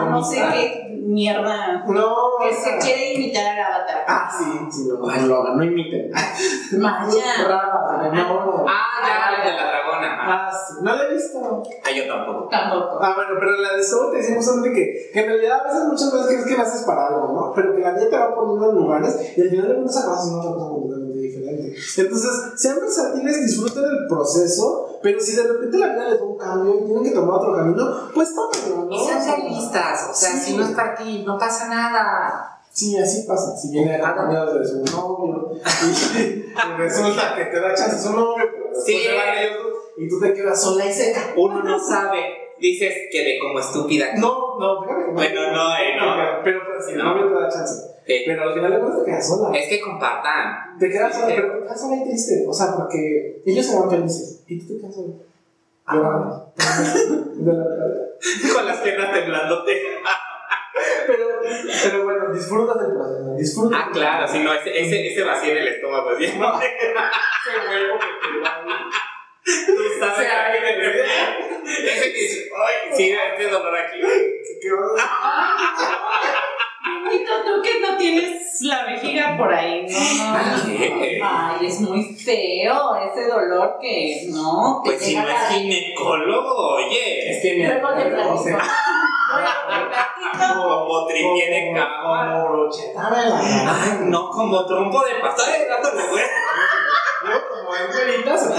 o 0.00 0.10
no 0.10 0.22
sé 0.22 0.36
qué 0.52 0.99
mierda 1.12 1.84
No, 1.86 2.14
que 2.42 2.54
se 2.54 2.78
quiere 2.78 3.14
imitar 3.14 3.58
al 3.58 3.72
avatar. 3.74 4.04
Ah, 4.06 4.30
sí, 4.36 4.44
sí, 4.70 4.88
no, 4.88 4.98
no 4.98 5.26
lo 5.26 5.42
hagan, 5.42 5.56
no 5.58 5.64
imiten. 5.64 6.10
Maya. 6.78 7.44
Brava, 7.44 8.10
no. 8.12 8.64
Ah, 8.66 9.00
ya, 9.02 9.30
la 9.38 9.44
de 9.44 9.56
la 9.56 9.70
dragona. 9.70 10.18
Ah, 10.20 10.48
Ah, 10.50 10.52
sí, 10.52 10.74
no 10.82 10.94
la 10.94 11.04
he 11.04 11.14
visto. 11.14 11.62
Ah, 11.84 11.90
yo 11.90 12.06
tampoco. 12.06 12.48
Tampoco. 12.48 12.98
Ah, 13.02 13.12
bueno, 13.16 13.30
pero 13.38 13.52
la 13.60 13.76
de 13.76 13.82
Soul 13.82 14.12
te 14.12 14.18
decía 14.18 14.36
justamente 14.36 14.72
que, 14.72 15.10
que 15.12 15.20
en 15.20 15.26
realidad 15.26 15.60
a 15.60 15.64
veces 15.64 15.84
muchas 15.86 16.12
veces 16.12 16.26
crees 16.28 16.46
que 16.46 16.56
la 16.56 16.62
haces 16.62 16.82
para 16.84 17.08
algo, 17.08 17.32
¿no? 17.32 17.52
Pero 17.54 17.74
que 17.74 17.80
la 17.82 17.92
vida 17.92 18.08
te 18.08 18.16
va 18.16 18.34
poniendo 18.34 18.70
en 18.70 18.76
lugares 18.76 19.36
y 19.36 19.40
al 19.40 19.50
final 19.50 19.68
de 19.68 19.74
cuentas 19.74 19.96
acabas 19.98 20.18
haciendo 20.20 20.40
otra 20.40 20.52
cosa 20.54 20.68
completamente 20.70 21.18
diferente. 21.18 21.74
Entonces, 21.98 22.30
sean 22.56 22.80
versátiles, 22.80 23.40
disfruten 23.46 23.84
el 23.84 24.06
proceso, 24.08 24.89
pero 25.02 25.20
si 25.20 25.34
de 25.36 25.42
repente 25.44 25.78
la 25.78 25.88
vida 25.88 26.08
les 26.10 26.18
da 26.18 26.24
un 26.26 26.36
cambio 26.38 26.74
y 26.80 26.84
tienen 26.84 27.04
que 27.04 27.10
tomar 27.10 27.36
otro 27.36 27.54
camino, 27.56 28.10
pues 28.14 28.28
tómenlo, 28.34 28.84
¿no? 28.84 28.90
Y 28.90 28.98
sean 29.06 29.24
realistas, 29.24 30.08
o 30.10 30.14
sea, 30.14 30.30
Sí. 30.30 30.40
si 30.52 30.56
no 30.56 30.64
es 30.64 30.70
para 30.70 30.94
ti, 30.94 31.24
no 31.26 31.38
pasa 31.38 31.68
nada. 31.68 32.56
Sí, 32.72 32.96
así 32.96 33.24
pasa. 33.26 33.56
Si 33.56 33.70
viene 33.70 33.96
acompañado 33.96 34.58
de 34.58 34.66
su 34.66 34.84
novio 34.84 35.50
y, 35.52 36.52
resulta 36.78 37.34
que 37.34 37.44
te 37.46 37.60
da 37.60 37.74
chance 37.74 38.00
su 38.00 38.12
novio, 38.12 38.44
pero 38.52 38.64
después 38.68 38.84
Sí. 38.86 39.02
se 39.04 39.16
van 39.16 39.38
ellos 39.38 39.56
dos 39.64 39.72
y 39.96 40.08
tú 40.08 40.20
te 40.20 40.32
quedas 40.34 40.62
sola 40.62 40.86
y 40.86 40.92
seca. 40.92 41.20
Uno 41.36 41.62
no 41.62 41.78
sabe. 41.78 42.39
Dices 42.60 42.94
que 43.10 43.24
de 43.24 43.38
como 43.38 43.58
estúpida. 43.58 44.06
No, 44.16 44.58
no, 44.58 44.82
fíjate 44.82 45.00
que 45.04 45.08
no. 45.08 45.14
Bueno, 45.14 45.52
no, 45.52 45.76
eh, 45.76 45.96
no. 45.98 46.42
Pero, 46.44 46.60
pero 46.66 46.82
si 46.82 46.94
No. 46.94 47.04
novio 47.04 47.28
te 47.28 47.42
da 47.42 47.48
chance. 47.48 47.86
Pero 48.06 48.42
al 48.42 48.54
final 48.54 48.72
de 48.72 48.78
cuentas 48.80 49.04
te 49.04 49.10
quedas 49.10 49.28
sola. 49.28 49.58
es 49.58 49.68
que 49.68 49.80
compartan. 49.80 50.78
Te 50.78 50.88
quedas 50.90 51.14
sola, 51.14 51.26
Sí. 51.28 51.32
pero 51.36 51.52
te 51.54 51.62
quedas 51.62 51.80
sola 51.80 51.96
y 51.96 52.04
triste. 52.04 52.44
O 52.48 52.52
sea, 52.52 52.66
porque 52.76 53.42
ellos 53.46 53.66
se 53.66 53.78
van 53.78 53.90
felices 53.90 54.44
y 54.48 54.58
tú 54.58 54.74
te 54.74 54.80
quedas 54.80 54.94
sola. 54.94 55.14
Llorando. 55.92 56.52
De 57.40 57.52
la 57.52 57.64
verdad. 57.64 57.96
Con 58.54 58.66
las 58.66 58.76
piernas 58.78 59.12
temblándote. 59.12 59.82
Pero, 61.06 61.26
pero 61.82 62.04
bueno, 62.04 62.32
disfrutas 62.32 62.78
del 62.80 62.92
proceso. 62.96 63.34
Disfrutas. 63.36 63.80
Ah, 63.82 63.90
claro, 63.92 64.28
si 64.28 64.38
no, 64.40 64.52
ese, 64.54 64.70
ese, 64.80 65.12
ese 65.12 65.22
vacío 65.24 65.52
en 65.52 65.58
el 65.58 65.68
estómago, 65.68 66.10
¿sí? 66.16 66.24
Ese 66.24 66.36
huevo 66.38 67.98
que 67.98 68.28
te 68.28 68.40
da 68.42 68.56
ahí. 68.56 68.72
Tú 69.66 69.82
sabes 69.98 70.16
Sí, 70.18 70.24
a 70.24 70.52
qué 70.52 70.58
ahí 70.58 70.60
me 70.60 70.76
me 70.78 70.84
refiero. 70.84 71.08
Ese 71.66 72.12
que 72.12 72.18
dice, 72.20 72.48
ay, 72.54 72.89
sí, 73.00 73.16
este 73.32 73.50
dolor 73.50 73.76
aquí. 73.76 74.00
¿Qué? 74.00 74.70
Bendito 76.82 77.32
tú 77.44 77.62
que 77.62 77.80
no 77.80 77.96
tienes 77.96 78.62
la 78.62 78.84
vejiga 78.84 79.36
por 79.36 79.52
ahí, 79.52 79.86
no. 79.88 79.98
Ay, 81.22 81.66
es 81.66 81.80
muy 81.80 82.14
feo 82.14 82.96
ese 82.96 83.26
dolor 83.28 83.78
que 83.80 84.26
no. 84.30 84.80
te 84.84 84.90
Pues 84.90 85.02
si 85.02 85.16
no 85.16 85.28
es 85.28 85.48
ginecólogo, 85.48 86.74
oye. 86.76 87.30
Es 87.30 87.42
que 87.42 87.78
platico. 87.80 88.58
Como 90.54 91.06
tripié 91.06 91.50
de 91.50 91.72
cama. 91.74 92.42
Como 92.42 92.52
brocheta 92.52 93.10
de 93.10 93.30
la 93.30 93.38
Ay, 93.38 93.98
no, 94.02 94.30
como 94.30 94.66
trompo 94.66 95.04
de 95.04 95.14
pastor 95.20 95.46
de 95.46 95.66
gato 95.66 95.90
de 95.96 96.08
güey. 96.08 96.24
No, 97.24 97.48
como 97.48 97.76
en 97.76 97.86
güeritas. 97.86 98.50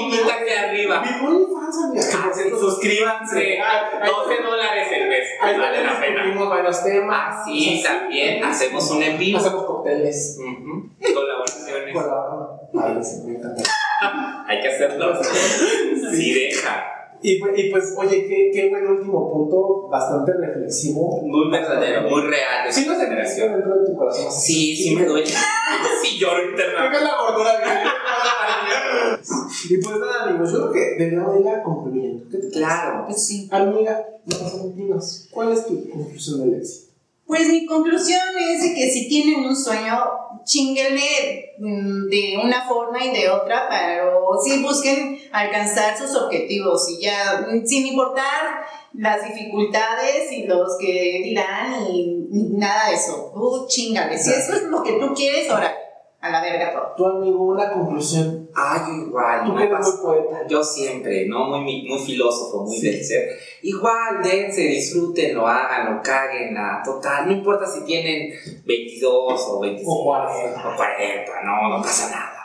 Con 0.00 0.10
su 0.10 0.16
piquita 0.16 0.34
aquí 0.34 0.50
arriba. 0.52 1.02
Mi 1.02 1.26
OnlyFans, 1.26 1.76
amiga. 1.84 2.02
Que 2.10 2.16
por 2.16 2.26
Ah, 2.30 2.34
cierto, 2.34 2.58
suscríbanse. 2.58 3.58
Ah, 3.60 3.90
ahí- 4.02 4.10
12 4.10 4.42
dólares 4.42 4.88
el 4.92 5.08
mes. 5.08 5.24
Ahí 5.40 5.58
Vale 5.58 5.84
la 5.84 6.00
pena. 6.00 6.48
varios 6.48 6.82
temas. 6.84 7.44
Sí, 7.44 7.82
también. 7.84 8.44
Hacemos 8.44 8.90
un 8.90 9.02
en 9.02 9.18
vivo. 9.18 9.38
Hacemos 9.38 9.64
cócteles. 9.64 10.38
Colaboraciones. 11.14 11.94
Sí, 13.08 13.30
encanta. 13.30 13.62
Hay 14.48 14.60
que 14.60 14.68
hacerlo. 14.68 15.12
Sí, 16.16 16.32
deja. 16.34 16.92
Y, 17.22 17.40
pues- 17.40 17.58
y 17.58 17.70
pues, 17.70 17.94
oye, 17.98 18.26
qué, 18.28 18.50
qué 18.52 18.68
buen 18.68 18.86
último 18.86 19.32
punto, 19.32 19.88
bastante 19.88 20.32
reflexivo. 20.38 21.20
Muy 21.22 21.50
verdadero, 21.50 22.02
muy 22.02 22.22
real 22.22 22.66
de 22.66 22.72
Sí, 22.72 22.84
no 22.86 22.94
se 22.94 23.04
generación. 23.06 23.52
dentro 23.54 23.74
de 23.80 23.86
tu 23.86 23.96
corazón. 23.96 24.30
Sí, 24.30 24.76
sí 24.76 24.94
me 24.94 25.04
duele. 25.04 25.26
Sí 26.02 26.18
lloro 26.18 26.36
Creo 26.36 26.50
internamente. 26.50 26.90
que 26.90 26.96
es 26.96 27.02
la 27.10 27.16
gordura 27.16 27.52
Y 29.68 29.78
pues 29.78 29.96
nada, 29.96 30.24
amigos, 30.24 30.52
yo 30.52 30.70
creo 30.70 30.72
que 30.72 30.98
deberíamos 30.98 31.40
ir 31.40 31.48
a 31.48 31.62
concluyendo. 31.62 32.28
¿Qué 32.30 32.38
te? 32.38 32.50
Claro. 32.50 33.04
Pues 33.06 33.26
sí. 33.26 33.48
Amiga, 33.50 34.06
no 34.26 34.68
dinos, 34.74 35.28
¿cuál 35.30 35.52
es 35.52 35.66
tu 35.66 35.88
conclusión 35.90 36.40
del 36.40 36.60
éxito? 36.60 36.92
Pues 37.26 37.48
mi 37.48 37.66
conclusión 37.66 38.20
es 38.38 38.62
de 38.62 38.74
que 38.74 38.88
si 38.88 39.08
tienen 39.08 39.44
un 39.44 39.56
sueño, 39.56 39.98
chinguenle 40.44 41.54
mm, 41.58 42.08
de 42.08 42.38
una 42.42 42.68
forma 42.68 43.04
y 43.04 43.12
de 43.12 43.28
otra, 43.28 43.66
pero 43.68 44.30
sí 44.44 44.62
busquen 44.62 45.18
alcanzar 45.32 45.98
sus 45.98 46.14
objetivos 46.14 46.88
y 46.88 47.02
ya, 47.02 47.48
mm, 47.50 47.66
sin 47.66 47.86
importar 47.88 48.64
las 48.92 49.24
dificultades 49.26 50.30
y 50.30 50.44
los 50.44 50.78
que 50.78 51.20
dirán 51.24 51.86
y, 51.92 52.28
y 52.30 52.42
nada 52.56 52.90
de 52.90 52.94
eso. 52.94 53.32
Tú 53.34 53.66
chingale. 53.68 54.16
Si 54.16 54.30
eso 54.30 54.54
es 54.54 54.62
lo 54.62 54.84
que 54.84 54.92
tú 54.92 55.12
quieres, 55.12 55.50
ahora 55.50 55.74
a 56.20 56.30
la 56.30 56.40
verga 56.40 56.72
todo. 56.72 56.94
Tu 56.96 57.06
amigo, 57.18 57.42
una 57.44 57.72
conclusión. 57.72 58.48
Ah, 58.54 58.84
yo 58.88 59.06
igual. 59.06 59.44
Tú 59.44 59.58
eres 59.58 59.78
muy 59.80 60.02
poeta. 60.02 60.46
Yo 60.48 60.62
siempre, 60.64 61.26
¿no? 61.28 61.46
Muy, 61.48 61.86
muy 61.86 61.98
filósofo, 61.98 62.64
muy 62.64 62.76
Sí. 62.76 62.86
del 62.90 63.04
ser. 63.04 63.28
Igual, 63.62 64.22
dense, 64.22 64.62
disfrútenlo, 64.62 65.46
háganlo, 65.46 66.00
cáguenla, 66.02 66.82
total. 66.84 67.26
No 67.26 67.32
importa 67.32 67.66
si 67.66 67.84
tienen 67.84 68.32
22 68.64 69.46
o 69.48 69.60
25 69.60 69.92
O 69.92 70.04
40. 70.04 70.68
o 70.68 70.76
40, 70.76 71.32
no, 71.44 71.68
no 71.76 71.82
pasa 71.82 72.10
nada. 72.10 72.44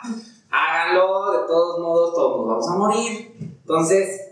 Háganlo, 0.50 1.32
de 1.32 1.46
todos 1.46 1.80
modos, 1.80 2.14
todos 2.14 2.36
nos 2.38 2.46
vamos 2.48 2.68
a 2.68 2.76
morir. 2.76 3.32
Entonces, 3.40 4.31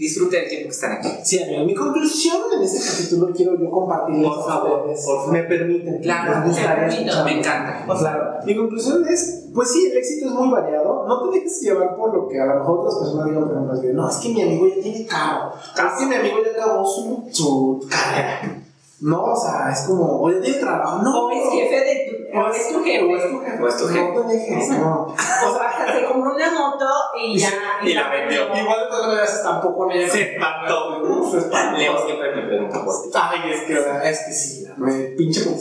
disfruten 0.00 0.44
el 0.44 0.48
tiempo 0.48 0.68
que 0.68 0.74
están 0.74 0.92
aquí. 0.92 1.08
Sí, 1.22 1.42
amigo, 1.42 1.64
mi 1.64 1.74
conclusión 1.74 2.38
en 2.56 2.62
este 2.62 2.80
capítulo 2.80 3.32
quiero 3.34 3.58
yo 3.60 3.70
compartirles 3.70 4.26
Por 4.26 4.46
favor, 4.46 4.80
ustedes. 4.80 5.04
por 5.04 5.16
favor. 5.16 5.32
Me 5.32 5.42
permiten. 5.42 6.00
Claro, 6.00 6.46
gustaría 6.46 7.24
me 7.24 7.38
encanta. 7.38 7.84
Claro. 7.86 8.38
Mi 8.46 8.56
conclusión 8.56 9.06
es, 9.06 9.48
pues 9.54 9.70
sí, 9.70 9.90
el 9.90 9.98
éxito 9.98 10.26
es 10.28 10.32
muy 10.32 10.50
variado. 10.50 11.06
No 11.06 11.22
te 11.30 11.38
dejes 11.38 11.60
llevar 11.60 11.94
por 11.96 12.14
lo 12.14 12.28
que 12.28 12.40
a 12.40 12.46
lo 12.46 12.54
mejor 12.60 12.78
otras 12.80 12.94
personas 12.96 13.26
digan, 13.26 13.44
por 13.44 13.52
ejemplo, 13.56 14.02
no, 14.02 14.08
es 14.08 14.16
que 14.16 14.28
mi 14.30 14.42
amigo 14.42 14.66
ya 14.68 14.82
tiene 14.82 15.06
carro. 15.06 15.52
Es 15.54 15.98
que 15.98 16.06
mi 16.06 16.14
amigo 16.14 16.36
ya 16.44 16.62
acabó 16.62 16.86
su, 16.86 17.28
su 17.30 17.86
carrera. 17.90 18.56
No, 19.02 19.24
o 19.32 19.36
sea, 19.36 19.70
es 19.72 19.80
como, 19.86 20.22
o 20.22 20.30
ya 20.30 20.40
tiene 20.40 20.58
trabajo. 20.60 21.02
No. 21.02 21.26
O 21.26 21.30
es 21.30 21.50
jefe 21.50 21.74
de 21.74 22.30
tu, 22.32 22.38
o 22.38 22.48
es 22.50 22.68
tu 22.72 22.82
jefe. 22.84 23.04
O 23.04 23.16
es 23.16 23.30
tu 23.30 23.38
jefe. 23.40 23.62
O 23.62 23.68
es 23.68 23.76
tu 23.76 23.86
jefe. 23.86 24.12
No 24.14 24.20
te 24.22 24.34
dejes, 24.34 24.68
no. 24.78 25.14
O 25.46 25.54
sea, 25.54 25.92
se 25.92 26.04
compró 26.04 26.34
una 26.34 26.50
moto 26.50 26.86
y 27.18 27.38
ya. 27.38 27.50
y 27.82 27.94
la 27.94 28.08
vendió. 28.08 28.42
igual 28.54 28.80
de 28.80 28.86
todas 28.88 29.06
maneras 29.08 29.42
tampoco 29.42 29.90
en 29.90 29.98
ella. 29.98 30.08
Se 30.08 30.34
espantó. 30.34 31.30
Se 31.30 31.38
espantó. 31.38 31.78
Leo 31.78 32.04
siempre 32.04 32.36
me 32.36 32.42
pregunta 32.42 32.84
por 32.84 33.02
ti. 33.02 33.10
Ay, 33.14 33.50
es 33.52 33.60
que, 33.62 33.74
es 33.74 34.18
que 34.26 34.32
sí, 34.32 34.66
me 34.76 34.92
pinche 35.16 35.40
me 35.50 35.56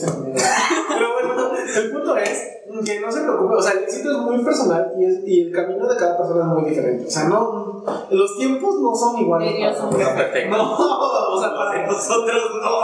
Pero 0.89 1.13
bueno, 1.13 1.51
el 1.75 1.91
punto 1.91 2.17
es 2.17 2.59
que 2.86 2.99
no 2.99 3.11
se 3.11 3.21
preocupe, 3.21 3.55
o 3.55 3.61
sea, 3.61 3.73
el 3.73 3.80
éxito 3.80 4.11
es 4.11 4.17
muy 4.17 4.43
personal 4.43 4.93
y, 4.97 5.05
es, 5.05 5.19
y 5.25 5.41
el 5.41 5.51
camino 5.51 5.88
de 5.88 5.97
cada 5.97 6.17
persona 6.17 6.41
es 6.41 6.47
muy 6.47 6.69
diferente. 6.69 7.05
O 7.05 7.09
sea, 7.09 7.23
no, 7.25 7.84
los 8.09 8.38
tiempos 8.38 8.80
no 8.80 8.95
son 8.95 9.17
iguales. 9.17 9.53
Para 9.59 9.75
todos. 9.75 9.95
Perfecto. 9.95 10.57
No, 10.57 10.77
o 10.77 11.41
sea, 11.41 11.53
para 11.55 11.88
nosotros 11.88 12.43
no. 12.61 12.80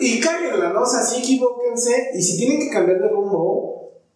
Y 0.00 0.20
cáguenla, 0.20 0.70
¿no? 0.70 0.82
O 0.82 0.86
sea, 0.86 1.00
sí 1.00 1.20
equivóquense 1.20 2.10
y 2.14 2.22
si 2.22 2.38
tienen 2.38 2.60
que 2.60 2.70
cambiar 2.70 2.98
de 2.98 3.08
rumbo, 3.08 3.73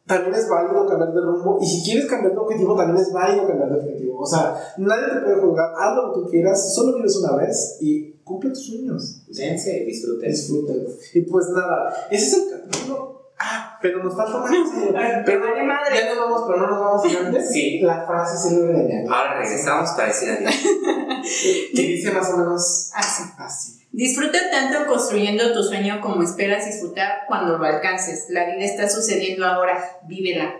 también 0.08 0.34
es 0.34 0.48
válido 0.48 0.86
cambiar 0.86 1.12
de 1.12 1.20
rumbo. 1.20 1.58
Y 1.60 1.66
si 1.66 1.84
quieres 1.84 2.06
cambiar 2.06 2.32
de 2.32 2.38
objetivo, 2.38 2.74
también 2.74 2.98
es 2.98 3.12
válido 3.12 3.46
cambiar 3.46 3.70
de 3.70 3.76
objetivo. 3.76 4.18
O 4.18 4.26
sea, 4.26 4.56
nadie 4.78 5.04
te 5.14 5.20
puede 5.20 5.40
juzgar, 5.40 5.72
haz 5.78 5.96
lo 5.96 6.12
que 6.12 6.20
tú 6.20 6.26
quieras, 6.30 6.74
solo 6.74 6.96
vives 6.96 7.16
una 7.16 7.36
vez 7.36 7.76
y 7.80 8.12
cumple 8.24 8.50
tus 8.50 8.66
sueños. 8.66 9.22
Dense, 9.28 9.84
disfruten. 9.86 10.30
Disfrútenlo. 10.30 10.90
Y 11.14 11.20
pues 11.20 11.48
nada, 11.50 11.94
ese 12.10 12.26
es 12.26 12.34
el 12.34 12.60
capítulo. 12.60 13.18
Ah, 13.40 13.78
pero 13.80 14.02
nos 14.02 14.16
falta 14.16 14.38
más. 14.38 14.50
pero 15.24 15.40
vale 15.40 15.62
madre. 15.62 15.94
Ya 15.94 16.14
nos 16.14 16.24
vamos, 16.24 16.42
pero 16.48 16.58
no 16.58 16.66
nos 16.70 16.80
vamos 16.80 17.16
antes. 17.24 17.52
Sí. 17.52 17.80
La 17.80 18.04
frase 18.04 18.48
célebre 18.48 18.82
de. 18.82 19.06
Ahora 19.08 19.38
regresamos 19.38 19.90
para 19.90 20.08
decir 20.08 20.30
adiós. 20.30 20.54
Que 21.74 21.82
dice 21.82 22.10
más 22.12 22.32
o 22.32 22.38
menos 22.38 22.90
Así. 22.94 23.22
así. 23.38 23.77
Disfruta 23.90 24.38
tanto 24.50 24.86
construyendo 24.86 25.52
tu 25.52 25.62
sueño 25.62 26.00
como 26.00 26.22
esperas 26.22 26.66
disfrutar 26.66 27.24
cuando 27.26 27.58
lo 27.58 27.64
alcances. 27.64 28.26
La 28.28 28.44
vida 28.44 28.64
está 28.64 28.88
sucediendo 28.88 29.46
ahora, 29.46 29.82
vívela. 30.06 30.54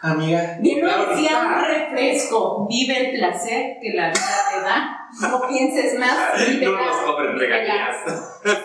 Amiga. 0.00 0.58
Bien 0.60 0.84
lo 0.84 1.08
decía 1.08 1.44
un 1.46 1.64
refresco, 1.64 2.66
vive 2.68 3.10
el 3.10 3.18
placer 3.18 3.78
que 3.80 3.94
la 3.94 4.08
vida 4.08 4.36
te 4.52 4.60
da. 4.60 5.03
No 5.20 5.48
pienses 5.48 5.98
más, 5.98 6.16
No 6.62 6.72
nos 6.72 6.96
cobren 6.98 7.38
regalías. 7.38 7.96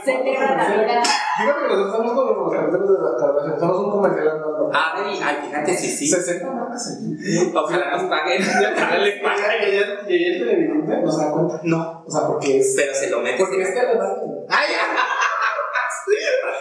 Celebra 0.03 0.55
la 0.55 0.67
vida. 0.67 1.03
Fíjate 1.37 1.59
que 1.61 1.67
nosotros 1.67 1.87
estamos 1.93 2.11
con 2.13 2.43
los 2.43 2.53
capítulos 2.53 2.89
de 2.89 3.09
la 3.09 3.17
Kardashian. 3.17 3.59
Somos 3.59 3.77
un 3.85 3.91
comercial 3.91 4.27
andando. 4.29 4.71
Ah, 4.73 4.93
Dani, 4.97 5.19
ay, 5.23 5.37
fíjate 5.45 5.77
si 5.77 5.87
sí. 5.89 6.07
60 6.07 6.49
marcas 6.51 6.97
aquí. 6.97 7.51
Ojalá 7.55 7.91
nos 7.91 8.03
paguen. 8.03 8.41
Ojalá 8.41 8.97
les 8.97 9.15
Y 9.17 9.19
paguen. 9.19 9.45
y 9.61 10.13
ella 10.13 10.27
el 10.33 10.39
televidente 10.39 11.01
no 11.01 11.11
se 11.11 11.23
da 11.23 11.31
cuenta. 11.31 11.59
No, 11.63 12.03
O 12.05 12.11
sea, 12.11 12.27
porque 12.27 12.59
es. 12.59 12.73
pero 12.75 12.93
se 12.93 13.09
lo 13.09 13.19
metes. 13.21 13.39
Porque 13.39 13.61
es 13.61 13.73
telepático. 13.73 14.45
Ay, 14.49 14.67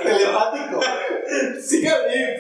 Telepático. 0.03 0.68
Sí, 1.61 1.85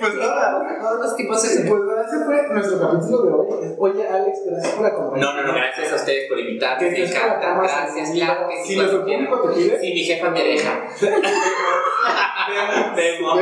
pues 0.01 0.15
nada. 0.15 0.79
Todos 0.81 1.01
los 1.01 1.17
tipos 1.17 1.43
de 1.43 1.49
Pues 1.69 1.83
nada, 1.85 2.07
ese 2.07 2.25
fue 2.25 2.49
nuestro 2.55 2.81
capítulo 2.81 3.23
de 3.23 3.33
hoy. 3.33 3.75
Oye, 3.79 4.09
Alex, 4.09 4.39
gracias 4.47 4.75
por 4.75 4.87
acompañarnos. 4.87 5.35
No, 5.35 5.43
no, 5.43 5.49
no, 5.49 5.55
gracias 5.55 5.93
a 5.93 5.97
ustedes 5.97 6.29
por 6.29 6.39
invitarme. 6.39 6.91
Me 6.91 7.05
encanta. 7.05 7.55
Gracias, 7.61 8.11
claro 8.13 8.49
que 8.49 8.63
sí. 8.63 8.69
Si 8.73 8.77
nuestro 8.77 9.03
público 9.05 9.43
te 9.43 9.55
pide. 9.55 9.81
Si 9.81 9.93
mi 9.93 10.05
jefa 10.05 10.31
me 10.31 10.43
deja. 10.45 10.85
Vemos. 12.97 13.39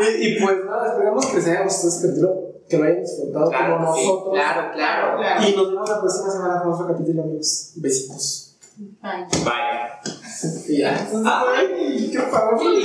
Y, 0.00 0.26
y 0.28 0.40
pues 0.40 0.56
nada, 0.64 0.92
esperamos 0.92 1.26
que 1.26 1.36
les 1.36 1.46
haya 1.48 1.62
gustado 1.62 1.88
este 1.88 2.06
capítulo, 2.08 2.30
que 2.68 2.76
lo 2.78 2.84
hayan 2.84 3.00
disfrutado 3.02 3.50
Claro, 3.50 3.76
como 3.76 3.94
sí. 3.96 4.06
nosotros. 4.06 4.34
Claro, 4.34 4.70
claro. 4.72 5.16
Claro. 5.18 5.42
Y 5.48 5.56
nos 5.56 5.68
vemos 5.70 5.90
la 5.90 6.00
próxima 6.00 6.30
semana 6.30 6.62
con 6.62 6.72
otro 6.72 6.86
capítulo, 6.88 7.22
amigos. 7.22 7.72
Besitos. 7.76 8.56
Bye. 8.76 9.26
Vaya. 9.44 10.00
Y 10.68 10.78
ya. 10.78 11.08
Ay, 11.24 11.66
qué 11.68 11.84
lindo. 11.90 12.22
Sí, 12.58 12.82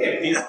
qué 0.00 0.18
lindo. 0.22 0.40